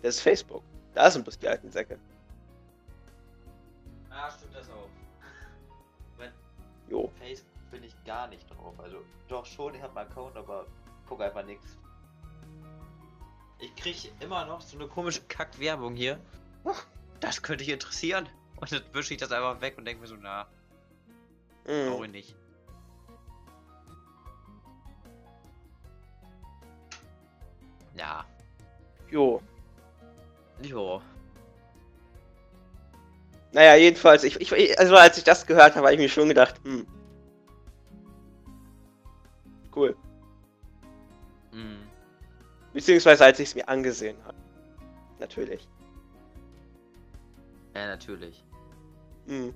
Das 0.04 0.18
ist 0.18 0.22
Facebook. 0.22 0.62
Da 0.94 1.10
sind 1.10 1.24
bloß 1.24 1.40
die 1.40 1.48
alten 1.48 1.72
Säcke. 1.72 1.98
Jo. 6.94 7.12
Facebook 7.20 7.72
bin 7.72 7.84
ich 7.84 7.96
gar 8.06 8.28
nicht 8.28 8.50
drauf. 8.50 8.80
Also, 8.80 9.04
doch 9.28 9.46
schon, 9.46 9.74
ich 9.74 9.82
habe 9.82 10.00
einen 10.00 10.10
Account, 10.10 10.38
aber 10.38 10.66
guck 11.08 11.22
einfach 11.22 11.44
nichts. 11.44 11.78
Ich 13.60 13.76
krieg 13.76 14.12
immer 14.20 14.46
noch 14.46 14.62
so 14.62 14.78
eine 14.78 14.88
komische 14.88 15.22
Kack-Werbung 15.28 15.96
hier. 15.96 16.20
Das 17.20 17.42
könnte 17.42 17.64
dich 17.64 17.74
interessieren. 17.74 18.30
Und 18.58 18.72
dann 18.72 18.84
wische 18.94 19.14
ich 19.14 19.20
das 19.20 19.32
einfach 19.32 19.60
weg 19.62 19.78
und 19.78 19.86
denke 19.86 20.02
mir 20.02 20.08
so, 20.08 20.16
na, 20.16 20.48
mm. 21.66 21.90
brauche 21.90 22.06
ich 22.06 22.12
nicht. 22.12 22.36
Ja. 27.96 28.26
Jo. 29.10 29.42
Jo. 30.62 31.02
Naja, 33.54 33.76
jedenfalls, 33.76 34.24
ich, 34.24 34.42
ich, 34.42 34.80
also 34.80 34.96
als 34.96 35.18
ich 35.20 35.24
das 35.24 35.46
gehört 35.46 35.76
habe, 35.76 35.86
habe 35.86 35.94
ich 35.94 36.00
mir 36.00 36.10
schon 36.10 36.28
gedacht, 36.28 36.56
hm. 36.64 36.88
Cool. 39.76 39.96
Mhm. 41.52 41.88
Beziehungsweise 42.74 43.24
als 43.24 43.40
ich 43.40 43.50
es 43.50 43.56
mir 43.56 43.68
angesehen 43.68 44.18
habe. 44.26 44.38
Natürlich. 45.20 45.68
Ja, 47.76 47.88
natürlich. 47.88 48.44
Mhm. 49.28 49.54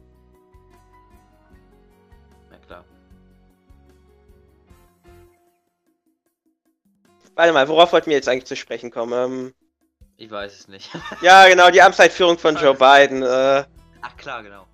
Na 2.52 2.58
klar. 2.68 2.86
Warte 7.34 7.54
mal, 7.54 7.68
worauf 7.68 7.92
wollten 7.94 8.12
wir 8.12 8.18
jetzt 8.18 8.30
eigentlich 8.30 8.46
zu 8.46 8.56
sprechen 8.56 8.92
kommen? 8.92 9.14
Ähm, 9.14 9.54
ich 10.18 10.30
weiß 10.30 10.54
es 10.54 10.68
nicht. 10.68 10.90
ja, 11.22 11.48
genau, 11.48 11.72
die 11.72 11.82
Amtseinführung 11.84 12.38
von 12.38 12.56
Joe 12.58 12.76
Biden. 12.76 13.24
Äh, 13.24 13.66
Ach 14.02 14.16
klar, 14.18 14.44
genau. 14.44 14.66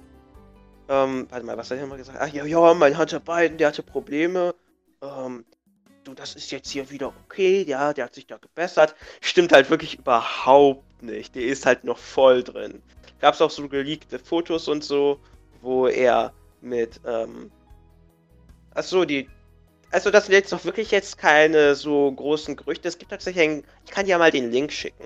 ähm, 0.87 1.27
warte 1.29 1.45
mal, 1.45 1.57
was 1.57 1.71
hat 1.71 1.79
er 1.79 1.87
mal 1.87 1.97
gesagt? 1.97 2.19
Ach 2.21 2.27
ja, 2.27 2.45
ja, 2.45 2.73
mein 2.73 2.97
Hunter 2.97 3.19
Biden, 3.19 3.57
der 3.57 3.69
hatte 3.69 3.81
Probleme. 3.81 4.53
Ähm, 5.01 5.45
du, 6.07 6.13
das 6.13 6.35
ist 6.35 6.51
jetzt 6.51 6.69
hier 6.69 6.89
wieder 6.89 7.13
okay, 7.25 7.63
ja, 7.63 7.93
der 7.93 8.05
hat 8.05 8.15
sich 8.15 8.27
da 8.27 8.37
gebessert. 8.37 8.95
Stimmt 9.21 9.51
halt 9.51 9.69
wirklich 9.69 9.99
überhaupt 9.99 11.03
nicht. 11.03 11.35
Der 11.35 11.43
ist 11.43 11.65
halt 11.65 11.83
noch 11.83 11.97
voll 11.97 12.43
drin. 12.43 12.81
Gab's 13.19 13.41
auch 13.41 13.49
so 13.49 13.67
geleakte 13.67 14.19
Fotos 14.19 14.67
und 14.67 14.83
so, 14.83 15.19
wo 15.61 15.87
er 15.87 16.33
mit, 16.61 16.99
ähm, 17.05 17.51
achso, 18.73 19.05
die 19.05 19.29
also 19.91 20.11
das 20.11 20.25
sind 20.25 20.33
jetzt 20.33 20.51
doch 20.51 20.65
wirklich 20.65 20.91
jetzt 20.91 21.17
keine 21.17 21.73
so 21.73 22.11
großen 22.11 22.57
Gerüchte. 22.57 22.87
Es 22.87 22.97
gibt 22.97 23.11
tatsächlich 23.11 23.43
ein, 23.47 23.63
ich 23.85 23.91
kann 23.91 24.05
dir 24.05 24.17
mal 24.17 24.29
den 24.29 24.51
Link 24.51 24.73
schicken. 24.73 25.05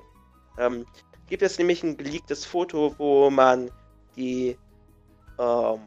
Ähm, 0.58 0.84
gibt 1.28 1.42
es 1.42 1.58
nämlich 1.58 1.84
ein 1.84 1.96
geleaktes 1.96 2.44
Foto, 2.44 2.92
wo 2.98 3.30
man 3.30 3.70
die, 4.16 4.58
ähm, 5.38 5.80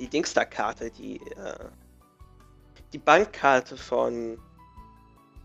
die 0.00 0.08
Dingstar-Karte, 0.08 0.90
die, 0.90 1.18
äh, 1.18 1.68
die 2.92 2.98
Bankkarte 2.98 3.76
von 3.76 4.38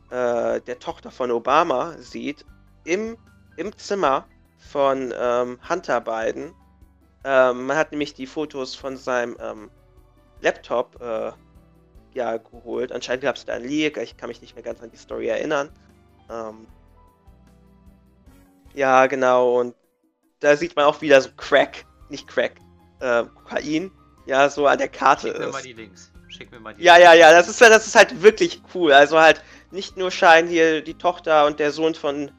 äh, 0.10 0.62
der 0.62 0.80
Tochter 0.80 1.12
von 1.12 1.32
Obama 1.32 1.96
sieht, 1.98 2.46
im, 2.84 3.18
im 3.58 3.76
Zimmer 3.78 4.28
von 4.72 5.14
ähm, 5.18 5.60
Hunter 5.68 6.02
Biden. 6.02 6.54
Ähm, 7.24 7.66
man 7.68 7.78
hat 7.78 7.92
nämlich 7.92 8.14
die 8.14 8.28
Fotos 8.28 8.76
von 8.76 8.98
seinem 8.98 9.36
ähm, 9.40 9.70
Laptop 10.42 11.02
äh, 11.02 11.32
ja, 12.14 12.38
geholt. 12.38 12.92
Anscheinend 12.92 13.24
gab 13.24 13.36
es 13.36 13.46
da 13.46 13.54
einen 13.54 13.66
Leak, 13.66 13.98
ich 13.98 14.16
kann 14.18 14.30
mich 14.30 14.42
nicht 14.42 14.56
mehr 14.56 14.64
ganz 14.64 14.82
an 14.82 14.92
die 14.92 14.98
Story 14.98 15.28
erinnern. 15.28 15.70
Ähm, 16.30 16.68
ja, 18.74 19.08
genau, 19.08 19.60
und 19.60 19.76
da 20.40 20.56
sieht 20.56 20.76
man 20.76 20.86
auch 20.86 21.02
wieder 21.02 21.22
so 21.22 21.30
Crack, 21.38 21.86
nicht 22.10 22.28
Crack, 22.28 22.60
äh, 23.00 23.24
Kokain, 23.24 23.92
ja, 24.26 24.50
so 24.50 24.68
an 24.68 24.78
der 24.78 24.90
Karte 24.90 25.28
Schick 25.28 25.34
ist. 25.34 25.40
mir 25.40 25.52
mal 25.52 25.62
die 25.62 25.74
Links. 25.74 26.12
Schick 26.36 26.52
mir 26.52 26.60
mal 26.60 26.74
die 26.74 26.84
Ja, 26.84 26.98
ja, 26.98 27.14
ja, 27.14 27.32
das 27.32 27.48
ist, 27.48 27.62
das 27.62 27.88
ist 27.88 27.96
halt 27.96 28.22
wirklich 28.22 28.62
cool. 28.74 28.92
Also 28.92 29.20
halt 29.20 29.42
nicht 29.72 29.98
nur 29.98 30.12
scheinen 30.12 30.50
hier 30.50 30.82
die 30.82 30.94
Tochter 30.94 31.46
und 31.46 31.60
der 31.60 31.72
Sohn 31.72 31.96
von 31.96 32.32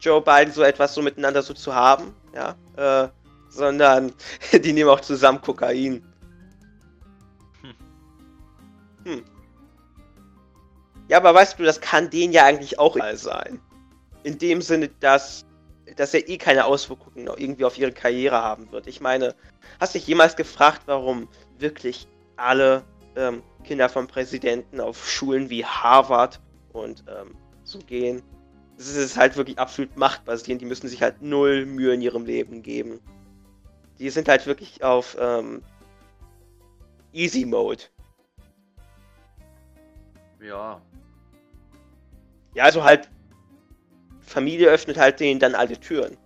Joe 0.00 0.20
Biden 0.20 0.52
so 0.52 0.62
etwas 0.62 0.94
so 0.94 1.02
miteinander 1.02 1.42
so 1.42 1.54
zu 1.54 1.74
haben, 1.74 2.14
ja, 2.34 2.56
äh, 2.76 3.08
sondern 3.48 4.12
die 4.52 4.72
nehmen 4.72 4.90
auch 4.90 5.00
zusammen 5.00 5.40
Kokain. 5.40 6.04
Hm. 9.04 9.24
Ja, 11.08 11.16
aber 11.16 11.34
weißt 11.34 11.58
du, 11.58 11.64
das 11.64 11.80
kann 11.80 12.10
denen 12.10 12.32
ja 12.32 12.44
eigentlich 12.44 12.78
auch 12.78 12.96
egal 12.96 13.16
sein. 13.16 13.60
In 14.22 14.38
dem 14.38 14.60
Sinne, 14.60 14.88
dass, 15.00 15.46
dass 15.96 16.14
er 16.14 16.28
eh 16.28 16.36
keine 16.36 16.66
Auswirkungen 16.66 17.26
irgendwie 17.36 17.64
auf 17.64 17.78
ihre 17.78 17.92
Karriere 17.92 18.36
haben 18.36 18.70
wird. 18.70 18.86
Ich 18.86 19.00
meine, 19.00 19.34
hast 19.80 19.94
du 19.94 19.98
dich 19.98 20.06
jemals 20.06 20.36
gefragt, 20.36 20.82
warum 20.86 21.28
wirklich 21.58 22.06
alle 22.36 22.84
ähm, 23.16 23.42
Kinder 23.64 23.88
vom 23.88 24.06
Präsidenten 24.06 24.80
auf 24.80 25.08
Schulen 25.08 25.50
wie 25.50 25.64
Harvard 25.64 26.40
und 26.72 27.04
ähm, 27.08 27.34
so 27.64 27.78
gehen? 27.78 28.22
Das 28.76 28.88
ist 28.88 29.16
halt 29.16 29.36
wirklich 29.36 29.58
absolut 29.58 29.96
machtbasierend. 29.96 30.62
Die 30.62 30.66
müssen 30.66 30.88
sich 30.88 31.02
halt 31.02 31.20
null 31.20 31.66
Mühe 31.66 31.92
in 31.92 32.00
ihrem 32.00 32.24
Leben 32.24 32.62
geben. 32.62 33.00
Die 33.98 34.08
sind 34.08 34.28
halt 34.28 34.46
wirklich 34.46 34.82
auf 34.82 35.16
ähm, 35.20 35.62
Easy 37.12 37.44
Mode. 37.44 37.82
Ja. 40.40 40.80
Ja, 42.54 42.64
also 42.64 42.82
halt, 42.82 43.10
Familie 44.20 44.68
öffnet 44.68 44.96
halt 44.96 45.20
denen 45.20 45.40
dann 45.40 45.54
alle 45.54 45.78
Türen. 45.78 46.16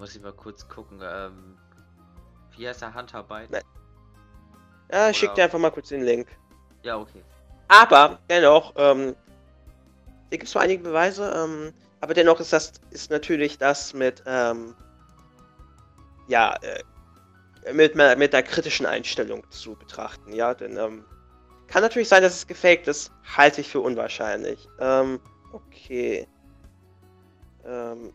Muss 0.00 0.16
ich 0.16 0.22
mal 0.22 0.32
kurz 0.32 0.66
gucken. 0.66 1.00
Ähm, 1.04 1.58
wie 2.56 2.66
heißt 2.66 2.82
der 2.82 2.94
Hunter 2.94 3.22
Biden? 3.22 3.48
Nein. 3.50 3.62
Ja, 4.90 5.10
ich 5.10 5.18
schick 5.18 5.34
dir 5.34 5.44
einfach 5.44 5.58
mal 5.58 5.70
kurz 5.70 5.90
den 5.90 6.02
Link. 6.02 6.26
Ja, 6.82 6.96
okay. 6.96 7.22
Aber 7.68 8.18
dennoch, 8.28 8.72
ähm, 8.76 9.14
hier 10.30 10.38
gibt 10.38 10.44
es 10.44 10.50
zwar 10.50 10.62
einige 10.62 10.82
Beweise, 10.82 11.30
ähm, 11.36 11.72
aber 12.00 12.14
dennoch 12.14 12.40
ist 12.40 12.52
das 12.52 12.72
ist 12.90 13.10
natürlich 13.10 13.58
das 13.58 13.94
mit, 13.94 14.22
ähm, 14.26 14.74
ja, 16.26 16.56
äh, 16.62 17.72
mit, 17.72 17.94
mit 17.94 18.32
der 18.32 18.42
kritischen 18.42 18.86
Einstellung 18.86 19.48
zu 19.50 19.76
betrachten, 19.76 20.32
ja, 20.32 20.54
denn 20.54 20.76
ähm, 20.78 21.04
kann 21.68 21.82
natürlich 21.82 22.08
sein, 22.08 22.22
dass 22.22 22.34
es 22.34 22.46
gefaked 22.46 22.88
ist, 22.88 23.12
halte 23.36 23.60
ich 23.60 23.68
für 23.68 23.80
unwahrscheinlich. 23.80 24.66
Ähm, 24.80 25.20
okay. 25.52 26.26
Ähm, 27.64 28.12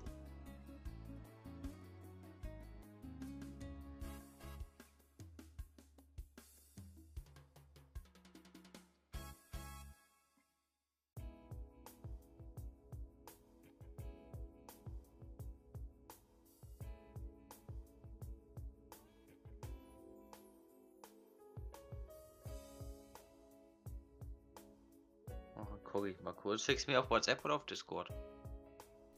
gucke 25.96 26.10
ich 26.10 26.22
mal 26.22 26.34
kurz. 26.34 26.64
Schickst 26.64 26.88
du 26.88 26.92
mir 26.92 27.00
auf 27.00 27.10
WhatsApp 27.10 27.46
oder 27.46 27.56
auf 27.56 27.66
Discord? 27.66 28.10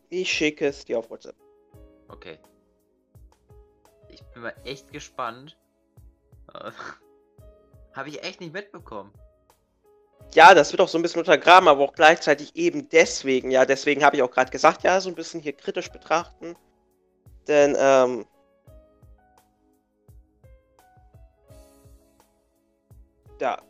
Ich 0.09 0.32
schicke 0.32 0.67
es 0.67 0.86
dir 0.86 0.99
auf 0.99 1.09
WhatsApp. 1.09 1.36
Okay. 2.07 2.38
Ich 4.09 4.21
bin 4.25 4.43
mal 4.43 4.53
echt 4.63 4.91
gespannt. 4.91 5.57
Habe 7.93 8.09
ich 8.09 8.23
echt 8.23 8.41
nicht 8.41 8.53
mitbekommen. 8.53 9.11
Ja, 10.36 10.53
das 10.53 10.71
wird 10.71 10.80
auch 10.80 10.88
so 10.88 10.99
ein 10.99 11.01
bisschen 11.01 11.21
untergraben, 11.21 11.67
aber 11.67 11.84
auch 11.84 11.93
gleichzeitig 11.93 12.55
eben 12.55 12.88
deswegen. 12.89 13.49
Ja, 13.49 13.65
deswegen 13.65 14.03
habe 14.03 14.15
ich 14.15 14.21
auch 14.21 14.30
gerade 14.30 14.51
gesagt, 14.51 14.84
ja, 14.84 15.01
so 15.01 15.09
ein 15.09 15.15
bisschen 15.15 15.41
hier 15.41 15.53
kritisch 15.53 15.89
betrachten. 15.89 16.55
Denn, 17.47 17.75
ähm, 17.80 18.28
ja, 23.41 23.63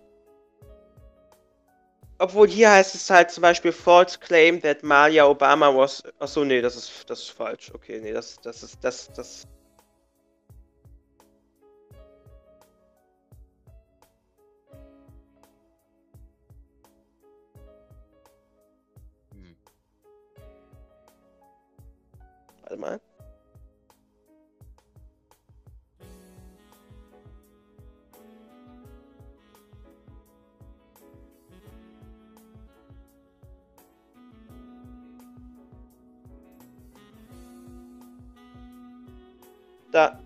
obwohl 2.20 2.48
hier 2.48 2.72
heißt 2.72 2.96
es 2.96 3.10
halt 3.10 3.32
zum 3.32 3.42
Beispiel 3.42 3.72
false 3.72 4.18
claim 4.20 4.62
that 4.62 4.84
Malia 4.84 5.26
Obama 5.26 5.76
was. 5.76 6.04
Achso, 6.20 6.44
nee, 6.44 6.62
das 6.62 6.76
ist, 6.76 7.10
das 7.10 7.20
ist 7.20 7.30
falsch. 7.30 7.72
Okay, 7.74 8.00
nee, 8.02 8.14
das, 8.14 8.38
das 8.42 8.64
ist, 8.64 8.84
das, 8.84 9.12
das. 9.14 9.48
Hm. 19.34 19.56
Warte 22.62 22.78
mal. 22.78 23.00
Da. 39.98 40.20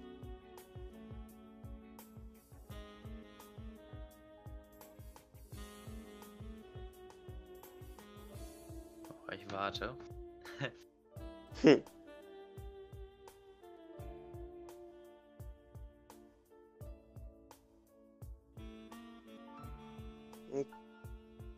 Ich 9.32 9.50
warte. 9.50 9.96
hm. 11.62 11.82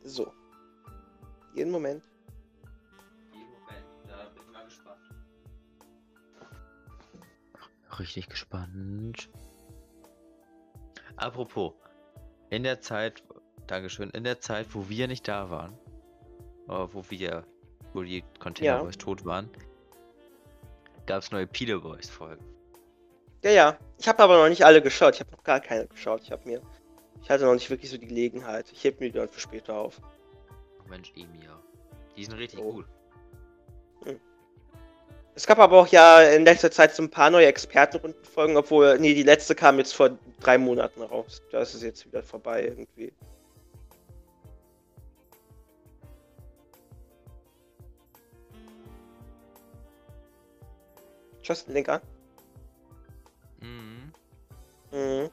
So. 0.03 0.31
Jeden 1.55 1.71
Moment. 1.71 2.12
Richtig 7.99 8.27
gespannt. 8.27 9.29
Apropos, 11.15 11.73
in 12.49 12.63
der 12.63 12.81
Zeit, 12.81 13.23
Dankeschön, 13.67 14.09
in 14.11 14.23
der 14.23 14.39
Zeit, 14.39 14.67
wo 14.73 14.89
wir 14.89 15.07
nicht 15.07 15.27
da 15.27 15.49
waren, 15.49 15.77
wo 16.67 17.03
wir, 17.09 17.45
wo 17.93 18.01
die 18.01 18.23
Container 18.39 18.79
Boys 18.79 18.95
ja. 18.95 19.01
tot 19.01 19.25
waren, 19.25 19.49
gab 21.05 21.21
es 21.21 21.31
neue 21.31 21.47
Pile 21.47 21.79
Boys 21.79 22.09
Folgen. 22.09 22.43
Ja, 23.43 23.51
ja. 23.51 23.77
Ich 23.97 24.07
habe 24.07 24.23
aber 24.23 24.41
noch 24.41 24.49
nicht 24.49 24.65
alle 24.65 24.81
geschaut. 24.81 25.15
Ich 25.15 25.19
habe 25.19 25.31
noch 25.31 25.43
gar 25.43 25.59
keine 25.59 25.87
geschaut. 25.87 26.21
Ich 26.23 26.31
habe 26.31 26.47
mir, 26.47 26.61
ich 27.21 27.29
hatte 27.29 27.45
noch 27.45 27.53
nicht 27.53 27.69
wirklich 27.69 27.91
so 27.91 27.97
die 27.97 28.07
Gelegenheit. 28.07 28.71
Ich 28.71 28.83
heb 28.83 28.99
mir 28.99 29.11
die 29.11 29.17
dann 29.17 29.29
für 29.29 29.39
später 29.39 29.75
auf. 29.75 30.01
Mensch, 30.89 31.11
Emir. 31.15 31.61
Die 32.15 32.25
sind 32.25 32.35
richtig 32.35 32.59
oh. 32.59 32.73
gut. 32.73 32.85
Es 35.35 35.47
gab 35.47 35.57
aber 35.57 35.79
auch 35.79 35.87
ja 35.87 36.21
in 36.21 36.45
letzter 36.45 36.69
Zeit 36.69 36.93
so 36.93 37.01
ein 37.01 37.09
paar 37.09 37.31
neue 37.31 37.47
Expertenrundenfolgen, 37.47 38.55
obwohl, 38.55 38.99
nee, 38.99 39.15
die 39.15 39.23
letzte 39.23 39.55
kam 39.55 39.79
jetzt 39.79 39.95
vor 39.95 40.11
drei 40.39 40.57
Monaten 40.57 41.01
raus. 41.01 41.41
Da 41.51 41.61
ist 41.61 41.73
es 41.73 41.81
jetzt 41.81 42.05
wieder 42.05 42.21
vorbei 42.21 42.63
irgendwie. 42.63 43.11
Justin 51.41 51.73
Linker. 51.73 52.01
Mhm. 53.59 54.13
Mhm. 54.91 55.29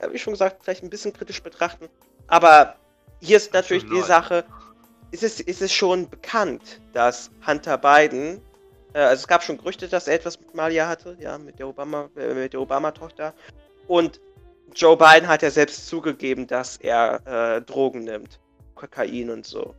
Ja, 0.00 0.12
wie 0.12 0.18
schon 0.18 0.34
gesagt, 0.34 0.62
vielleicht 0.62 0.82
ein 0.82 0.90
bisschen 0.90 1.12
kritisch 1.12 1.42
betrachten. 1.42 1.88
Aber 2.26 2.76
hier 3.20 3.38
ist 3.38 3.54
natürlich 3.54 3.86
die 3.86 4.02
Sache, 4.02 4.44
ist 5.10 5.22
es, 5.22 5.40
ist 5.40 5.62
es 5.62 5.72
schon 5.72 6.08
bekannt, 6.08 6.80
dass 6.92 7.30
Hunter 7.46 7.78
Biden 7.78 8.42
also 8.94 9.22
es 9.22 9.28
gab 9.28 9.42
schon 9.42 9.58
Gerüchte, 9.58 9.88
dass 9.88 10.06
er 10.06 10.14
etwas 10.14 10.38
mit 10.38 10.54
Malia 10.54 10.88
hatte, 10.88 11.16
ja, 11.20 11.38
mit 11.38 11.58
der 11.58 11.68
Obama, 11.68 12.10
äh, 12.16 12.34
mit 12.34 12.52
der 12.52 12.60
Obama-Tochter. 12.60 13.34
Und 13.88 14.20
Joe 14.74 14.96
Biden 14.96 15.28
hat 15.28 15.42
ja 15.42 15.50
selbst 15.50 15.86
zugegeben, 15.86 16.46
dass 16.46 16.76
er 16.76 17.26
äh, 17.26 17.62
Drogen 17.62 18.04
nimmt. 18.04 18.38
Kokain 18.74 19.30
und 19.30 19.46
so. 19.46 19.74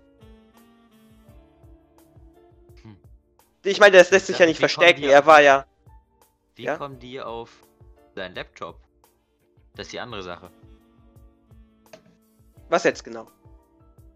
Hm. 2.84 2.98
Ich 3.64 3.80
meine, 3.80 3.98
das 3.98 4.12
lässt 4.12 4.28
sich 4.28 4.40
ja 4.40 4.46
nicht 4.46 4.60
verstecken. 4.60 5.04
Er 5.04 5.26
war 5.26 5.42
ja. 5.42 5.66
Wie 6.56 6.64
ja? 6.64 6.78
kommen 6.78 7.00
die 7.00 7.20
auf 7.20 7.50
seinen 8.16 8.36
Laptop? 8.36 8.80
Das 9.76 9.88
ist 9.88 9.94
die 9.94 10.00
andere 10.00 10.22
Sache. 10.22 10.52
Was 12.70 12.84
jetzt 12.84 13.04
genau? 13.04 13.28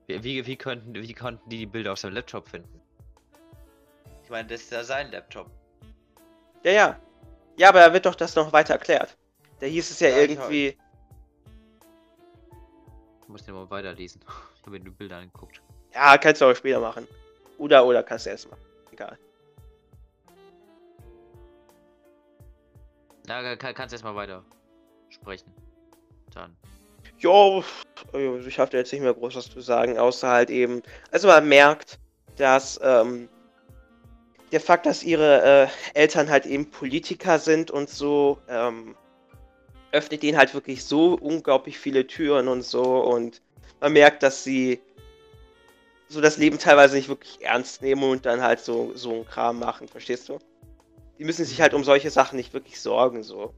Wie, 0.06 0.24
wie, 0.24 0.46
wie, 0.46 0.56
könnten, 0.56 0.94
wie 0.94 1.14
konnten 1.14 1.50
die 1.50 1.58
die 1.58 1.66
Bilder 1.66 1.94
auf 1.94 2.00
seinem 2.00 2.14
Laptop 2.14 2.48
finden? 2.48 2.77
Ich 4.28 4.32
meine, 4.32 4.50
das 4.50 4.60
ist 4.60 4.74
ja 4.74 4.84
sein 4.84 5.10
Laptop. 5.10 5.50
Ja, 6.62 6.72
ja. 6.74 7.00
Ja, 7.56 7.70
aber 7.70 7.80
da 7.80 7.94
wird 7.94 8.06
doch 8.06 8.14
das 8.14 8.36
noch 8.36 8.52
weiter 8.52 8.74
erklärt. 8.74 9.16
Da 9.62 9.68
hieß 9.68 9.90
es 9.90 10.02
ja, 10.02 10.10
ja 10.10 10.18
irgendwie. 10.18 10.68
Ich, 10.68 10.78
ich 13.22 13.28
muss 13.30 13.46
den 13.46 13.54
mal 13.54 13.70
weiterlesen. 13.70 14.20
Ich 14.54 14.62
habe 14.64 14.72
mir 14.72 14.82
die 14.82 14.90
Bilder 14.90 15.16
angeguckt. 15.16 15.62
Ja, 15.94 16.18
kannst 16.18 16.42
du 16.42 16.46
auch 16.46 16.54
später 16.54 16.82
machen. 16.82 17.08
Oder, 17.58 17.86
oder 17.86 18.04
kannst 18.04 18.26
du 18.26 18.32
erst 18.32 18.52
machen. 18.52 18.60
Egal. 18.92 19.18
Na, 23.28 23.56
kann, 23.56 23.74
kannst 23.74 23.94
erstmal 23.94 24.16
weiter 24.16 24.44
sprechen. 25.08 25.54
Dann. 26.34 26.54
Jo, 27.18 27.64
ich 28.46 28.60
habe 28.60 28.72
da 28.72 28.78
jetzt 28.80 28.92
nicht 28.92 29.02
mehr 29.02 29.14
groß 29.14 29.38
was 29.38 29.50
zu 29.50 29.62
sagen, 29.62 29.98
außer 29.98 30.28
halt 30.28 30.50
eben. 30.50 30.84
Also 31.12 31.30
man 31.30 31.48
merkt, 31.48 31.98
dass 32.36 32.78
ähm, 32.84 33.30
der 34.52 34.62
Fakt, 34.62 34.86
dass 34.86 35.04
ihre 35.04 35.68
äh, 35.94 36.00
Eltern 36.00 36.30
halt 36.30 36.46
eben 36.46 36.70
Politiker 36.70 37.40
sind 37.40 37.72
und 37.72 37.90
so, 37.90 38.40
ähm, 38.48 38.96
öffnet 39.92 40.24
ihnen 40.24 40.38
halt 40.38 40.54
wirklich 40.54 40.84
so 40.84 41.16
unglaublich 41.16 41.78
viele 41.80 42.08
Türen 42.08 42.48
und 42.48 42.64
so. 42.64 42.84
Und 42.84 43.42
man 43.80 43.94
merkt, 43.94 44.24
dass 44.24 44.44
sie 44.44 44.82
so 46.08 46.22
das 46.22 46.38
Leben 46.38 46.58
teilweise 46.60 46.96
nicht 46.96 47.10
wirklich 47.10 47.40
ernst 47.42 47.82
nehmen 47.82 48.04
und 48.04 48.26
dann 48.26 48.42
halt 48.42 48.60
so, 48.60 48.92
so 48.96 49.12
einen 49.12 49.26
Kram 49.26 49.60
machen, 49.60 49.88
verstehst 49.88 50.30
du? 50.30 50.40
Die 51.20 51.26
müssen 51.26 51.46
sich 51.46 51.60
halt 51.62 51.74
um 51.74 51.84
solche 51.84 52.12
Sachen 52.12 52.38
nicht 52.38 52.54
wirklich 52.54 52.80
sorgen, 52.80 53.24
so. 53.24 53.54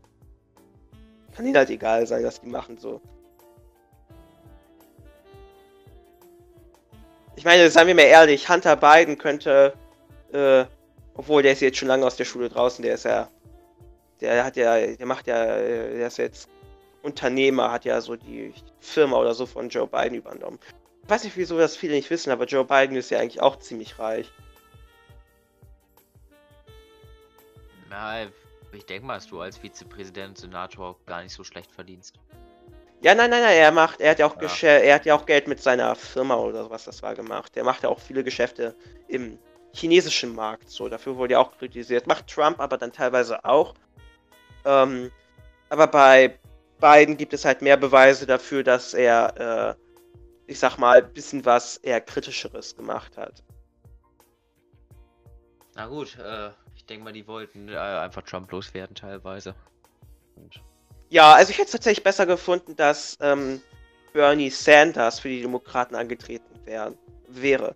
Kann 1.35 1.45
ihnen 1.45 1.57
halt 1.57 1.69
egal 1.69 2.07
sein, 2.07 2.23
was 2.23 2.41
die 2.41 2.47
machen, 2.47 2.77
so. 2.77 3.01
Ich 7.35 7.45
meine, 7.45 7.69
seien 7.69 7.87
wir 7.87 7.95
mal 7.95 8.01
ehrlich, 8.01 8.49
Hunter 8.49 8.75
Biden 8.75 9.17
könnte 9.17 9.73
äh, 10.33 10.65
obwohl, 11.19 11.43
der 11.43 11.51
ist 11.51 11.59
jetzt 11.59 11.77
schon 11.77 11.89
lange 11.89 12.05
aus 12.05 12.15
der 12.15 12.23
Schule 12.23 12.47
draußen, 12.47 12.81
der 12.81 12.93
ist 12.93 13.03
ja. 13.03 13.29
Der 14.21 14.45
hat 14.45 14.55
ja, 14.55 14.87
der 14.87 15.05
macht 15.05 15.27
ja, 15.27 15.45
der 15.45 16.07
ist 16.07 16.17
jetzt 16.17 16.47
Unternehmer, 17.03 17.73
hat 17.73 17.83
ja 17.83 17.99
so 17.99 18.15
die 18.15 18.53
Firma 18.79 19.17
oder 19.17 19.33
so 19.33 19.45
von 19.45 19.67
Joe 19.67 19.85
Biden 19.85 20.15
übernommen. 20.15 20.59
Ich 21.03 21.09
weiß 21.09 21.25
nicht, 21.25 21.35
wieso 21.35 21.57
das 21.57 21.75
viele 21.75 21.95
nicht 21.95 22.09
wissen, 22.09 22.31
aber 22.31 22.45
Joe 22.45 22.63
Biden 22.63 22.95
ist 22.95 23.11
ja 23.11 23.19
eigentlich 23.19 23.41
auch 23.41 23.59
ziemlich 23.59 23.99
reich. 23.99 24.31
Na, 27.89 28.23
ich 28.71 28.85
denke 28.85 29.05
mal, 29.05 29.15
dass 29.15 29.27
du 29.27 29.41
als 29.41 29.57
Vizepräsident, 29.57 30.37
Senator 30.37 30.97
gar 31.05 31.21
nicht 31.21 31.33
so 31.33 31.43
schlecht 31.43 31.73
verdienst. 31.73 32.15
Ja, 33.01 33.13
nein, 33.13 33.29
nein, 33.29 33.41
nein, 33.41 33.57
er 33.57 33.71
macht, 33.73 33.99
er 33.99 34.11
hat 34.11 34.19
ja 34.19 34.25
auch 34.25 34.41
Ja. 34.41 34.69
Er 34.69 34.95
hat 34.95 35.05
ja 35.05 35.15
auch 35.15 35.25
Geld 35.25 35.49
mit 35.49 35.61
seiner 35.61 35.95
Firma 35.95 36.35
oder 36.35 36.69
was 36.69 36.85
das 36.85 37.03
war 37.03 37.13
gemacht. 37.13 37.57
Er 37.57 37.65
macht 37.65 37.83
ja 37.83 37.89
auch 37.89 37.99
viele 37.99 38.23
Geschäfte 38.23 38.73
im 39.09 39.37
chinesischen 39.73 40.35
Markt, 40.35 40.69
so, 40.69 40.89
dafür 40.89 41.17
wurde 41.17 41.33
ja 41.33 41.39
auch 41.39 41.57
kritisiert. 41.57 42.07
Macht 42.07 42.27
Trump 42.27 42.59
aber 42.59 42.77
dann 42.77 42.91
teilweise 42.91 43.43
auch. 43.45 43.73
Ähm, 44.65 45.11
aber 45.69 45.87
bei 45.87 46.39
Biden 46.79 47.17
gibt 47.17 47.33
es 47.33 47.45
halt 47.45 47.61
mehr 47.61 47.77
Beweise 47.77 48.25
dafür, 48.25 48.63
dass 48.63 48.93
er, 48.93 49.75
äh, 49.77 50.51
ich 50.51 50.59
sag 50.59 50.77
mal, 50.77 51.03
ein 51.03 51.13
bisschen 51.13 51.45
was 51.45 51.77
eher 51.77 52.01
kritischeres 52.01 52.75
gemacht 52.75 53.17
hat. 53.17 53.43
Na 55.75 55.87
gut, 55.87 56.17
äh, 56.17 56.49
ich 56.75 56.85
denke 56.85 57.03
mal, 57.03 57.13
die 57.13 57.27
wollten 57.27 57.69
äh, 57.69 57.77
einfach 57.77 58.23
Trump 58.23 58.51
loswerden 58.51 58.95
teilweise. 58.95 59.53
Und 60.35 60.61
Ja, 61.09 61.33
also 61.33 61.51
ich 61.51 61.57
hätte 61.57 61.67
es 61.67 61.71
tatsächlich 61.71 62.03
besser 62.03 62.25
gefunden, 62.25 62.75
dass 62.75 63.17
ähm, 63.21 63.61
Bernie 64.13 64.49
Sanders 64.49 65.19
für 65.19 65.29
die 65.29 65.41
Demokraten 65.41 65.95
angetreten 65.95 66.65
wären, 66.65 66.97
wäre. 67.27 67.75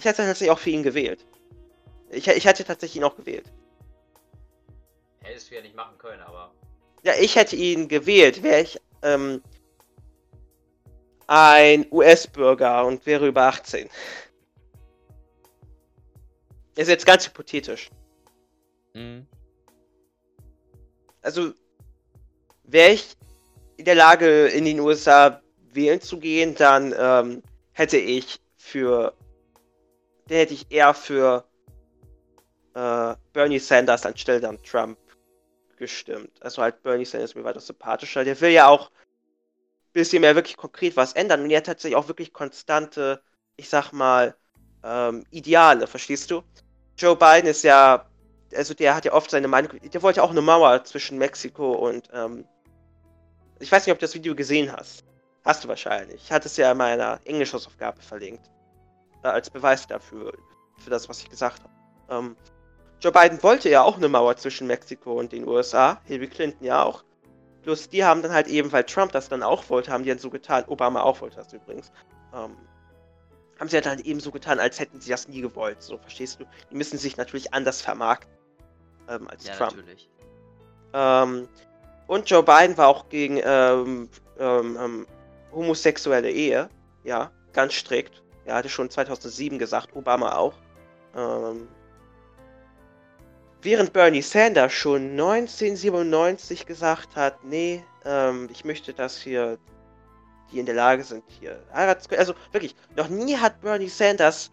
Ich 0.00 0.06
hätte 0.06 0.22
tatsächlich 0.22 0.50
auch 0.50 0.58
für 0.58 0.70
ihn 0.70 0.82
gewählt. 0.82 1.26
Ich, 2.08 2.26
ich 2.26 2.46
hätte 2.46 2.64
tatsächlich 2.64 2.96
ihn 2.96 3.04
auch 3.04 3.16
gewählt. 3.16 3.52
hättest 5.20 5.50
du 5.50 5.56
ja 5.56 5.60
nicht 5.60 5.76
machen 5.76 5.98
können, 5.98 6.22
aber. 6.22 6.54
Ja, 7.02 7.12
ich 7.20 7.36
hätte 7.36 7.54
ihn 7.54 7.86
gewählt, 7.86 8.42
wäre 8.42 8.62
ich 8.62 8.80
ähm, 9.02 9.42
ein 11.26 11.86
US-Bürger 11.90 12.86
und 12.86 13.04
wäre 13.04 13.28
über 13.28 13.42
18. 13.42 13.90
Ist 16.76 16.88
jetzt 16.88 17.04
ganz 17.04 17.26
hypothetisch. 17.26 17.90
Mhm. 18.94 19.26
also 21.20 21.52
wäre 22.64 22.92
ich 22.92 23.16
in 23.76 23.84
der 23.84 23.96
Lage, 23.96 24.46
in 24.46 24.64
den 24.64 24.80
USA 24.80 25.42
wählen 25.74 26.00
zu 26.00 26.18
gehen, 26.18 26.54
dann 26.54 26.94
ähm, 26.98 27.42
hätte 27.72 27.98
ich 27.98 28.40
für, 28.56 29.14
dann 30.30 30.38
hätte 30.38 30.54
ich 30.54 30.70
eher 30.70 30.94
für 30.94 31.44
äh, 32.74 33.14
Bernie 33.32 33.58
Sanders 33.58 34.06
anstelle 34.06 34.40
dann 34.40 34.62
Trump 34.62 34.96
gestimmt. 35.76 36.30
Also 36.40 36.62
halt 36.62 36.82
Bernie 36.82 37.04
Sanders 37.04 37.30
ist 37.30 37.34
mir 37.34 37.42
weiter 37.42 37.60
sympathischer. 37.60 38.24
Der 38.24 38.40
will 38.40 38.50
ja 38.50 38.68
auch 38.68 38.90
ein 38.90 39.92
bisschen 39.92 40.20
mehr 40.20 40.36
wirklich 40.36 40.56
konkret 40.56 40.96
was 40.96 41.14
ändern 41.14 41.42
und 41.42 41.50
er 41.50 41.58
hat 41.58 41.66
tatsächlich 41.66 41.96
auch 41.96 42.06
wirklich 42.06 42.32
konstante, 42.32 43.20
ich 43.56 43.68
sag 43.68 43.92
mal, 43.92 44.36
ähm, 44.84 45.24
Ideale, 45.30 45.88
verstehst 45.88 46.30
du? 46.30 46.44
Joe 46.96 47.16
Biden 47.16 47.50
ist 47.50 47.64
ja 47.64 48.06
also 48.54 48.74
der 48.74 48.94
hat 48.94 49.04
ja 49.04 49.12
oft 49.12 49.30
seine 49.30 49.48
Meinung, 49.48 49.72
der 49.80 50.02
wollte 50.02 50.18
ja 50.18 50.22
auch 50.22 50.30
eine 50.30 50.42
Mauer 50.42 50.84
zwischen 50.84 51.18
Mexiko 51.18 51.72
und, 51.72 52.08
ähm, 52.12 52.44
ich 53.58 53.70
weiß 53.70 53.86
nicht, 53.86 53.92
ob 53.92 53.98
du 53.98 54.06
das 54.06 54.14
Video 54.14 54.34
gesehen 54.34 54.72
hast. 54.72 55.04
Hast 55.44 55.64
du 55.64 55.68
wahrscheinlich. 55.68 56.22
Ich 56.22 56.32
hatte 56.32 56.48
es 56.48 56.56
ja 56.56 56.72
in 56.72 56.78
meiner 56.78 57.20
Englischhausaufgabe 57.24 58.00
verlinkt. 58.00 58.50
Äh, 59.22 59.28
als 59.28 59.50
Beweis 59.50 59.86
dafür, 59.86 60.32
für 60.78 60.90
das, 60.90 61.08
was 61.08 61.20
ich 61.20 61.30
gesagt 61.30 61.62
habe. 61.62 61.72
Ähm, 62.08 62.36
Joe 63.00 63.12
Biden 63.12 63.42
wollte 63.42 63.68
ja 63.68 63.82
auch 63.82 63.96
eine 63.96 64.08
Mauer 64.08 64.36
zwischen 64.36 64.66
Mexiko 64.66 65.18
und 65.18 65.32
den 65.32 65.46
USA. 65.46 66.00
Hillary 66.04 66.28
Clinton 66.28 66.64
ja 66.64 66.82
auch. 66.82 67.02
Bloß 67.62 67.88
die 67.88 68.04
haben 68.04 68.22
dann 68.22 68.32
halt 68.32 68.46
eben, 68.46 68.72
weil 68.72 68.84
Trump 68.84 69.12
das 69.12 69.28
dann 69.28 69.42
auch 69.42 69.68
wollte, 69.68 69.92
haben 69.92 70.04
die 70.04 70.10
dann 70.10 70.18
so 70.18 70.30
getan, 70.30 70.64
Obama 70.66 71.02
auch 71.02 71.20
wollte 71.20 71.36
das 71.36 71.52
übrigens, 71.52 71.92
ähm, 72.34 72.56
haben 73.58 73.68
sie 73.68 73.80
dann 73.80 73.98
eben 73.98 74.20
so 74.20 74.30
getan, 74.30 74.58
als 74.58 74.80
hätten 74.80 75.00
sie 75.00 75.10
das 75.10 75.28
nie 75.28 75.42
gewollt. 75.42 75.82
So, 75.82 75.98
verstehst 75.98 76.40
du? 76.40 76.44
Die 76.70 76.74
müssen 76.74 76.98
sich 76.98 77.18
natürlich 77.18 77.52
anders 77.52 77.82
vermarkten 77.82 78.32
ähm, 79.08 79.28
als 79.28 79.46
Ja, 79.46 79.54
Trump. 79.54 79.76
natürlich. 79.76 80.08
Ähm, 80.94 81.48
und 82.06 82.28
Joe 82.28 82.42
Biden 82.42 82.76
war 82.78 82.88
auch 82.88 83.08
gegen 83.10 83.38
ähm, 83.44 84.08
ähm, 84.38 84.78
ähm, 84.80 85.06
homosexuelle 85.52 86.30
Ehe. 86.30 86.70
Ja, 87.04 87.30
ganz 87.52 87.74
strikt. 87.74 88.22
Er 88.50 88.56
hatte 88.56 88.68
schon 88.68 88.90
2007 88.90 89.58
gesagt, 89.58 89.94
Obama 89.94 90.34
auch. 90.34 90.54
Ähm, 91.16 91.68
während 93.62 93.92
Bernie 93.92 94.22
Sanders 94.22 94.72
schon 94.72 95.10
1997 95.12 96.66
gesagt 96.66 97.14
hat, 97.16 97.44
nee, 97.44 97.84
ähm, 98.04 98.48
ich 98.50 98.64
möchte, 98.64 98.92
dass 98.92 99.18
hier 99.18 99.58
die 100.50 100.58
in 100.58 100.66
der 100.66 100.74
Lage 100.74 101.04
sind, 101.04 101.22
hier 101.28 101.62
heiraten. 101.72 102.12
Also 102.16 102.34
wirklich, 102.50 102.74
noch 102.96 103.08
nie 103.08 103.36
hat 103.36 103.60
Bernie 103.60 103.88
Sanders 103.88 104.50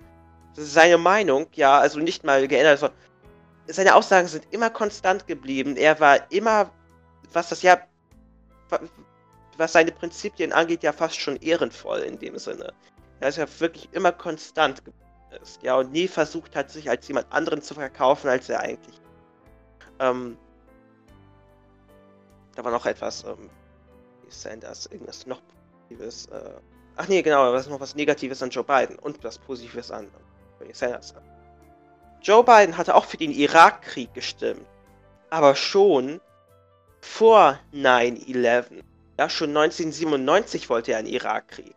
seine 0.53 0.97
Meinung, 0.99 1.47
ja, 1.53 1.79
also 1.79 1.99
nicht 1.99 2.23
mal 2.23 2.47
geändert, 2.47 2.79
sondern 2.79 2.97
seine 3.67 3.95
Aussagen 3.95 4.27
sind 4.27 4.45
immer 4.51 4.69
konstant 4.69 5.25
geblieben. 5.27 5.75
Er 5.75 5.99
war 5.99 6.31
immer, 6.31 6.69
was 7.33 7.49
das 7.49 7.63
ja, 7.63 7.79
wa- 8.69 8.79
was 9.57 9.73
seine 9.73 9.91
Prinzipien 9.91 10.53
angeht, 10.53 10.83
ja 10.83 10.93
fast 10.93 11.19
schon 11.19 11.37
ehrenvoll 11.37 11.99
in 12.01 12.19
dem 12.19 12.37
Sinne. 12.37 12.73
Er 13.19 13.29
ist 13.29 13.37
ja 13.37 13.47
wirklich 13.59 13.89
immer 13.93 14.11
konstant 14.11 14.83
ist, 15.41 15.61
ja, 15.61 15.75
und 15.75 15.91
nie 15.91 16.07
versucht 16.07 16.55
hat, 16.55 16.69
sich 16.69 16.89
als 16.89 17.07
jemand 17.07 17.31
anderen 17.31 17.61
zu 17.61 17.73
verkaufen, 17.73 18.29
als 18.29 18.49
er 18.49 18.61
eigentlich. 18.61 18.99
Ähm, 19.99 20.37
da 22.55 22.63
war 22.63 22.71
noch 22.71 22.85
etwas, 22.85 23.23
ähm, 23.23 23.49
wie 24.23 24.31
Sanders, 24.31 24.87
irgendwas 24.87 25.25
noch 25.25 25.41
Positives, 25.87 26.27
äh, 26.27 26.53
ach 26.95 27.07
nee, 27.07 27.21
genau, 27.21 27.51
was 27.53 27.67
noch 27.67 27.79
was 27.79 27.95
Negatives 27.95 28.41
an 28.41 28.49
Joe 28.49 28.63
Biden 28.63 28.97
und 28.99 29.23
was 29.23 29.37
Positives 29.37 29.91
an 29.91 30.09
Bernie 30.59 30.73
Sanders. 30.73 31.13
Joe 32.21 32.43
Biden 32.43 32.77
hatte 32.77 32.95
auch 32.95 33.05
für 33.05 33.17
den 33.17 33.31
Irakkrieg 33.31 34.13
gestimmt, 34.13 34.65
aber 35.29 35.55
schon 35.55 36.19
vor 37.01 37.59
9-11. 37.73 38.83
Ja, 39.19 39.29
schon 39.29 39.49
1997 39.49 40.69
wollte 40.69 40.91
er 40.91 40.99
einen 40.99 41.07
Irakkrieg. 41.07 41.75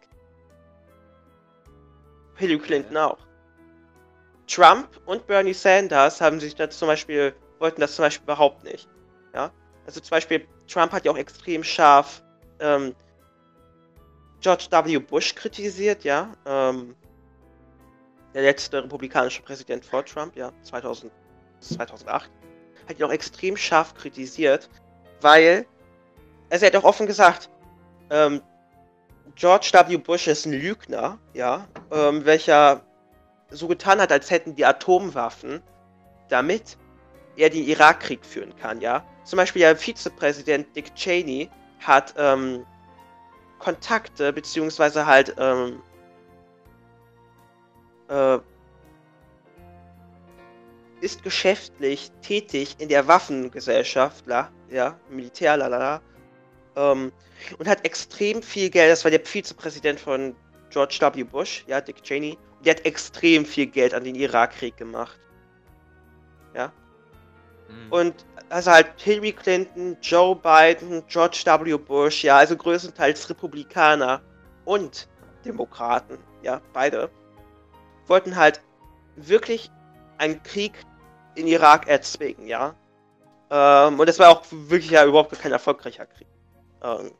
Hillary 2.41 2.59
Clinton 2.59 2.97
auch. 2.97 3.19
Trump 4.47 4.89
und 5.07 5.27
Bernie 5.27 5.55
Sanders 5.55 6.21
haben 6.21 6.41
sich 6.41 6.57
das 6.57 6.77
zum 6.77 6.89
Beispiel, 6.89 7.35
wollten 7.61 7.81
das 7.81 7.95
zum 7.95 8.05
Beispiel 8.05 8.25
überhaupt 8.25 8.65
nicht. 8.65 8.89
Ja, 9.33 9.53
also 9.87 10.01
zum 10.01 10.11
Beispiel, 10.11 10.47
Trump 10.67 10.93
hat 10.93 11.05
ja 11.05 11.13
auch 11.13 11.17
extrem 11.17 11.63
scharf 11.63 12.23
ähm, 12.59 12.95
George 14.41 14.67
W. 14.71 14.99
Bush 14.99 15.35
kritisiert, 15.35 16.03
ja. 16.03 16.33
Ähm, 16.47 16.97
der 18.35 18.43
letzte 18.43 18.83
republikanische 18.83 19.43
Präsident 19.43 19.85
vor 19.85 20.05
Trump, 20.05 20.37
ja, 20.37 20.53
2000, 20.63 21.13
2008, 21.61 22.31
hat 22.89 22.99
ihn 22.99 23.05
auch 23.05 23.13
extrem 23.13 23.57
scharf 23.57 23.95
kritisiert, 23.95 24.71
weil, 25.21 25.67
also 26.49 26.65
er 26.65 26.73
hat 26.73 26.77
auch 26.77 26.89
offen 26.89 27.07
gesagt, 27.07 27.51
ähm, 28.11 28.41
George 29.41 29.71
W. 29.73 29.97
Bush 29.97 30.27
ist 30.27 30.45
ein 30.45 30.53
Lügner, 30.53 31.19
ja, 31.33 31.67
ähm, 31.91 32.27
welcher 32.27 32.83
so 33.49 33.69
getan 33.69 33.99
hat, 33.99 34.13
als 34.13 34.31
hätten 34.31 34.55
die 34.55 34.67
Atomwaffen, 34.67 35.63
damit 36.29 36.77
er 37.37 37.49
den 37.49 37.65
Irakkrieg 37.67 38.23
führen 38.23 38.55
kann, 38.57 38.83
ja. 38.83 39.03
Zum 39.25 39.39
Beispiel 39.39 39.61
der 39.61 39.77
Vizepräsident 39.77 40.77
Dick 40.77 40.95
Cheney 40.95 41.49
hat 41.79 42.13
ähm, 42.19 42.67
Kontakte, 43.59 44.31
beziehungsweise 44.31 45.07
halt 45.07 45.35
ähm, 45.39 45.83
äh, 48.11 48.39
ist 51.01 51.23
geschäftlich 51.23 52.13
tätig 52.21 52.77
in 52.79 52.91
der 52.91 53.09
Waffengesellschaft, 53.09 54.27
la, 54.27 54.51
ja, 54.69 55.01
Militär, 55.09 55.57
lalala, 55.57 56.03
ähm, 56.81 57.13
und 57.59 57.69
hat 57.69 57.85
extrem 57.85 58.43
viel 58.43 58.71
Geld, 58.71 58.91
das 58.91 59.05
war 59.05 59.11
der 59.11 59.21
Vizepräsident 59.21 60.01
von 60.01 60.35
George 60.71 60.99
W. 61.01 61.25
Bush, 61.25 61.65
ja, 61.67 61.81
Dick 61.81 62.03
Cheney, 62.03 62.39
der 62.65 62.77
hat 62.77 62.85
extrem 62.85 63.45
viel 63.45 63.67
Geld 63.67 63.95
an 63.95 64.05
den 64.05 64.15
Irakkrieg 64.15 64.77
gemacht. 64.77 65.19
Mhm. 67.69 67.93
Und 67.93 68.27
also 68.49 68.71
halt 68.71 68.89
Hillary 68.97 69.33
Clinton, 69.33 69.97
Joe 70.03 70.37
Biden, 70.37 71.05
George 71.09 71.43
W. 71.47 71.77
Bush, 71.77 72.25
ja, 72.25 72.39
also 72.39 72.57
größtenteils 72.57 73.29
Republikaner 73.31 74.21
und 74.65 75.09
Demokraten, 75.45 76.19
ja, 76.43 76.61
beide, 76.73 77.11
wollten 78.07 78.37
halt 78.37 78.61
wirklich 79.17 79.71
einen 80.19 80.43
Krieg 80.43 80.73
in 81.35 81.47
Irak 81.47 81.89
erzwingen, 81.89 82.47
ja. 82.47 82.75
Ähm, 83.51 83.99
und 83.99 84.09
das 84.09 84.19
war 84.19 84.31
auch 84.31 84.45
wirklich 84.51 84.91
ja 84.91 85.05
überhaupt 85.05 85.33
kein 85.41 85.53
erfolgreicher 85.53 86.07
Krieg. 86.07 86.29
Ähm, 86.83 87.13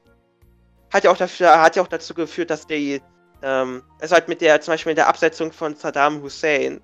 hat 0.93 1.05
ja 1.05 1.11
auch 1.11 1.17
dafür, 1.17 1.61
hat 1.61 1.77
ja 1.77 1.83
auch 1.83 1.89
dazu 1.89 2.15
geführt, 2.15 2.51
dass 2.51 2.67
die, 2.67 3.01
ähm, 3.43 3.83
also 4.01 4.15
halt 4.15 4.29
mit 4.29 4.41
der, 4.41 4.61
zum 4.61 4.73
Beispiel 4.73 4.91
mit 4.91 4.99
der 4.99 5.09
Absetzung 5.09 5.53
von 5.53 5.75
Saddam 5.75 6.23
Hussein, 6.23 6.81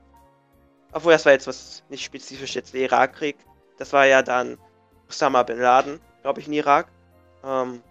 obwohl 0.93 1.13
das 1.13 1.25
war 1.25 1.33
jetzt 1.33 1.47
was 1.47 1.83
nicht 1.89 2.05
spezifisch 2.05 2.55
jetzt 2.55 2.73
der 2.73 2.83
Irakkrieg, 2.83 3.37
das 3.79 3.93
war 3.93 4.07
ja 4.07 4.23
dann 4.23 4.59
Osama 5.09 5.43
Bin 5.43 5.59
Laden, 5.59 6.01
glaube 6.23 6.41
ich, 6.41 6.47
in 6.47 6.53
Irak. 6.55 6.89
Ähm, 7.45 7.83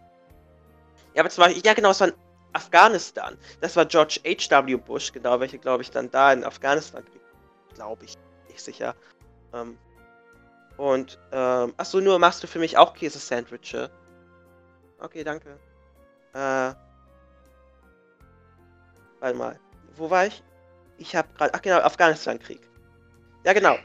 ja, 1.13 1.21
aber 1.21 1.29
zum 1.29 1.43
Beispiel, 1.43 1.63
ja 1.65 1.73
genau, 1.73 1.91
es 1.91 1.99
waren 1.99 2.13
Afghanistan. 2.53 3.37
Das 3.61 3.75
war 3.75 3.85
George 3.85 4.19
H.W. 4.25 4.77
Bush, 4.77 5.11
genau, 5.11 5.39
welche, 5.39 5.59
glaube 5.59 5.83
ich, 5.83 5.91
dann 5.91 6.09
da 6.09 6.33
in 6.33 6.43
Afghanistan, 6.43 7.03
glaube 7.73 8.05
ich, 8.05 8.15
nicht 8.49 8.61
sicher. 8.61 8.95
Ähm, 9.53 9.77
und, 10.77 11.19
ähm, 11.31 11.73
achso, 11.77 11.99
nur 12.01 12.19
machst 12.19 12.43
du 12.43 12.47
für 12.47 12.59
mich 12.59 12.77
auch 12.77 12.93
Käse-Sandwiche? 12.93 13.89
Okay, 15.05 15.23
danke. 15.23 15.59
Äh, 16.33 16.73
warte 19.19 19.37
mal. 19.37 19.59
Wo 19.95 20.09
war 20.09 20.25
ich? 20.25 20.43
Ich 20.97 21.15
habe 21.15 21.27
gerade, 21.37 21.53
ach 21.53 21.61
genau, 21.61 21.77
Afghanistan-Krieg. 21.77 22.59
Ja, 23.43 23.53
genau. 23.53 23.77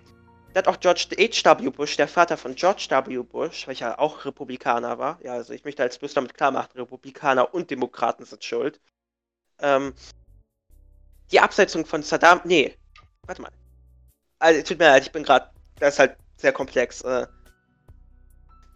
Da 0.55 0.59
hat 0.59 0.69
auch 0.69 0.81
George 0.81 1.09
H.W. 1.11 1.69
Bush, 1.71 1.97
der 1.99 2.09
Vater 2.09 2.39
von 2.39 2.55
George 2.55 2.89
W. 2.89 3.23
Bush, 3.23 3.69
welcher 3.69 4.01
auch 4.01 4.25
Republikaner 4.25 4.99
war, 4.99 5.21
ja, 5.23 5.35
also 5.35 5.53
ich 5.53 5.63
möchte 5.65 5.83
als 5.83 5.99
bloß 5.99 6.15
damit 6.15 6.35
klar 6.35 6.51
machen, 6.53 6.71
Republikaner 6.75 7.53
und 7.53 7.71
Demokraten 7.71 8.25
sind 8.25 8.43
schuld, 8.43 8.81
ähm, 9.61 9.95
die 11.31 11.39
Absetzung 11.39 11.85
von 11.85 12.03
Saddam, 12.03 12.41
nee, 12.45 12.75
warte 13.27 13.43
mal. 13.43 13.53
Also, 14.39 14.63
tut 14.63 14.79
mir 14.79 14.87
leid, 14.87 15.03
ich 15.03 15.13
bin 15.13 15.23
gerade, 15.23 15.51
das 15.79 15.95
ist 15.95 15.99
halt 16.01 16.17
sehr 16.39 16.53
komplex. 16.53 17.03
Äh, 17.03 17.27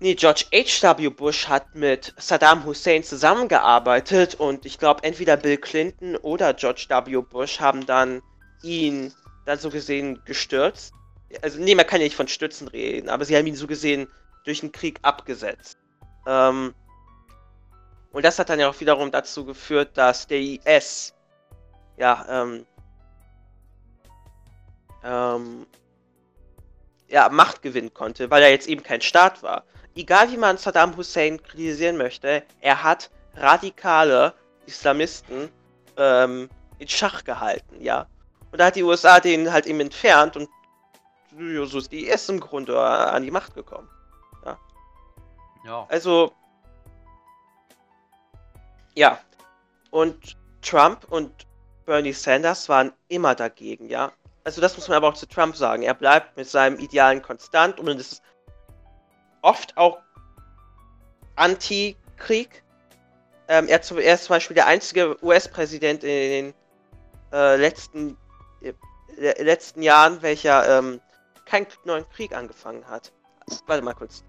nee, 0.04 0.14
George 0.14 0.44
H.W. 0.52 1.08
Bush 1.10 1.48
hat 1.48 1.74
mit 1.74 2.14
Saddam 2.16 2.64
Hussein 2.64 3.02
zusammengearbeitet 3.02 4.34
und 4.36 4.66
ich 4.66 4.78
glaube, 4.78 5.02
entweder 5.02 5.36
Bill 5.36 5.56
Clinton 5.56 6.16
oder 6.16 6.54
George 6.54 6.86
W. 6.88 7.22
Bush 7.22 7.58
haben 7.58 7.84
dann 7.86 8.22
ihn 8.62 9.12
dann 9.46 9.58
so 9.58 9.68
gesehen 9.70 10.22
gestürzt 10.24 10.94
also 11.42 11.60
nee, 11.60 11.74
man 11.74 11.86
kann 11.86 12.00
ja 12.00 12.04
nicht 12.04 12.16
von 12.16 12.28
Stützen 12.28 12.68
reden, 12.68 13.08
aber 13.08 13.24
sie 13.24 13.36
haben 13.36 13.46
ihn 13.46 13.56
so 13.56 13.66
gesehen 13.66 14.08
durch 14.44 14.60
den 14.60 14.72
Krieg 14.72 14.98
abgesetzt. 15.02 15.78
Ähm, 16.26 16.74
und 18.12 18.24
das 18.24 18.38
hat 18.38 18.48
dann 18.48 18.60
ja 18.60 18.68
auch 18.68 18.80
wiederum 18.80 19.10
dazu 19.10 19.44
geführt, 19.44 19.90
dass 19.94 20.26
der 20.26 20.38
IS 20.38 21.14
ja, 21.96 22.24
ähm, 22.28 22.66
ähm, 25.02 25.66
ja, 27.08 27.28
Macht 27.28 27.62
gewinnen 27.62 27.92
konnte, 27.92 28.30
weil 28.30 28.42
er 28.42 28.50
jetzt 28.50 28.68
eben 28.68 28.82
kein 28.82 29.00
Staat 29.00 29.42
war. 29.42 29.64
Egal 29.96 30.30
wie 30.30 30.36
man 30.36 30.56
Saddam 30.56 30.96
Hussein 30.96 31.42
kritisieren 31.42 31.96
möchte, 31.96 32.42
er 32.60 32.82
hat 32.82 33.10
radikale 33.36 34.34
Islamisten 34.66 35.50
ähm, 35.96 36.48
in 36.78 36.88
Schach 36.88 37.24
gehalten, 37.24 37.80
ja. 37.80 38.06
Und 38.50 38.58
da 38.58 38.66
hat 38.66 38.76
die 38.76 38.82
USA 38.82 39.20
den 39.20 39.52
halt 39.52 39.66
eben 39.66 39.80
entfernt 39.80 40.36
und 40.36 40.48
so 41.66 41.78
ist 41.78 41.90
die 41.90 42.06
IS 42.08 42.28
im 42.28 42.40
Grunde 42.40 42.78
an 42.78 43.22
die 43.22 43.30
Macht 43.30 43.54
gekommen. 43.54 43.88
Ja. 44.44 44.58
ja. 45.64 45.86
Also. 45.88 46.32
Ja. 48.94 49.18
Und 49.90 50.36
Trump 50.62 51.04
und 51.10 51.46
Bernie 51.84 52.12
Sanders 52.12 52.68
waren 52.68 52.92
immer 53.08 53.34
dagegen, 53.34 53.88
ja. 53.88 54.12
Also 54.44 54.60
das 54.60 54.76
muss 54.76 54.88
man 54.88 54.96
aber 54.98 55.08
auch 55.08 55.14
zu 55.14 55.26
Trump 55.26 55.56
sagen. 55.56 55.82
Er 55.82 55.94
bleibt 55.94 56.36
mit 56.36 56.48
seinem 56.48 56.78
Idealen 56.78 57.22
konstant 57.22 57.80
und 57.80 57.88
es 57.88 58.12
ist 58.12 58.22
oft 59.44 59.76
auch 59.76 59.98
Anti-Krieg. 61.36 62.62
Ähm, 63.46 63.68
er, 63.68 63.80
er, 63.90 64.14
ist 64.14 64.24
zum 64.24 64.34
Beispiel 64.34 64.54
der 64.54 64.66
einzige 64.66 65.22
US-Präsident 65.22 66.02
in 66.02 66.08
den 66.08 66.54
äh, 67.32 67.56
letzten, 67.56 68.16
äh, 68.62 69.42
letzten 69.42 69.82
Jahren, 69.82 70.22
welcher 70.22 70.78
ähm, 70.78 71.00
keinen 71.44 71.66
neuen 71.84 72.08
Krieg 72.08 72.34
angefangen 72.34 72.88
hat. 72.88 73.12
Warte 73.66 73.84
mal 73.84 73.94
kurz. 73.94 74.24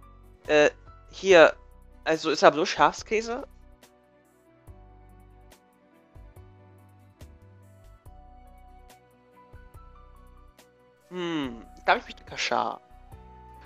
Äh, 0.47 0.70
hier, 1.11 1.55
also 2.03 2.30
ist 2.30 2.43
aber 2.43 2.57
so 2.57 2.66
Schafskäse? 2.66 3.47
Hm, 11.09 11.66
darf 11.86 11.99
ich 11.99 12.05
bitte 12.07 12.26
Kaschar? 12.26 12.82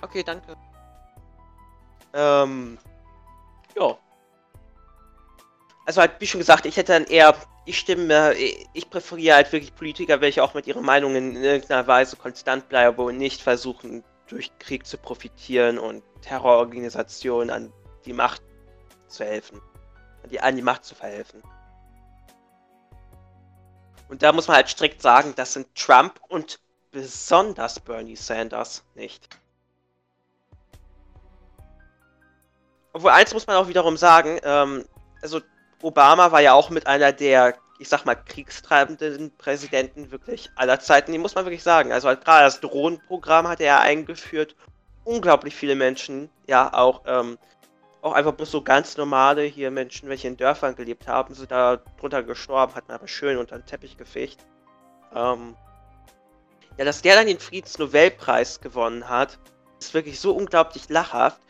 Okay, 0.00 0.22
danke. 0.22 0.56
Ähm, 2.12 2.78
ja. 3.76 3.96
Also 5.86 6.00
halt, 6.00 6.12
wie 6.18 6.26
schon 6.26 6.40
gesagt, 6.40 6.66
ich 6.66 6.76
hätte 6.76 6.92
dann 6.92 7.04
eher 7.04 7.34
ich 7.70 7.78
stimme, 7.78 8.34
ich 8.34 8.90
präferiere 8.90 9.36
halt 9.36 9.52
wirklich 9.52 9.74
Politiker, 9.74 10.20
welche 10.20 10.42
auch 10.42 10.54
mit 10.54 10.66
ihren 10.66 10.84
Meinungen 10.84 11.36
in 11.36 11.42
irgendeiner 11.42 11.86
Weise 11.86 12.16
konstant 12.16 12.68
bleiben 12.68 12.98
und 12.98 13.16
nicht 13.16 13.42
versuchen, 13.42 14.02
durch 14.26 14.50
Krieg 14.58 14.86
zu 14.86 14.96
profitieren 14.96 15.78
und 15.78 16.02
Terrororganisationen 16.22 17.50
an 17.50 17.72
die 18.04 18.12
Macht 18.12 18.42
zu 19.08 19.24
helfen. 19.24 19.60
An 20.22 20.30
die, 20.30 20.40
an 20.40 20.56
die 20.56 20.62
Macht 20.62 20.84
zu 20.84 20.94
verhelfen. 20.94 21.42
Und 24.08 24.22
da 24.22 24.32
muss 24.32 24.48
man 24.48 24.56
halt 24.56 24.68
strikt 24.68 25.00
sagen, 25.00 25.34
das 25.36 25.52
sind 25.52 25.72
Trump 25.74 26.20
und 26.28 26.58
besonders 26.90 27.78
Bernie 27.78 28.16
Sanders 28.16 28.84
nicht. 28.94 29.28
Obwohl 32.92 33.10
eins 33.10 33.32
muss 33.32 33.46
man 33.46 33.56
auch 33.56 33.68
wiederum 33.68 33.96
sagen, 33.96 34.40
ähm, 34.42 34.84
also 35.22 35.40
Obama 35.82 36.32
war 36.32 36.40
ja 36.40 36.52
auch 36.52 36.70
mit 36.70 36.86
einer 36.86 37.12
der, 37.12 37.54
ich 37.78 37.88
sag 37.88 38.04
mal, 38.04 38.14
kriegstreibenden 38.14 39.30
Präsidenten 39.36 40.10
wirklich 40.10 40.50
aller 40.56 40.80
Zeiten. 40.80 41.12
Die 41.12 41.18
muss 41.18 41.34
man 41.34 41.44
wirklich 41.44 41.62
sagen. 41.62 41.92
Also 41.92 42.08
halt 42.08 42.24
gerade 42.24 42.44
das 42.44 42.60
Drohnenprogramm 42.60 43.48
hat 43.48 43.60
er 43.60 43.80
eingeführt. 43.80 44.56
Unglaublich 45.04 45.54
viele 45.54 45.76
Menschen, 45.76 46.28
ja, 46.46 46.72
auch, 46.72 47.02
ähm, 47.06 47.38
auch 48.02 48.12
einfach 48.12 48.32
bloß 48.32 48.50
so 48.50 48.62
ganz 48.62 48.96
normale 48.96 49.42
hier 49.42 49.70
Menschen, 49.70 50.08
welche 50.08 50.28
in 50.28 50.36
Dörfern 50.36 50.76
gelebt 50.76 51.08
haben, 51.08 51.34
sind 51.34 51.50
da 51.50 51.78
drunter 51.98 52.22
gestorben, 52.22 52.74
hat 52.74 52.88
man 52.88 52.98
aber 52.98 53.08
schön 53.08 53.38
unter 53.38 53.58
den 53.58 53.66
Teppich 53.66 53.96
gefecht. 53.96 54.44
Ähm, 55.14 55.56
ja, 56.76 56.84
dass 56.84 57.02
der 57.02 57.16
dann 57.16 57.26
den 57.26 57.38
Friedensnobelpreis 57.38 58.60
gewonnen 58.60 59.08
hat, 59.08 59.38
ist 59.78 59.94
wirklich 59.94 60.20
so 60.20 60.32
unglaublich 60.34 60.88
lachhaft 60.88 61.40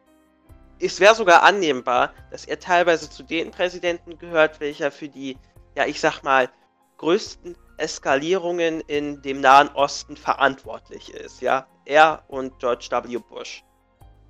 es 0.81 0.99
wäre 0.99 1.15
sogar 1.15 1.43
annehmbar, 1.43 2.13
dass 2.31 2.47
er 2.47 2.59
teilweise 2.59 3.09
zu 3.11 3.23
den 3.23 3.51
Präsidenten 3.51 4.19
gehört, 4.19 4.61
welcher 4.61 4.91
für 4.91 5.09
die, 5.09 5.37
ja, 5.77 5.87
ich 5.87 6.01
sag 6.01 6.23
mal, 6.23 6.49
größten 6.97 7.57
Eskalierungen 7.77 8.81
in 8.83 9.23
dem 9.23 9.41
Nahen 9.41 9.69
Osten 9.69 10.17
verantwortlich 10.17 11.13
ist, 11.15 11.41
ja. 11.41 11.67
Er 11.85 12.25
und 12.29 12.59
George 12.59 12.89
W. 12.91 13.19
Bush. 13.19 13.65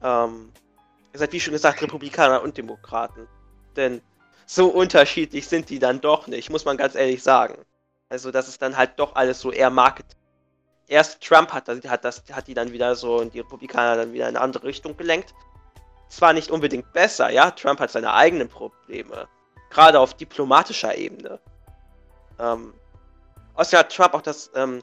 Ähm, 0.03 0.53
ihr 1.13 1.19
seid 1.19 1.33
wie 1.33 1.41
schon 1.41 1.53
gesagt 1.53 1.83
Republikaner 1.83 2.43
und 2.43 2.57
Demokraten. 2.57 3.29
Denn 3.77 4.01
so 4.47 4.69
unterschiedlich 4.69 5.47
sind 5.47 5.69
die 5.69 5.79
dann 5.79 6.01
doch 6.01 6.27
nicht, 6.27 6.51
muss 6.51 6.65
man 6.65 6.77
ganz 6.77 6.95
ehrlich 6.95 7.23
sagen. 7.23 7.57
Also 8.09 8.31
das 8.31 8.49
ist 8.49 8.63
dann 8.63 8.77
halt 8.77 8.93
doch 8.97 9.15
alles 9.15 9.41
so 9.41 9.53
eher 9.53 9.71
Marketing. 9.71 10.19
Erst 10.89 11.23
Trump 11.23 11.53
hat, 11.53 11.69
hat, 11.69 12.05
das, 12.05 12.25
hat 12.33 12.49
die 12.49 12.55
dann 12.55 12.73
wieder 12.73 12.97
so 12.97 13.19
und 13.19 13.35
die 13.35 13.41
Republikaner 13.41 13.97
dann 13.97 14.13
wieder 14.13 14.29
in 14.29 14.37
eine 14.37 14.45
andere 14.45 14.65
Richtung 14.65 14.97
gelenkt 14.97 15.35
zwar 16.11 16.33
nicht 16.33 16.51
unbedingt 16.51 16.93
besser, 16.93 17.31
ja, 17.31 17.51
Trump 17.53 17.81
hat 17.81 17.91
seine 17.91 18.13
eigenen 18.13 18.49
Probleme, 18.49 19.29
gerade 19.71 19.99
auf 19.99 20.15
diplomatischer 20.15 20.95
Ebene. 20.97 21.39
Ähm, 22.39 22.75
außerdem 23.55 23.79
hat 23.79 23.95
Trump 23.95 24.15
auch 24.15 24.23
das, 24.23 24.51
ähm, 24.55 24.83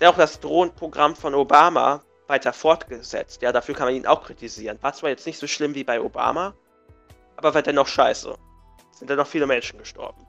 der 0.00 0.10
auch 0.10 0.16
das 0.16 0.40
Drohnenprogramm 0.40 1.16
von 1.16 1.34
Obama 1.34 2.02
weiter 2.28 2.52
fortgesetzt. 2.52 3.42
Ja, 3.42 3.52
dafür 3.52 3.74
kann 3.74 3.88
man 3.88 3.94
ihn 3.94 4.06
auch 4.06 4.24
kritisieren. 4.24 4.78
War 4.80 4.92
zwar 4.94 5.10
jetzt 5.10 5.26
nicht 5.26 5.38
so 5.38 5.46
schlimm 5.46 5.74
wie 5.74 5.84
bei 5.84 6.00
Obama, 6.00 6.54
aber 7.36 7.52
war 7.52 7.62
dennoch 7.62 7.88
scheiße. 7.88 8.34
Sind 8.92 9.10
dennoch 9.10 9.26
viele 9.26 9.46
Menschen 9.46 9.78
gestorben. 9.78 10.24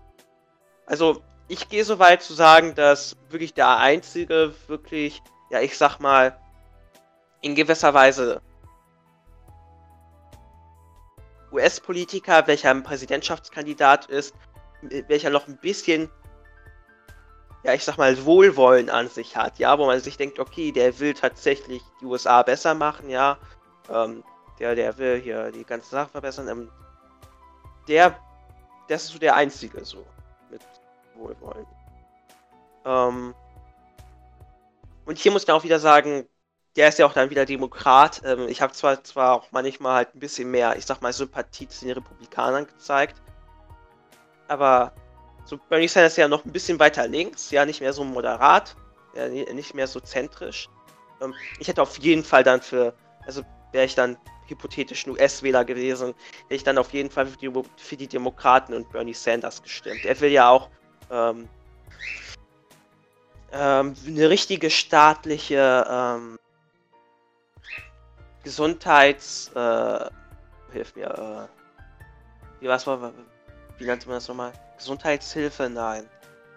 Also, 0.88 1.22
ich 1.48 1.70
gehe 1.70 1.86
so 1.86 2.00
weit 2.00 2.24
zu 2.24 2.34
sagen, 2.34 2.74
dass 2.74 3.16
wirklich 3.30 3.54
der 3.54 3.78
einzige, 3.78 4.54
wirklich, 4.68 5.22
ja, 5.52 5.62
ich 5.62 5.78
sag 5.78 6.00
mal, 6.00 6.40
in 7.42 7.54
gewisser 7.54 7.94
Weise 7.94 8.42
US-Politiker, 11.56 12.46
welcher 12.48 12.72
ein 12.72 12.84
Präsidentschaftskandidat 12.84 14.08
ist, 14.08 14.36
welcher 15.08 15.30
noch 15.30 15.48
ein 15.48 15.58
bisschen, 15.58 16.10
ja, 17.64 17.74
ich 17.74 17.84
sag 17.84 17.98
mal, 17.98 18.26
Wohlwollen 18.26 18.90
an 18.90 19.08
sich 19.10 19.36
hat, 19.36 19.58
ja, 19.58 19.78
wo 19.80 19.86
man 19.86 20.00
sich 20.00 20.18
denkt, 20.18 20.40
okay, 20.40 20.72
der 20.72 21.00
will 21.00 21.14
tatsächlich 21.14 21.82
die 22.02 22.06
USA 22.06 22.44
besser 22.44 22.76
machen, 22.76 23.10
ja, 23.10 23.38
ähm, 23.90 24.24
der, 24.60 24.76
der 24.76 24.98
will 24.98 25.20
hier 25.22 25.52
die 25.52 25.64
ganze 25.64 25.90
Sache 25.90 26.10
verbessern, 26.10 26.48
ähm, 26.48 26.70
der, 27.88 28.18
das 28.88 29.06
ist 29.06 29.14
so 29.14 29.20
der 29.20 29.36
Einzige, 29.36 29.84
so, 29.84 30.06
mit 30.50 30.62
Wohlwollen. 31.16 31.66
Ähm, 32.86 33.34
und 35.06 35.18
hier 35.18 35.32
muss 35.32 35.48
man 35.48 35.56
auch 35.56 35.64
wieder 35.64 35.80
sagen, 35.80 36.28
der 36.76 36.90
ist 36.90 37.00
ja 37.00 37.06
auch 37.06 37.14
dann 37.14 37.30
wieder 37.30 37.46
Demokrat. 37.46 38.22
Ähm, 38.26 38.48
ich 38.48 38.62
habe 38.62 38.74
zwar, 38.74 39.04
zwar 39.04 39.34
auch 39.34 39.48
manchmal 39.52 39.96
halt 39.96 40.16
ein 40.16 40.20
bisschen 40.20 40.52
mehr, 40.52 40.76
ich 40.78 40.86
sag 40.86 41.02
mal, 41.02 41.14
Sympathie 41.14 41.68
zu 41.68 41.86
den 41.86 41.94
Republikanern 41.94 42.68
gezeigt. 42.68 43.22
Aber 44.48 44.94
so 45.46 45.58
Bernie 45.70 45.88
Sanders 45.88 46.14
ist 46.14 46.18
ja 46.18 46.28
noch 46.28 46.44
ein 46.44 46.52
bisschen 46.52 46.80
weiter 46.80 47.08
links, 47.08 47.52
ja, 47.52 47.66
nicht 47.66 47.82
mehr 47.82 47.94
so 47.94 48.04
moderat, 48.04 48.76
ja, 49.16 49.28
nicht 49.28 49.74
mehr 49.74 49.88
so 49.88 50.00
zentrisch. 50.00 50.70
Ähm, 51.22 51.34
ich 51.60 51.68
hätte 51.68 51.82
auf 51.82 51.98
jeden 52.00 52.24
Fall 52.24 52.44
dann 52.44 52.62
für, 52.62 52.94
also 53.26 53.42
wäre 53.72 53.86
ich 53.86 53.96
dann 53.96 54.18
hypothetisch 54.48 55.08
ein 55.08 55.12
US-Wähler 55.12 55.66
gewesen, 55.66 56.14
hätte 56.44 56.56
ich 56.56 56.64
dann 56.64 56.78
auf 56.78 56.94
jeden 56.94 57.10
Fall 57.10 57.26
für 57.26 57.38
die, 57.38 57.52
für 57.78 57.98
die, 57.98 58.08
Demokraten 58.08 58.74
und 58.74 58.92
Bernie 58.92 59.14
Sanders 59.14 59.64
gestimmt. 59.64 60.06
Er 60.06 60.20
will 60.20 60.32
ja 60.32 60.50
auch 60.50 60.70
ähm, 61.10 61.48
ähm, 63.52 63.96
eine 64.06 64.30
richtige 64.30 64.70
staatliche 64.70 65.86
ähm, 65.90 66.38
Gesundheits... 68.44 69.52
Äh, 69.56 70.10
hilf 70.72 70.96
mir, 70.96 71.50
äh, 71.50 72.62
wie, 72.62 72.68
was 72.68 72.86
wie 72.86 73.86
nannte 73.86 74.08
man 74.08 74.18
das 74.18 74.28
nochmal? 74.28 74.54
Gesundheitshilfe? 74.78 75.70
Nein. 75.70 76.10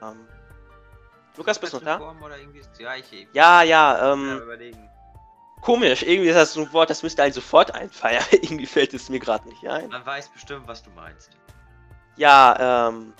Ähm, 0.02 0.26
Lukas, 1.36 1.58
bist 1.58 1.72
du 1.72 1.78
noch 1.78 1.84
da? 1.84 2.14
Ja, 3.32 3.62
ja, 3.62 4.12
ähm, 4.12 4.42
Komisch, 5.60 6.02
irgendwie 6.02 6.28
ist 6.28 6.36
das 6.36 6.52
so 6.52 6.60
ein 6.60 6.72
Wort, 6.72 6.90
das 6.90 7.02
müsste 7.02 7.22
einen 7.22 7.32
sofort 7.32 7.74
einfallen. 7.74 8.22
irgendwie 8.30 8.66
fällt 8.66 8.94
es 8.94 9.08
mir 9.08 9.18
gerade 9.18 9.48
nicht 9.48 9.66
ein. 9.66 9.88
Man 9.88 10.06
weiß 10.06 10.28
bestimmt, 10.28 10.68
was 10.68 10.82
du 10.82 10.90
meinst. 10.90 11.30
Ja, 12.16 12.88
ähm. 12.88 13.12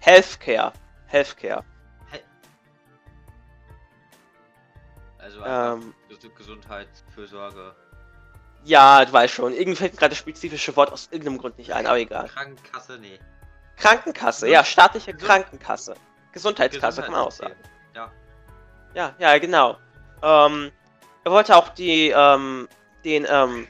Healthcare. 0.00 0.72
Healthcare. 1.06 1.64
He 2.10 2.18
also 5.18 5.40
ähm, 5.44 5.94
Gesundheitsfürsorge. 6.36 7.74
Ja, 8.64 9.04
du 9.04 9.12
weißt 9.12 9.34
schon. 9.34 9.52
Irgendwie 9.52 9.76
fällt 9.76 9.96
gerade 9.96 10.10
das 10.10 10.18
spezifische 10.18 10.74
Wort 10.76 10.92
aus 10.92 11.08
irgendeinem 11.10 11.38
Grund 11.38 11.58
nicht 11.58 11.72
ein, 11.72 11.86
aber 11.86 11.98
egal. 11.98 12.28
Krankenkasse, 12.28 12.98
nee. 12.98 13.18
Krankenkasse, 13.76 14.48
ja, 14.48 14.64
staatliche 14.64 15.14
Krankenkasse. 15.14 15.94
Gesundheitskasse, 16.32 17.02
kann 17.02 17.12
man 17.12 17.22
auch 17.22 17.32
sagen. 17.32 17.54
Ja. 17.94 18.12
Ja, 18.94 19.14
ja, 19.18 19.38
genau. 19.38 19.78
Ähm, 20.22 20.70
er 21.24 21.32
wollte 21.32 21.56
auch 21.56 21.70
die, 21.70 22.10
ähm, 22.14 22.68
den, 23.04 23.26
ähm, 23.28 23.66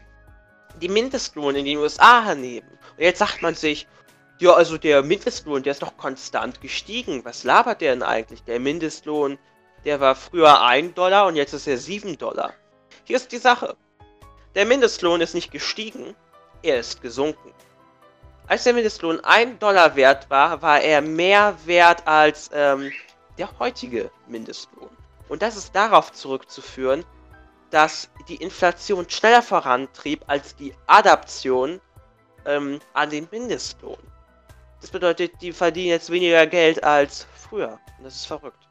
die 0.81 0.89
Mindestlohn 0.89 1.55
in 1.55 1.64
den 1.64 1.78
USA 1.78 2.24
hernehmen. 2.24 2.68
Und 2.70 3.05
jetzt 3.05 3.18
sagt 3.18 3.43
man 3.43 3.55
sich, 3.55 3.87
ja, 4.41 4.55
also 4.55 4.78
der 4.78 5.03
Mindestlohn, 5.03 5.62
der 5.62 5.72
ist 5.72 5.82
doch 5.82 5.97
konstant 5.99 6.62
gestiegen. 6.62 7.24
Was 7.26 7.45
labert 7.45 7.82
der 7.82 7.93
denn 7.93 8.03
eigentlich? 8.03 8.43
Der 8.45 8.59
Mindestlohn, 8.59 9.38
der 9.84 10.01
war 10.01 10.16
früher 10.16 10.62
1 10.62 10.95
Dollar 10.95 11.26
und 11.26 11.36
jetzt 11.36 11.53
ist 11.53 11.66
er 11.66 11.76
7 11.76 12.16
Dollar. 12.16 12.55
Hier 13.05 13.16
ist 13.16 13.32
die 13.32 13.38
Sache. 13.38 13.76
Der 14.55 14.64
Mindestlohn 14.64 15.20
ist 15.20 15.34
nicht 15.34 15.51
gestiegen, 15.51 16.16
er 16.62 16.80
ist 16.80 17.03
gesunken. 17.03 17.53
Als 18.47 18.64
der 18.64 18.72
Mindestlohn 18.72 19.20
1 19.20 19.59
Dollar 19.59 19.95
wert 19.95 20.30
war, 20.30 20.62
war 20.62 20.80
er 20.80 21.03
mehr 21.03 21.55
wert 21.66 22.07
als 22.07 22.51
ähm, 22.53 22.91
der 23.36 23.59
heutige 23.59 24.11
Mindestlohn. 24.26 24.91
Und 25.28 25.43
das 25.43 25.57
ist 25.57 25.76
darauf 25.76 26.12
zurückzuführen, 26.12 27.05
dass 27.70 28.09
die 28.26 28.36
Inflation 28.36 29.09
schneller 29.09 29.43
vorantrieb 29.43 30.24
als 30.26 30.57
die 30.57 30.74
Adaption 30.86 31.80
ähm, 32.47 32.80
an 32.95 33.11
den 33.11 33.28
Mindestlohn. 33.30 34.09
Das 34.81 34.91
bedeutet, 34.91 35.41
die 35.43 35.53
verdienen 35.53 35.89
jetzt 35.89 36.11
weniger 36.11 36.47
Geld 36.47 36.83
als 36.83 37.26
früher. 37.35 37.78
Und 37.99 38.05
das 38.05 38.16
ist 38.16 38.26
verrückt. 38.26 38.68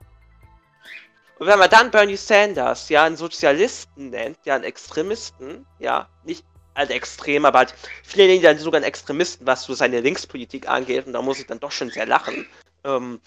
Und 1.38 1.48
wenn 1.48 1.60
man 1.60 1.70
dann 1.70 1.92
Bernie 1.92 2.18
Sanders, 2.18 2.90
ja, 2.90 3.06
einen 3.06 3.16
Sozialisten 3.16 4.10
nennt, 4.10 4.38
ja, 4.46 4.56
einen 4.56 4.66
Extremisten, 4.66 5.66
ja, 5.80 6.10
nicht 6.24 6.44
halt 6.76 6.92
extrem, 6.92 7.46
aber 7.46 7.60
halt 7.60 7.76
viele 8.04 8.28
nennen 8.28 8.42
dann 8.42 8.58
sogar 8.58 8.78
einen 8.78 8.88
Extremisten, 8.88 9.46
was 9.48 9.64
so 9.64 9.74
seine 9.74 10.02
Linkspolitik 10.02 10.68
angeht, 10.68 11.08
und 11.08 11.14
da 11.14 11.22
muss 11.22 11.40
ich 11.40 11.48
dann 11.48 11.60
doch 11.60 11.72
schon 11.72 11.92
sehr 11.92 12.06
lachen. 12.06 12.46
Ähm, 12.84 13.22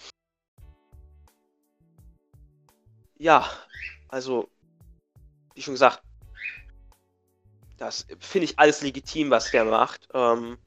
ja, 3.17 3.49
also, 4.09 4.49
wie 5.55 5.61
schon 5.61 5.75
gesagt, 5.75 6.01
das 7.77 8.05
finde 8.19 8.45
ich 8.45 8.59
alles 8.59 8.81
legitim, 8.81 9.29
was 9.29 9.51
der 9.51 9.65
macht. 9.65 10.07
Ähm, 10.13 10.57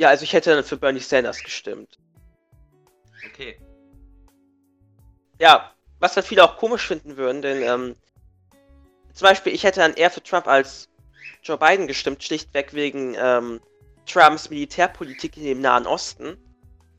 ja, 0.00 0.08
also 0.08 0.24
ich 0.24 0.32
hätte 0.32 0.54
dann 0.54 0.64
für 0.64 0.78
Bernie 0.78 0.98
Sanders 0.98 1.44
gestimmt. 1.44 1.98
Okay. 3.28 3.60
Ja, 5.38 5.74
was 5.98 6.14
dann 6.14 6.24
viele 6.24 6.42
auch 6.42 6.56
komisch 6.56 6.86
finden 6.86 7.18
würden, 7.18 7.42
denn 7.42 7.62
ähm, 7.62 7.94
zum 9.12 9.26
Beispiel, 9.26 9.52
ich 9.52 9.62
hätte 9.62 9.80
dann 9.80 9.92
eher 9.92 10.10
für 10.10 10.22
Trump 10.22 10.48
als 10.48 10.88
Joe 11.42 11.58
Biden 11.58 11.86
gestimmt, 11.86 12.24
schlichtweg 12.24 12.72
wegen 12.72 13.14
ähm, 13.18 13.60
Trumps 14.06 14.48
Militärpolitik 14.48 15.36
in 15.36 15.44
dem 15.44 15.60
Nahen 15.60 15.86
Osten. 15.86 16.38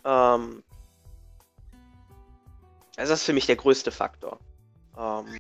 Ähm, 0.06 0.64
also 2.98 3.14
das 3.14 3.22
ist 3.22 3.26
für 3.26 3.34
mich 3.34 3.48
der 3.48 3.56
größte 3.56 3.92
Faktor. 3.92 4.40
Ähm, 4.96 5.40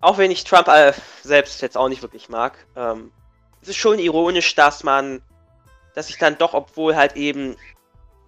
auch 0.00 0.18
wenn 0.18 0.30
ich 0.30 0.44
Trump 0.44 0.68
äh, 0.68 0.92
selbst 1.24 1.62
jetzt 1.62 1.76
auch 1.76 1.88
nicht 1.88 2.02
wirklich 2.02 2.28
mag. 2.28 2.64
Ähm, 2.76 3.10
es 3.66 3.70
ist 3.70 3.78
schon 3.78 3.98
ironisch, 3.98 4.54
dass 4.54 4.84
man, 4.84 5.20
dass 5.96 6.06
sich 6.06 6.18
dann 6.18 6.38
doch, 6.38 6.54
obwohl 6.54 6.94
halt 6.94 7.16
eben 7.16 7.56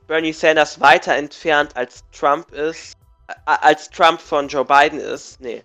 Bernie 0.08 0.32
Sanders 0.32 0.80
weiter 0.80 1.14
entfernt 1.14 1.76
als 1.76 2.02
Trump 2.10 2.50
ist, 2.50 2.94
äh, 3.28 3.34
als 3.44 3.88
Trump 3.88 4.20
von 4.20 4.48
Joe 4.48 4.64
Biden 4.64 4.98
ist, 4.98 5.40
nee, 5.40 5.62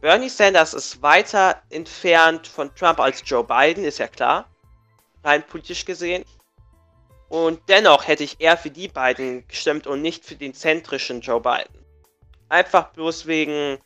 Bernie 0.00 0.28
Sanders 0.28 0.74
ist 0.74 1.00
weiter 1.00 1.62
entfernt 1.70 2.48
von 2.48 2.74
Trump 2.74 2.98
als 2.98 3.22
Joe 3.24 3.44
Biden, 3.44 3.84
ist 3.84 3.98
ja 3.98 4.08
klar. 4.08 4.48
Rein 5.22 5.44
politisch 5.46 5.84
gesehen. 5.84 6.24
Und 7.28 7.60
dennoch 7.68 8.08
hätte 8.08 8.24
ich 8.24 8.40
eher 8.40 8.56
für 8.56 8.70
die 8.70 8.88
beiden 8.88 9.46
gestimmt 9.46 9.86
und 9.86 10.02
nicht 10.02 10.24
für 10.24 10.34
den 10.34 10.54
zentrischen 10.54 11.20
Joe 11.20 11.40
Biden. 11.40 11.84
Einfach 12.48 12.88
bloß 12.88 13.26
wegen, 13.26 13.78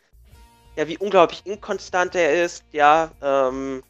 ja, 0.77 0.89
wie 0.89 0.97
unglaublich 0.97 1.45
inkonstant 1.45 2.15
er 2.15 2.45
ist, 2.45 2.65
ja, 2.73 3.11
ähm, 3.21 3.83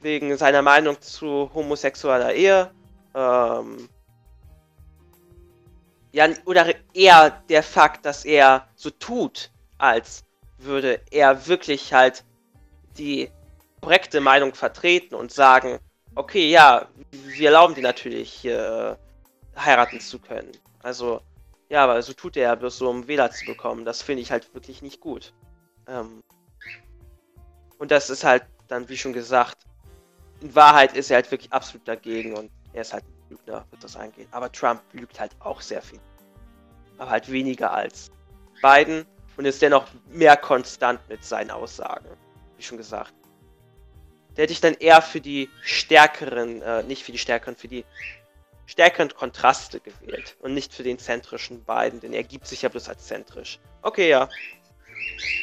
wegen 0.00 0.36
seiner 0.36 0.62
Meinung 0.62 1.00
zu 1.00 1.50
homosexueller 1.54 2.32
Ehe, 2.34 2.70
ähm, 3.14 3.88
ja, 6.12 6.28
oder 6.46 6.74
eher 6.94 7.30
der 7.48 7.62
Fakt, 7.62 8.04
dass 8.04 8.24
er 8.24 8.66
so 8.74 8.90
tut, 8.90 9.50
als 9.76 10.24
würde 10.58 11.00
er 11.10 11.46
wirklich 11.46 11.92
halt 11.92 12.24
die 12.96 13.30
korrekte 13.80 14.20
Meinung 14.20 14.54
vertreten 14.54 15.14
und 15.14 15.32
sagen, 15.32 15.78
okay, 16.14 16.50
ja, 16.50 16.88
wir 17.12 17.48
erlauben 17.48 17.74
dir 17.74 17.82
natürlich 17.82 18.44
äh, 18.44 18.96
heiraten 19.56 20.00
zu 20.00 20.18
können. 20.18 20.52
Also, 20.82 21.20
ja, 21.68 21.84
aber 21.84 22.00
so 22.02 22.12
tut 22.12 22.36
er 22.36 22.42
ja 22.44 22.54
bloß 22.54 22.78
so, 22.78 22.88
um 22.88 23.06
Wähler 23.06 23.30
zu 23.30 23.44
bekommen. 23.44 23.84
Das 23.84 24.02
finde 24.02 24.22
ich 24.22 24.32
halt 24.32 24.52
wirklich 24.54 24.82
nicht 24.82 25.00
gut. 25.00 25.32
Ähm, 25.86 26.22
und 27.78 27.90
das 27.90 28.10
ist 28.10 28.24
halt 28.24 28.44
dann, 28.66 28.88
wie 28.88 28.96
schon 28.96 29.12
gesagt, 29.12 29.67
in 30.40 30.54
Wahrheit 30.54 30.96
ist 30.96 31.10
er 31.10 31.16
halt 31.16 31.30
wirklich 31.30 31.52
absolut 31.52 31.86
dagegen 31.86 32.36
und 32.36 32.50
er 32.72 32.82
ist 32.82 32.92
halt 32.92 33.04
ein 33.04 33.30
Lügner, 33.30 33.66
was 33.70 33.80
das 33.80 33.96
angeht. 33.96 34.28
Aber 34.30 34.50
Trump 34.52 34.80
lügt 34.92 35.18
halt 35.18 35.32
auch 35.40 35.60
sehr 35.60 35.82
viel. 35.82 36.00
Aber 36.98 37.10
halt 37.10 37.30
weniger 37.30 37.72
als 37.72 38.10
Biden 38.62 39.04
und 39.36 39.44
ist 39.44 39.62
dennoch 39.62 39.86
mehr 40.08 40.36
konstant 40.36 41.00
mit 41.08 41.24
seinen 41.24 41.50
Aussagen. 41.50 42.08
Wie 42.56 42.62
schon 42.62 42.78
gesagt. 42.78 43.14
Da 44.34 44.42
hätte 44.42 44.52
ich 44.52 44.60
dann 44.60 44.74
eher 44.74 45.02
für 45.02 45.20
die 45.20 45.48
stärkeren, 45.62 46.62
äh, 46.62 46.82
nicht 46.84 47.04
für 47.04 47.12
die 47.12 47.18
stärkeren, 47.18 47.56
für 47.56 47.68
die 47.68 47.84
stärkeren 48.66 49.12
Kontraste 49.14 49.80
gewählt 49.80 50.36
und 50.40 50.54
nicht 50.54 50.74
für 50.74 50.82
den 50.82 50.98
zentrischen 50.98 51.64
beiden, 51.64 52.00
denn 52.00 52.12
er 52.12 52.22
gibt 52.22 52.46
sich 52.46 52.62
ja 52.62 52.68
bloß 52.68 52.88
als 52.88 53.06
zentrisch. 53.06 53.58
Okay, 53.82 54.10
ja. 54.10 54.28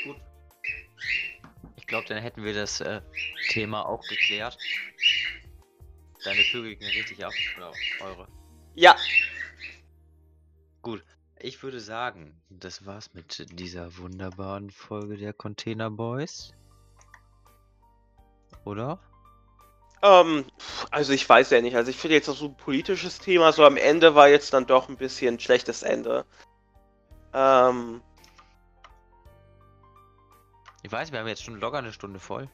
Gut. 0.05 0.17
Ich 1.85 1.87
glaube, 1.89 2.07
dann 2.07 2.17
hätten 2.17 2.43
wir 2.43 2.55
das 2.55 2.81
äh, 2.81 2.99
Thema 3.47 3.85
auch 3.85 4.07
geklärt. 4.07 4.59
Deine 6.23 6.41
Vögel 6.41 6.75
gehen 6.75 6.87
richtig 6.87 7.23
ab, 7.23 7.35
oder 7.55 7.73
eure? 7.99 8.27
Ja. 8.73 8.95
Gut. 10.81 11.05
Ich 11.39 11.61
würde 11.61 11.79
sagen, 11.79 12.41
das 12.49 12.87
war's 12.87 13.13
mit 13.13 13.45
dieser 13.59 13.99
wunderbaren 13.99 14.71
Folge 14.71 15.15
der 15.15 15.31
Container 15.33 15.91
Boys. 15.91 16.53
Oder? 18.63 18.99
Ähm, 20.01 20.43
also 20.89 21.13
ich 21.13 21.29
weiß 21.29 21.51
ja 21.51 21.61
nicht. 21.61 21.75
Also 21.75 21.91
ich 21.91 21.97
finde 21.97 22.15
jetzt 22.15 22.29
auch 22.29 22.35
so 22.35 22.47
ein 22.47 22.57
politisches 22.57 23.19
Thema, 23.19 23.51
so 23.51 23.63
am 23.63 23.77
Ende 23.77 24.15
war 24.15 24.27
jetzt 24.27 24.53
dann 24.53 24.65
doch 24.65 24.89
ein 24.89 24.97
bisschen 24.97 25.35
ein 25.35 25.39
schlechtes 25.39 25.83
Ende. 25.83 26.25
Ähm. 27.31 28.01
Ich 30.85 30.91
weiß, 30.91 31.11
wir 31.11 31.17
haben 31.17 31.27
jetzt 31.27 31.43
schon 31.43 31.59
locker 31.59 31.79
eine 31.79 31.91
Stunde 31.91 32.19
voll. 32.19 32.47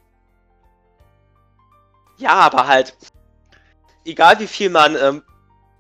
Ja, 2.16 2.36
aber 2.36 2.66
halt. 2.66 2.96
Egal 4.06 4.40
wie 4.40 4.48
viel 4.48 4.70
man, 4.70 4.96
ähm, 4.96 5.22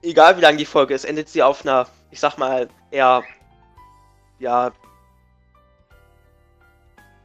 egal 0.01 0.35
wie 0.35 0.41
lang 0.41 0.57
die 0.57 0.65
Folge 0.65 0.93
ist, 0.93 1.05
endet 1.05 1.29
sie 1.29 1.41
auf 1.41 1.61
einer, 1.61 1.87
ich 2.09 2.19
sag 2.19 2.37
mal, 2.37 2.67
eher, 2.91 3.23
ja, 4.39 4.73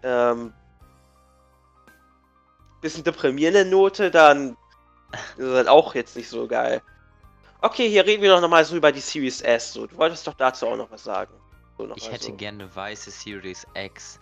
ähm, 0.05 0.53
bisschen 2.81 3.03
deprimierende 3.03 3.64
Note, 3.64 4.12
dann 4.12 4.57
ist 5.11 5.41
das 5.41 5.55
halt 5.55 5.68
auch 5.68 5.97
jetzt 5.97 6.14
nicht 6.14 6.29
so 6.29 6.47
geil. 6.47 6.81
Okay, 7.62 7.89
hier 7.89 8.07
reden 8.07 8.22
wir 8.22 8.31
doch 8.31 8.41
nochmal 8.41 8.64
so 8.64 8.77
über 8.77 8.93
die 8.93 9.01
Series 9.01 9.41
S. 9.41 9.72
So, 9.72 9.89
du 9.89 9.97
wolltest 9.97 10.24
doch 10.24 10.35
dazu 10.35 10.68
auch 10.68 10.77
noch 10.77 10.91
was 10.93 11.03
sagen. 11.03 11.35
So 11.77 11.85
noch 11.85 11.97
Ich 11.97 12.12
hätte 12.12 12.27
so. 12.27 12.37
gerne 12.37 12.62
eine 12.62 12.77
weiße 12.77 13.11
Series 13.11 13.66
X. 13.74 14.20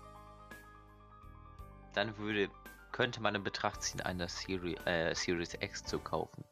Dann 1.95 2.17
würde, 2.19 2.51
könnte 2.93 3.21
man 3.23 3.35
in 3.35 3.43
Betracht 3.45 3.83
ziehen, 3.83 4.01
eine 4.01 4.29
Seri 4.29 4.75
äh, 4.85 5.15
Series 5.15 5.55
X 5.61 5.85
zu 5.85 5.99
kaufen. 5.99 6.45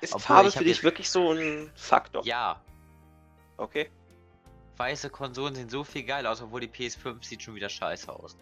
Ist 0.00 0.14
Obwohl, 0.14 0.36
Farbe 0.36 0.50
für 0.52 0.64
dich 0.64 0.82
wirklich 0.82 1.10
so 1.10 1.32
ein 1.32 1.70
Faktor? 1.74 2.24
Ja, 2.24 2.60
Okay. 3.58 3.90
weiße 4.76 5.08
Konsolen 5.08 5.54
sehen 5.54 5.70
so 5.70 5.82
viel 5.82 6.02
geil 6.04 6.26
aus, 6.26 6.42
obwohl 6.42 6.60
die 6.60 6.68
PS5 6.68 7.24
sieht 7.24 7.42
schon 7.42 7.54
wieder 7.54 7.70
scheiße 7.70 8.12
aus. 8.12 8.36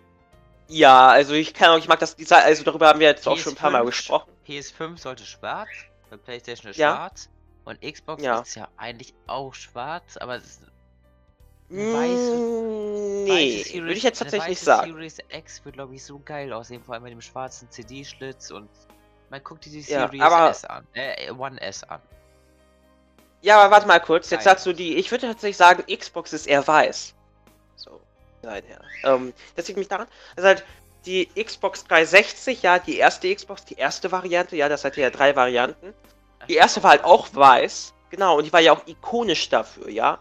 Ja, 0.66 1.09
also 1.11 1.34
ich 1.34 1.55
kann 1.55 1.70
auch, 1.70 1.78
ich 1.78 1.86
mag 1.86 2.00
das 2.00 2.16
Design, 2.16 2.42
also 2.42 2.64
darüber 2.64 2.88
haben 2.88 2.98
wir 2.98 3.07
jetzt 3.07 3.28
auch 3.28 3.36
schon 3.36 3.52
ein 3.52 3.57
paar 3.57 3.70
Mal 3.70 3.82
PS5 3.82 3.86
gesprochen. 3.86 4.32
PS5 4.46 4.98
sollte 4.98 5.24
schwarz, 5.24 5.70
bei 6.11 6.16
PlayStation 6.16 6.70
ist 6.70 6.78
Ja. 6.78 6.94
schwarz 6.96 7.30
und 7.64 7.80
Xbox 7.80 8.22
Ja. 8.22 8.40
ist 8.40 8.55
ja 8.57 8.68
eigentlich 8.76 9.14
auch 9.28 9.55
schwarz, 9.55 10.16
aber 10.16 10.36
es 10.36 10.44
ist 10.44 10.62
weiße, 11.70 12.34
Mm, 12.34 13.28
weiße 13.28 13.32
nee, 13.32 13.62
Series, 13.62 13.74
würde 13.82 13.92
ich 13.94 14.02
jetzt 14.02 14.18
tatsächlich 14.18 14.48
nicht 14.50 14.58
weiße 14.60 14.64
sagen. 14.64 14.92
Series 14.92 15.18
X 15.28 15.64
wird 15.64 15.74
glaube 15.74 15.94
ich 15.94 16.04
so 16.04 16.20
geil 16.24 16.52
aussehen, 16.52 16.82
vor 16.82 16.94
allem 16.94 17.04
mit 17.04 17.12
dem 17.12 17.20
schwarzen 17.22 17.70
CD-Schlitz 17.70 18.50
und 18.50 18.68
man 19.30 19.42
guckt 19.42 19.64
die 19.64 19.80
Ja, 19.80 20.06
Series 20.06 20.20
aber- 20.22 20.50
S 20.50 20.64
an, 20.64 20.86
äh, 20.94 21.30
One 21.32 21.60
S 21.60 21.82
an. 21.84 22.00
Ja, 23.42 23.60
aber 23.60 23.70
warte 23.72 23.86
mal 23.86 24.00
kurz. 24.00 24.30
Jetzt 24.30 24.44
sagst 24.44 24.64
du 24.64 24.72
die. 24.72 24.96
Ich 24.96 25.10
würde 25.10 25.26
tatsächlich 25.26 25.56
sagen, 25.58 25.84
Xbox 25.94 26.32
ist 26.32 26.46
eher 26.46 26.66
weiß. 26.66 27.14
So. 27.76 28.00
Nein, 28.42 28.62
ja. 28.70 29.14
Ähm, 29.14 29.34
das 29.54 29.66
liegt 29.68 29.78
mich 29.78 29.88
daran. 29.88 30.06
Also 30.34 30.48
halt 30.48 30.64
die 31.04 31.26
Xbox 31.42 31.84
360, 31.84 32.62
ja, 32.62 32.78
die 32.78 32.96
erste 32.96 33.34
Xbox, 33.34 33.64
die 33.66 33.74
erste 33.74 34.10
Variante, 34.10 34.56
ja, 34.56 34.70
das 34.70 34.84
hatte 34.84 35.02
ja 35.02 35.10
drei 35.10 35.36
Varianten. 35.36 35.92
Die 36.48 36.54
erste 36.54 36.82
war 36.82 36.90
halt 36.92 37.04
auch 37.04 37.28
weiß. 37.34 37.92
Genau, 38.08 38.38
und 38.38 38.44
die 38.44 38.52
war 38.52 38.60
ja 38.60 38.72
auch 38.72 38.86
ikonisch 38.86 39.48
dafür, 39.50 39.90
ja. 39.90 40.18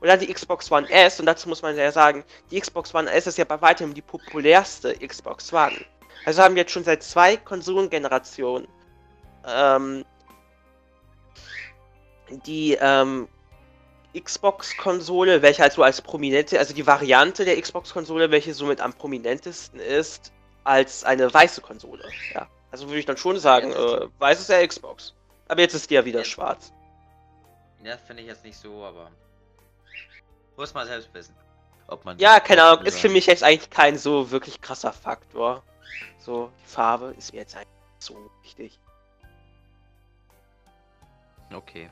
Und 0.00 0.08
dann 0.08 0.18
die 0.18 0.32
Xbox 0.32 0.72
One 0.72 0.88
S, 0.90 1.20
und 1.20 1.26
dazu 1.26 1.48
muss 1.48 1.62
man 1.62 1.76
ja 1.76 1.92
sagen, 1.92 2.24
die 2.50 2.60
Xbox 2.60 2.94
One 2.94 3.10
S 3.10 3.26
ist 3.26 3.36
ja 3.38 3.44
bei 3.44 3.60
weitem 3.60 3.92
die 3.92 4.00
populärste 4.02 4.94
Xbox 5.06 5.52
One. 5.52 5.84
Also 6.24 6.42
haben 6.42 6.54
wir 6.54 6.62
jetzt 6.62 6.72
schon 6.72 6.84
seit 6.84 7.02
zwei 7.02 7.36
Konsolengenerationen 7.36 8.66
ähm, 9.46 10.04
die 12.46 12.78
ähm, 12.80 13.28
Xbox-Konsole, 14.18 15.42
welche 15.42 15.62
halt 15.62 15.72
so 15.72 15.82
als 15.82 16.00
prominente, 16.00 16.58
also 16.58 16.74
die 16.74 16.86
Variante 16.86 17.44
der 17.44 17.60
Xbox-Konsole, 17.60 18.30
welche 18.30 18.54
somit 18.54 18.80
am 18.80 18.92
prominentesten 18.92 19.80
ist, 19.80 20.32
als 20.64 21.04
eine 21.04 21.32
weiße 21.32 21.60
Konsole. 21.60 22.04
Ja. 22.34 22.48
Also 22.70 22.86
würde 22.88 22.98
ich 23.00 23.06
dann 23.06 23.16
schon 23.16 23.38
sagen, 23.38 23.72
äh, 23.72 24.06
weiß 24.18 24.40
ist 24.40 24.50
ja 24.50 24.66
Xbox. 24.66 25.14
Aber 25.48 25.60
jetzt 25.60 25.74
ist 25.74 25.90
die 25.90 25.94
ja 25.94 26.04
wieder 26.04 26.20
Jetzt- 26.20 26.30
schwarz. 26.30 26.72
Ja, 27.82 27.96
finde 27.96 28.22
ich 28.22 28.28
jetzt 28.28 28.44
nicht 28.44 28.58
so, 28.58 28.84
aber 28.84 29.10
muss 30.60 30.74
man 30.74 30.86
selbst 30.86 31.12
wissen. 31.14 31.34
Ob 31.88 32.04
man 32.04 32.18
Ja, 32.18 32.38
keine 32.38 32.62
Ahnung, 32.62 32.84
ist 32.84 33.00
für 33.00 33.08
mich 33.08 33.26
jetzt 33.26 33.42
eigentlich 33.42 33.70
kein 33.70 33.98
so 33.98 34.30
wirklich 34.30 34.60
krasser 34.60 34.92
Faktor. 34.92 35.64
So, 36.18 36.52
die 36.62 36.68
Farbe 36.68 37.14
ist 37.18 37.32
mir 37.32 37.40
jetzt 37.40 37.56
eigentlich 37.56 37.68
so 37.98 38.30
wichtig. 38.42 38.78
Okay. 41.52 41.90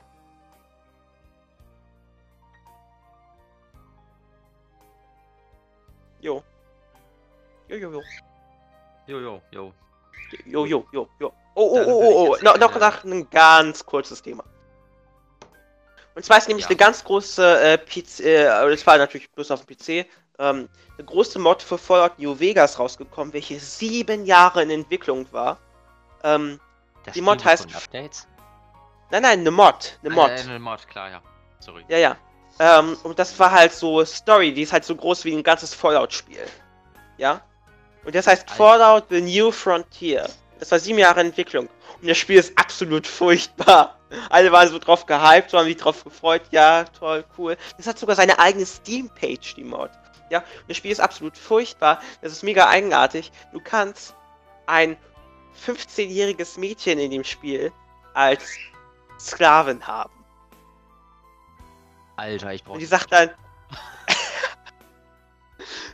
Jo. 6.21 6.45
Jo, 7.69 7.77
jo, 7.77 7.93
jo. 7.93 8.03
Jo, 9.07 9.21
jo, 9.21 9.43
jo. 9.51 9.73
Jo, 10.45 10.66
jo, 10.66 10.87
jo, 10.93 11.09
jo. 11.19 11.33
Oh, 11.55 11.71
oh, 11.73 11.85
oh, 11.87 12.03
oh, 12.03 12.29
oh. 12.33 12.37
No, 12.43 12.55
noch 12.55 12.79
nach 12.79 13.03
ein 13.05 13.29
ganz 13.31 13.85
kurzes 13.85 14.23
Thema. 14.23 14.45
Und 16.19 16.25
zwar 16.25 16.39
ist 16.39 16.49
nämlich 16.49 16.64
Ja. 16.64 16.71
eine 16.71 16.77
ganz 16.79 17.05
große 17.05 17.61
äh, 17.61 17.79
PC, 17.79 18.21
äh, 18.25 18.71
das 18.71 18.85
war 18.89 18.99
natürlich 18.99 19.31
bloß 19.31 19.53
auf 19.53 19.64
dem 19.64 19.77
PC, 19.77 20.05
ähm, 20.41 20.69
eine 20.97 21.05
große 21.07 21.39
Mod 21.39 21.62
für 21.62 21.79
Fallout 21.79 22.19
New 22.19 22.37
Vegas 22.41 22.77
rausgekommen, 22.77 23.33
welche 23.33 23.61
sieben 23.61 24.27
Jahre 24.27 24.64
in 24.64 24.71
Entwicklung 24.71 25.33
war. 25.33 25.59
Ähm, 26.25 26.59
Das 27.05 27.14
Die 27.14 27.21
Mod 27.21 27.45
heißt- 27.45 27.73
Updates? 27.73 28.27
nein, 29.12 29.23
nein, 29.23 29.39
eine 29.39 29.53
Mod. 29.53 29.97
Eine 30.03 30.12
Mod. 30.12 30.29
Äh, 30.31 30.41
eine 30.41 30.59
Mod, 30.59 30.89
klar, 30.89 31.09
ja. 31.09 31.23
Sorry. 31.61 31.85
Ja, 31.87 31.99
ja. 31.99 32.16
Ähm, 32.59 32.97
und 33.05 33.16
das 33.16 33.39
war 33.39 33.53
halt 33.53 33.73
so 33.73 34.05
Story, 34.05 34.53
die 34.53 34.62
ist 34.62 34.73
halt 34.73 34.85
so 34.85 34.97
groß 34.97 35.25
wie 35.25 35.37
ein 35.37 35.45
ganzes 35.45 35.73
Fallout-Spiel. 35.73 36.45
Ja? 37.16 37.43
Und 38.05 38.12
das 38.16 38.27
heißt 38.27 38.43
Alter. 38.43 38.55
Fallout 38.57 39.05
The 39.09 39.21
New 39.21 39.53
Frontier. 39.53 40.29
Das 40.59 40.73
war 40.73 40.81
sieben 40.81 40.99
Jahre 40.99 41.21
Entwicklung. 41.21 41.69
Und 42.01 42.09
das 42.09 42.18
Spiel 42.18 42.38
ist 42.38 42.57
absolut 42.57 43.07
furchtbar. 43.07 43.99
Alle 44.30 44.53
waren 44.53 44.68
so 44.68 44.78
drauf 44.78 45.05
gehypt, 45.07 45.53
waren 45.53 45.66
sich 45.66 45.76
drauf 45.76 46.05
gefreut. 46.05 46.42
Ja, 46.51 46.84
toll, 46.84 47.24
cool. 47.36 47.57
Das 47.76 47.86
hat 47.86 47.99
sogar 47.99 48.16
seine 48.16 48.38
eigene 48.38 48.64
Steam-Page, 48.64 49.55
die 49.57 49.64
Mod. 49.64 49.90
Ja, 50.30 50.38
und 50.38 50.68
das 50.68 50.76
Spiel 50.76 50.92
ist 50.92 51.01
absolut 51.01 51.36
furchtbar. 51.36 52.01
Das 52.22 52.32
ist 52.32 52.42
mega 52.42 52.68
eigenartig. 52.68 53.32
Du 53.53 53.61
kannst 53.61 54.14
ein 54.66 54.96
15-jähriges 55.66 56.59
Mädchen 56.59 56.99
in 56.99 57.11
dem 57.11 57.24
Spiel 57.24 57.72
als 58.14 58.49
Sklavin 59.18 59.86
haben. 59.86 60.12
Alter, 62.16 62.53
ich 62.53 62.64
brauche. 62.64 62.74
Und 62.74 62.80
die 62.80 62.86
sagt 62.86 63.12
dann. 63.12 63.30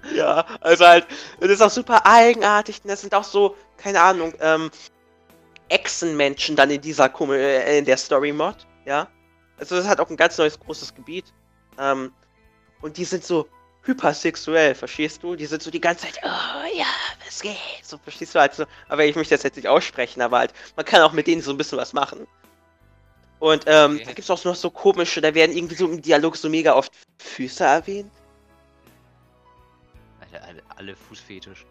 ja, 0.15 0.45
also 0.61 0.87
halt, 0.87 1.07
das 1.41 1.51
ist 1.51 1.63
auch 1.63 1.71
super 1.71 2.07
eigenartig. 2.07 2.81
Und 2.83 2.91
das 2.91 3.01
sind 3.01 3.15
auch 3.15 3.25
so, 3.25 3.57
keine 3.77 4.01
Ahnung, 4.01 4.35
ähm, 4.41 4.71
Echsenmenschen 5.75 6.55
dann 6.55 6.71
in 6.71 6.81
dieser 6.81 7.13
äh, 7.31 7.79
in 7.79 7.85
der 7.85 7.97
Story-Mod, 7.97 8.67
ja. 8.87 9.09
Also 9.59 9.77
das 9.77 9.89
hat 9.89 10.01
auch 10.01 10.09
ein 10.09 10.17
ganz 10.17 10.39
neues 10.39 10.59
großes 10.59 10.95
Gebiet. 10.95 11.33
Ähm, 11.79 12.13
und 12.81 12.97
die 12.97 13.05
sind 13.05 13.25
so 13.25 13.49
hypersexuell, 13.83 14.75
verstehst 14.75 15.23
du? 15.23 15.35
Die 15.35 15.47
sind 15.47 15.63
so 15.63 15.71
die 15.71 15.81
ganze 15.81 16.07
Zeit, 16.07 16.21
oh 16.23 16.77
ja, 16.77 16.87
was 17.25 17.41
geht? 17.41 17.57
So, 17.83 17.99
verstehst 17.99 18.35
du 18.35 18.41
halt 18.41 18.55
so. 18.55 18.65
Aber 18.89 19.05
ich 19.05 19.17
möchte 19.17 19.35
das 19.35 19.43
jetzt 19.43 19.57
nicht 19.57 19.69
aussprechen, 19.69 20.23
aber 20.23 20.39
halt, 20.39 20.53
man 20.77 20.87
kann 20.87 21.03
auch 21.03 21.13
mit 21.13 21.27
denen 21.27 21.43
so 21.43 21.51
ein 21.51 21.57
bisschen 21.57 21.79
was 21.79 21.93
machen. 21.93 22.27
Und 23.41 23.65
ähm, 23.67 23.97
Okay. 23.97 24.05
da 24.05 24.13
gibt 24.13 24.21
es 24.21 24.31
auch 24.31 24.43
noch 24.45 24.55
so 24.55 24.71
komische, 24.71 25.21
da 25.21 25.35
werden 25.35 25.57
irgendwie 25.57 25.75
so 25.75 25.87
im 25.87 26.01
Dialog 26.01 26.37
so 26.37 26.49
mega 26.49 26.75
oft 26.75 26.93
Füße 27.19 27.65
erwähnt. 27.65 28.13
Alter, 30.21 30.47
alle, 30.47 30.63
alle 30.77 30.97
Fußfetisch. 30.97 31.67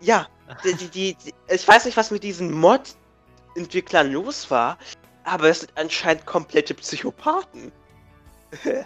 Ja, 0.00 0.28
die, 0.64 0.74
die, 0.74 1.14
die, 1.14 1.34
ich 1.48 1.66
weiß 1.66 1.84
nicht, 1.84 1.96
was 1.96 2.10
mit 2.10 2.22
diesen 2.22 2.50
Mod-Entwicklern 3.54 4.12
los 4.12 4.50
war, 4.50 4.78
aber 5.24 5.48
es 5.48 5.60
sind 5.60 5.72
anscheinend 5.76 6.26
komplette 6.26 6.74
Psychopathen. 6.74 7.72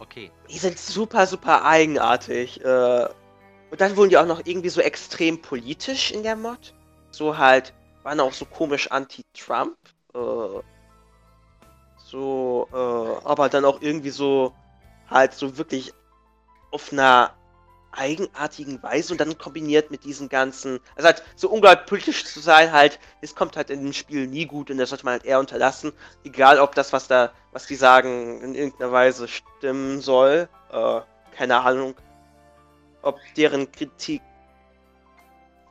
Okay. 0.00 0.30
Die 0.48 0.58
sind 0.58 0.78
super, 0.78 1.26
super 1.26 1.64
eigenartig. 1.64 2.64
Äh, 2.64 3.08
und 3.70 3.80
dann 3.80 3.96
wurden 3.96 4.10
die 4.10 4.16
auch 4.16 4.26
noch 4.26 4.42
irgendwie 4.44 4.68
so 4.68 4.80
extrem 4.80 5.42
politisch 5.42 6.12
in 6.12 6.22
der 6.22 6.36
Mod. 6.36 6.72
So 7.10 7.36
halt, 7.36 7.74
waren 8.04 8.20
auch 8.20 8.32
so 8.32 8.44
komisch 8.44 8.88
anti-Trump. 8.92 9.76
Äh, 10.14 10.60
so, 11.96 12.68
äh, 12.72 13.26
aber 13.26 13.48
dann 13.48 13.64
auch 13.64 13.82
irgendwie 13.82 14.10
so, 14.10 14.54
halt 15.10 15.34
so 15.34 15.58
wirklich 15.58 15.92
auf 16.70 16.92
einer 16.92 17.34
eigenartigen 17.92 18.82
Weise 18.82 19.12
und 19.12 19.20
dann 19.20 19.38
kombiniert 19.38 19.90
mit 19.90 20.04
diesen 20.04 20.28
ganzen, 20.28 20.80
also 20.94 21.06
halt 21.06 21.22
so 21.36 21.48
unglaublich 21.48 21.86
politisch 21.86 22.24
zu 22.24 22.40
sein, 22.40 22.72
halt, 22.72 22.98
es 23.20 23.34
kommt 23.34 23.56
halt 23.56 23.70
in 23.70 23.82
dem 23.82 23.92
Spiel 23.92 24.26
nie 24.26 24.46
gut 24.46 24.70
und 24.70 24.78
das 24.78 24.90
sollte 24.90 25.04
man 25.04 25.12
halt 25.12 25.24
eher 25.24 25.40
unterlassen. 25.40 25.92
Egal, 26.24 26.60
ob 26.60 26.74
das, 26.74 26.92
was 26.92 27.08
da, 27.08 27.32
was 27.52 27.66
die 27.66 27.76
sagen, 27.76 28.42
in 28.42 28.54
irgendeiner 28.54 28.92
Weise 28.92 29.28
stimmen 29.28 30.00
soll. 30.00 30.48
Äh, 30.70 31.00
keine 31.36 31.60
Ahnung, 31.60 31.94
ob 33.02 33.18
deren 33.36 33.70
Kritik 33.72 34.22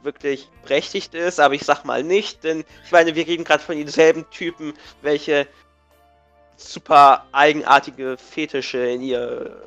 wirklich 0.01 0.49
berechtigt 0.63 1.13
ist, 1.13 1.39
aber 1.39 1.53
ich 1.53 1.63
sag 1.63 1.83
mal 1.83 2.03
nicht, 2.03 2.43
denn 2.43 2.63
ich 2.85 2.91
meine, 2.91 3.15
wir 3.15 3.27
reden 3.27 3.43
gerade 3.43 3.63
von 3.63 3.75
denselben 3.75 4.29
Typen, 4.29 4.73
welche 5.01 5.47
super 6.57 7.25
eigenartige 7.31 8.17
Fetische 8.17 8.79
in 8.79 9.01
ihr 9.01 9.63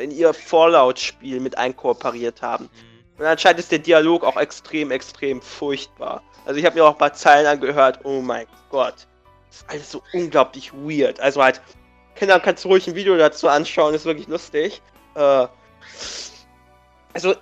in 0.00 0.10
ihr 0.10 0.32
Fallout-Spiel 0.32 1.40
mit 1.40 1.58
einkooperiert 1.58 2.42
haben. 2.42 2.64
Mhm. 2.64 3.20
Und 3.20 3.26
anscheinend 3.26 3.60
ist 3.60 3.70
der 3.70 3.78
Dialog 3.78 4.24
auch 4.24 4.36
extrem, 4.36 4.90
extrem 4.90 5.40
furchtbar. 5.40 6.22
Also 6.44 6.58
ich 6.58 6.66
habe 6.66 6.76
mir 6.76 6.84
auch 6.84 6.92
ein 6.92 6.98
paar 6.98 7.12
Zeilen 7.12 7.46
angehört, 7.46 8.00
oh 8.04 8.20
mein 8.20 8.46
Gott. 8.70 9.06
Das 9.48 9.58
ist 9.58 9.70
alles 9.70 9.90
so 9.90 10.02
unglaublich 10.12 10.72
weird. 10.72 11.20
Also 11.20 11.42
halt, 11.42 11.60
Kinder, 12.14 12.40
kannst 12.40 12.64
du 12.64 12.68
ruhig 12.68 12.86
ein 12.88 12.94
Video 12.94 13.16
dazu 13.16 13.48
anschauen, 13.48 13.94
ist 13.94 14.04
wirklich 14.04 14.28
lustig. 14.28 14.80
Äh, 15.14 15.46
also, 17.12 17.34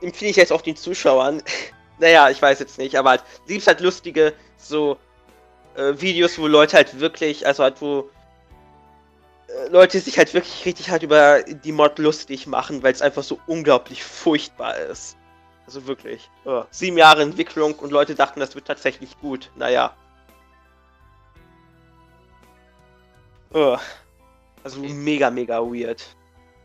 empfehle 0.00 0.30
ich 0.30 0.36
jetzt 0.36 0.52
auch 0.52 0.62
den 0.62 0.76
Zuschauern. 0.76 1.42
naja, 1.98 2.30
ich 2.30 2.40
weiß 2.40 2.58
jetzt 2.60 2.78
nicht, 2.78 2.96
aber 2.96 3.10
halt, 3.10 3.24
liebst 3.46 3.66
halt 3.66 3.80
lustige, 3.80 4.32
so, 4.56 4.96
äh, 5.78 6.00
Videos, 6.00 6.38
wo 6.38 6.46
Leute 6.46 6.76
halt 6.76 6.98
wirklich, 7.00 7.46
also 7.46 7.62
halt, 7.62 7.80
wo 7.80 8.10
äh, 9.48 9.68
Leute 9.70 10.00
sich 10.00 10.18
halt 10.18 10.34
wirklich 10.34 10.64
richtig 10.66 10.90
halt 10.90 11.02
über 11.02 11.42
die 11.42 11.72
Mod 11.72 11.98
lustig 11.98 12.46
machen, 12.46 12.82
weil 12.82 12.92
es 12.92 13.00
einfach 13.02 13.22
so 13.22 13.38
unglaublich 13.46 14.02
furchtbar 14.04 14.76
ist. 14.76 15.16
Also 15.66 15.86
wirklich. 15.86 16.30
äh, 16.46 16.62
sieben 16.70 16.96
Jahre 16.98 17.22
Entwicklung 17.22 17.74
und 17.74 17.90
Leute 17.92 18.14
dachten, 18.14 18.40
das 18.40 18.54
wird 18.54 18.66
tatsächlich 18.66 19.18
gut. 19.20 19.50
Naja. 19.56 19.94
Oh. 23.52 23.76
Also 24.64 24.80
Okay. 24.80 24.92
mega, 24.92 25.30
mega 25.30 25.60
weird. 25.60 26.04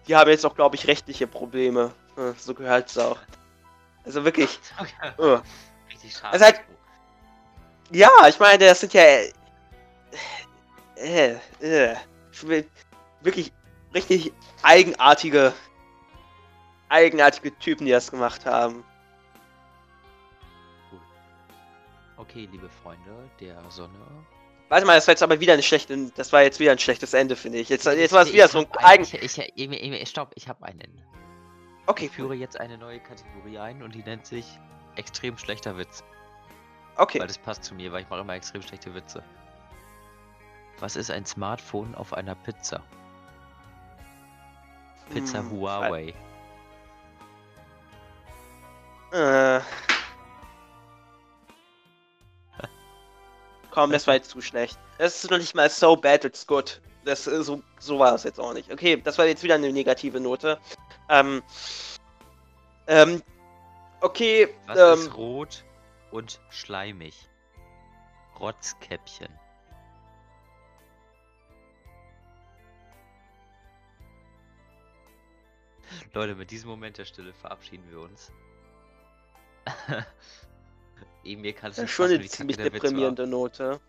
Die 0.07 0.15
haben 0.15 0.29
jetzt 0.29 0.45
auch, 0.45 0.55
glaube 0.55 0.75
ich, 0.75 0.87
rechtliche 0.87 1.27
Probleme. 1.27 1.91
Äh, 2.17 2.33
So 2.37 2.53
gehört's 2.53 2.97
auch. 2.97 3.17
Also 4.05 4.25
wirklich. 4.25 4.59
Oh. 5.17 5.39
Richtig 5.89 6.13
schade. 6.13 6.33
Also 6.33 6.45
halt- 6.45 6.61
Ja, 7.93 8.09
ich 8.27 8.39
meine, 8.39 8.57
das 8.65 8.79
sind 8.81 8.93
ja. 8.93 9.01
Äh, 10.95 11.35
äh, 11.61 11.95
ich 12.31 12.47
will- 12.47 12.69
wirklich 13.21 13.51
richtig 13.93 14.33
eigenartige. 14.63 15.53
Eigenartige 16.89 17.57
Typen, 17.57 17.85
die 17.85 17.91
das 17.91 18.11
gemacht 18.11 18.45
haben. 18.45 18.83
Okay, 22.17 22.47
liebe 22.51 22.69
Freunde 22.69 23.29
der 23.39 23.59
Sonne. 23.69 23.97
Warte 24.69 24.85
mal, 24.85 24.95
das 24.95 25.07
war 25.07 25.13
jetzt 25.13 25.23
aber 25.23 25.39
wieder 25.39 25.53
eine 25.53 25.63
schlechte. 25.63 26.11
Das 26.15 26.31
war 26.31 26.43
jetzt 26.43 26.59
wieder 26.59 26.71
ein 26.71 26.79
schlechtes 26.79 27.13
Ende, 27.13 27.35
finde 27.35 27.59
ich. 27.59 27.69
Jetzt, 27.69 27.85
jetzt 27.85 28.11
war 28.13 28.21
es 28.21 28.27
Ich- 28.29 28.33
wieder 28.35 28.45
ich 28.45 28.51
so 28.51 28.59
ein 28.59 28.67
eigen. 28.77 29.03
Ich, 29.03 29.13
ich, 29.15 29.57
Emil, 29.57 29.79
Emil, 29.83 30.05
stopp, 30.07 30.31
ich 30.35 30.47
habe 30.47 30.63
einen. 30.65 31.01
Okay, 31.85 32.05
Ich 32.05 32.11
führe 32.11 32.33
jetzt 32.35 32.59
eine 32.59 32.77
neue 32.77 32.99
Kategorie 32.99 33.57
ein 33.59 33.83
und 33.83 33.93
die 33.93 34.03
nennt 34.03 34.25
sich 34.25 34.45
extrem 34.95 35.37
schlechter 35.37 35.75
Witz. 35.77 36.03
Okay. 36.97 37.19
Weil 37.19 37.27
das 37.27 37.37
passt 37.37 37.63
zu 37.63 37.75
mir, 37.75 37.91
weil 37.91 38.01
ich 38.03 38.09
mache 38.09 38.21
immer 38.21 38.33
extrem 38.33 38.61
schlechte 38.61 38.93
Witze. 38.93 39.23
Was 40.79 40.95
ist 40.95 41.11
ein 41.11 41.25
Smartphone 41.25 41.95
auf 41.95 42.13
einer 42.13 42.35
Pizza? 42.35 42.81
Pizza 45.11 45.39
Hm, 45.39 45.51
Huawei. 45.51 46.13
Äh. 49.11 49.59
Komm, 53.71 53.91
das 53.91 54.05
war 54.07 54.15
jetzt 54.15 54.29
zu 54.29 54.41
schlecht. 54.41 54.77
Das 54.97 55.23
ist 55.23 55.31
noch 55.31 55.37
nicht 55.37 55.55
mal 55.55 55.69
so 55.69 55.95
bad, 55.95 56.25
it's 56.25 56.45
good. 56.45 56.81
Das, 57.05 57.27
äh, 57.27 57.43
so, 57.43 57.61
so 57.79 57.99
war 57.99 58.13
es 58.15 58.23
jetzt 58.23 58.39
auch 58.39 58.53
nicht. 58.53 58.71
Okay, 58.71 59.01
das 59.03 59.17
war 59.17 59.25
jetzt 59.25 59.43
wieder 59.43 59.55
eine 59.55 59.71
negative 59.71 60.19
Note. 60.19 60.59
Ähm. 61.09 61.41
Ähm. 62.87 63.21
Okay, 64.01 64.53
Was 64.67 64.77
ähm, 64.77 65.05
ist 65.05 65.17
rot 65.17 65.63
und 66.13 66.39
schleimig? 66.49 67.27
Rotzkäppchen. 68.39 69.27
Leute, 76.13 76.35
mit 76.35 76.51
diesem 76.51 76.69
Moment 76.69 76.97
der 76.97 77.05
Stille 77.05 77.33
verabschieden 77.33 77.83
wir 77.89 77.99
uns. 77.99 78.31
Kannst 81.55 81.77
du 81.77 81.81
das 81.83 81.89
ist 81.89 81.91
schon 81.91 82.11
eine 82.11 82.25
ziemlich 82.25 82.57
deprimierende 82.57 83.25
Note. 83.25 83.79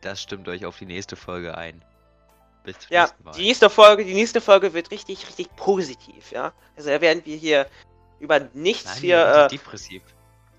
Das 0.00 0.22
stimmt 0.22 0.48
euch 0.48 0.64
auf 0.64 0.78
die 0.78 0.86
nächste 0.86 1.16
Folge 1.16 1.56
ein. 1.56 1.84
Bis 2.64 2.78
zum 2.78 2.92
Ja, 2.92 3.02
nächsten 3.02 3.24
Mal. 3.24 3.32
die 3.32 3.42
nächste 3.42 3.70
Folge, 3.70 4.04
die 4.04 4.14
nächste 4.14 4.40
Folge 4.40 4.72
wird 4.72 4.90
richtig, 4.90 5.26
richtig 5.26 5.54
positiv, 5.56 6.32
ja. 6.32 6.52
Also 6.76 6.88
da 6.90 7.00
werden 7.00 7.22
wir 7.24 7.36
hier 7.36 7.66
über 8.18 8.40
nichts 8.54 8.86
Nein, 8.86 9.00
hier, 9.00 9.26
äh, 9.26 9.48
depressiv. 9.48 10.02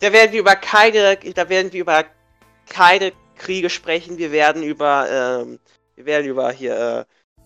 Da 0.02 0.12
werden 0.12 0.32
wir 0.32 0.40
über 0.40 0.56
keine, 0.56 1.16
da 1.16 1.50
werden 1.50 1.72
wir 1.72 1.82
über 1.82 2.06
keine 2.68 3.14
Kriege 3.36 3.70
sprechen. 3.70 4.18
Wir 4.18 4.32
werden 4.32 4.64
über, 4.64 5.08
ähm, 5.10 5.60
wir 5.96 6.06
werden 6.06 6.28
über 6.28 6.52
hier 6.52 7.06
äh, 7.08 7.44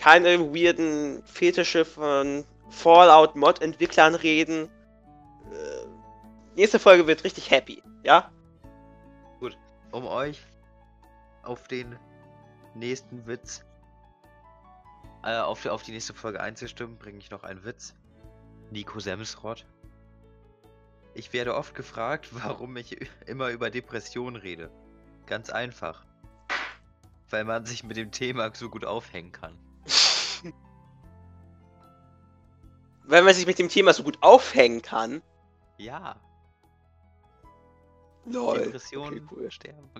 keine 0.00 0.40
weirden 0.54 1.22
Fetische 1.24 1.84
von 1.84 2.44
Fallout 2.70 3.36
Mod 3.36 3.60
Entwicklern 3.60 4.14
reden. 4.14 4.70
Äh, 5.52 5.86
nächste 6.56 6.78
Folge 6.78 7.06
wird 7.06 7.24
richtig 7.24 7.50
happy, 7.50 7.82
ja? 8.02 8.30
Um 9.90 10.06
euch 10.06 10.40
auf 11.42 11.66
den 11.68 11.98
nächsten 12.74 13.26
Witz, 13.26 13.64
äh, 15.24 15.36
auf, 15.38 15.64
auf 15.66 15.82
die 15.82 15.92
nächste 15.92 16.14
Folge 16.14 16.40
einzustimmen, 16.40 16.98
bringe 16.98 17.18
ich 17.18 17.30
noch 17.30 17.42
einen 17.42 17.64
Witz. 17.64 17.94
Nico 18.70 19.00
Semsrott. 19.00 19.64
Ich 21.18 21.32
werde 21.32 21.56
oft 21.56 21.74
gefragt, 21.74 22.28
warum 22.32 22.76
ich 22.76 22.96
immer 23.26 23.50
über 23.50 23.70
Depressionen 23.70 24.36
rede. 24.40 24.70
Ganz 25.26 25.50
einfach. 25.50 26.04
Weil 27.28 27.44
man 27.44 27.66
sich 27.66 27.82
mit 27.82 27.96
dem 27.96 28.12
Thema 28.12 28.54
so 28.54 28.70
gut 28.70 28.84
aufhängen 28.84 29.32
kann. 29.32 29.58
Wenn 33.04 33.24
man 33.24 33.34
sich 33.34 33.46
mit 33.46 33.58
dem 33.58 33.68
Thema 33.68 33.92
so 33.92 34.04
gut 34.04 34.22
aufhängen 34.22 34.80
kann. 34.80 35.20
Ja, 35.78 36.20
Lol. 38.30 38.58
Depressionen 38.58 39.24
Okay, 39.24 39.26
cool. 39.30 39.50
sterben. 39.50 39.90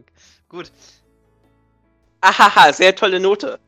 Gut. 0.48 0.70
Ahaha, 2.20 2.72
sehr 2.72 2.94
tolle 2.94 3.20
Note. 3.20 3.58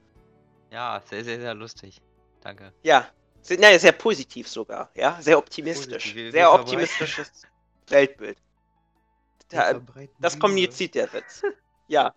Ja, 0.70 1.02
sehr, 1.06 1.24
sehr, 1.24 1.40
sehr 1.40 1.54
lustig. 1.54 2.00
Danke. 2.42 2.72
Ja. 2.82 3.08
Sehr, 3.42 3.58
nein, 3.58 3.78
sehr 3.78 3.92
positiv 3.92 4.48
sogar, 4.48 4.90
ja. 4.94 5.20
Sehr 5.20 5.38
optimistisch. 5.38 6.04
Positiv. 6.04 6.32
Sehr 6.32 6.52
optimistisches 6.52 7.42
Weltbild. 7.88 8.38
Da, 9.48 9.80
das 10.20 10.38
kommuniziert 10.38 10.94
der 10.94 11.12
Witz. 11.12 11.42
Ja. 11.88 12.14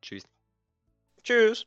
Tschüss. 0.00 0.22
Tschüss. 1.24 1.66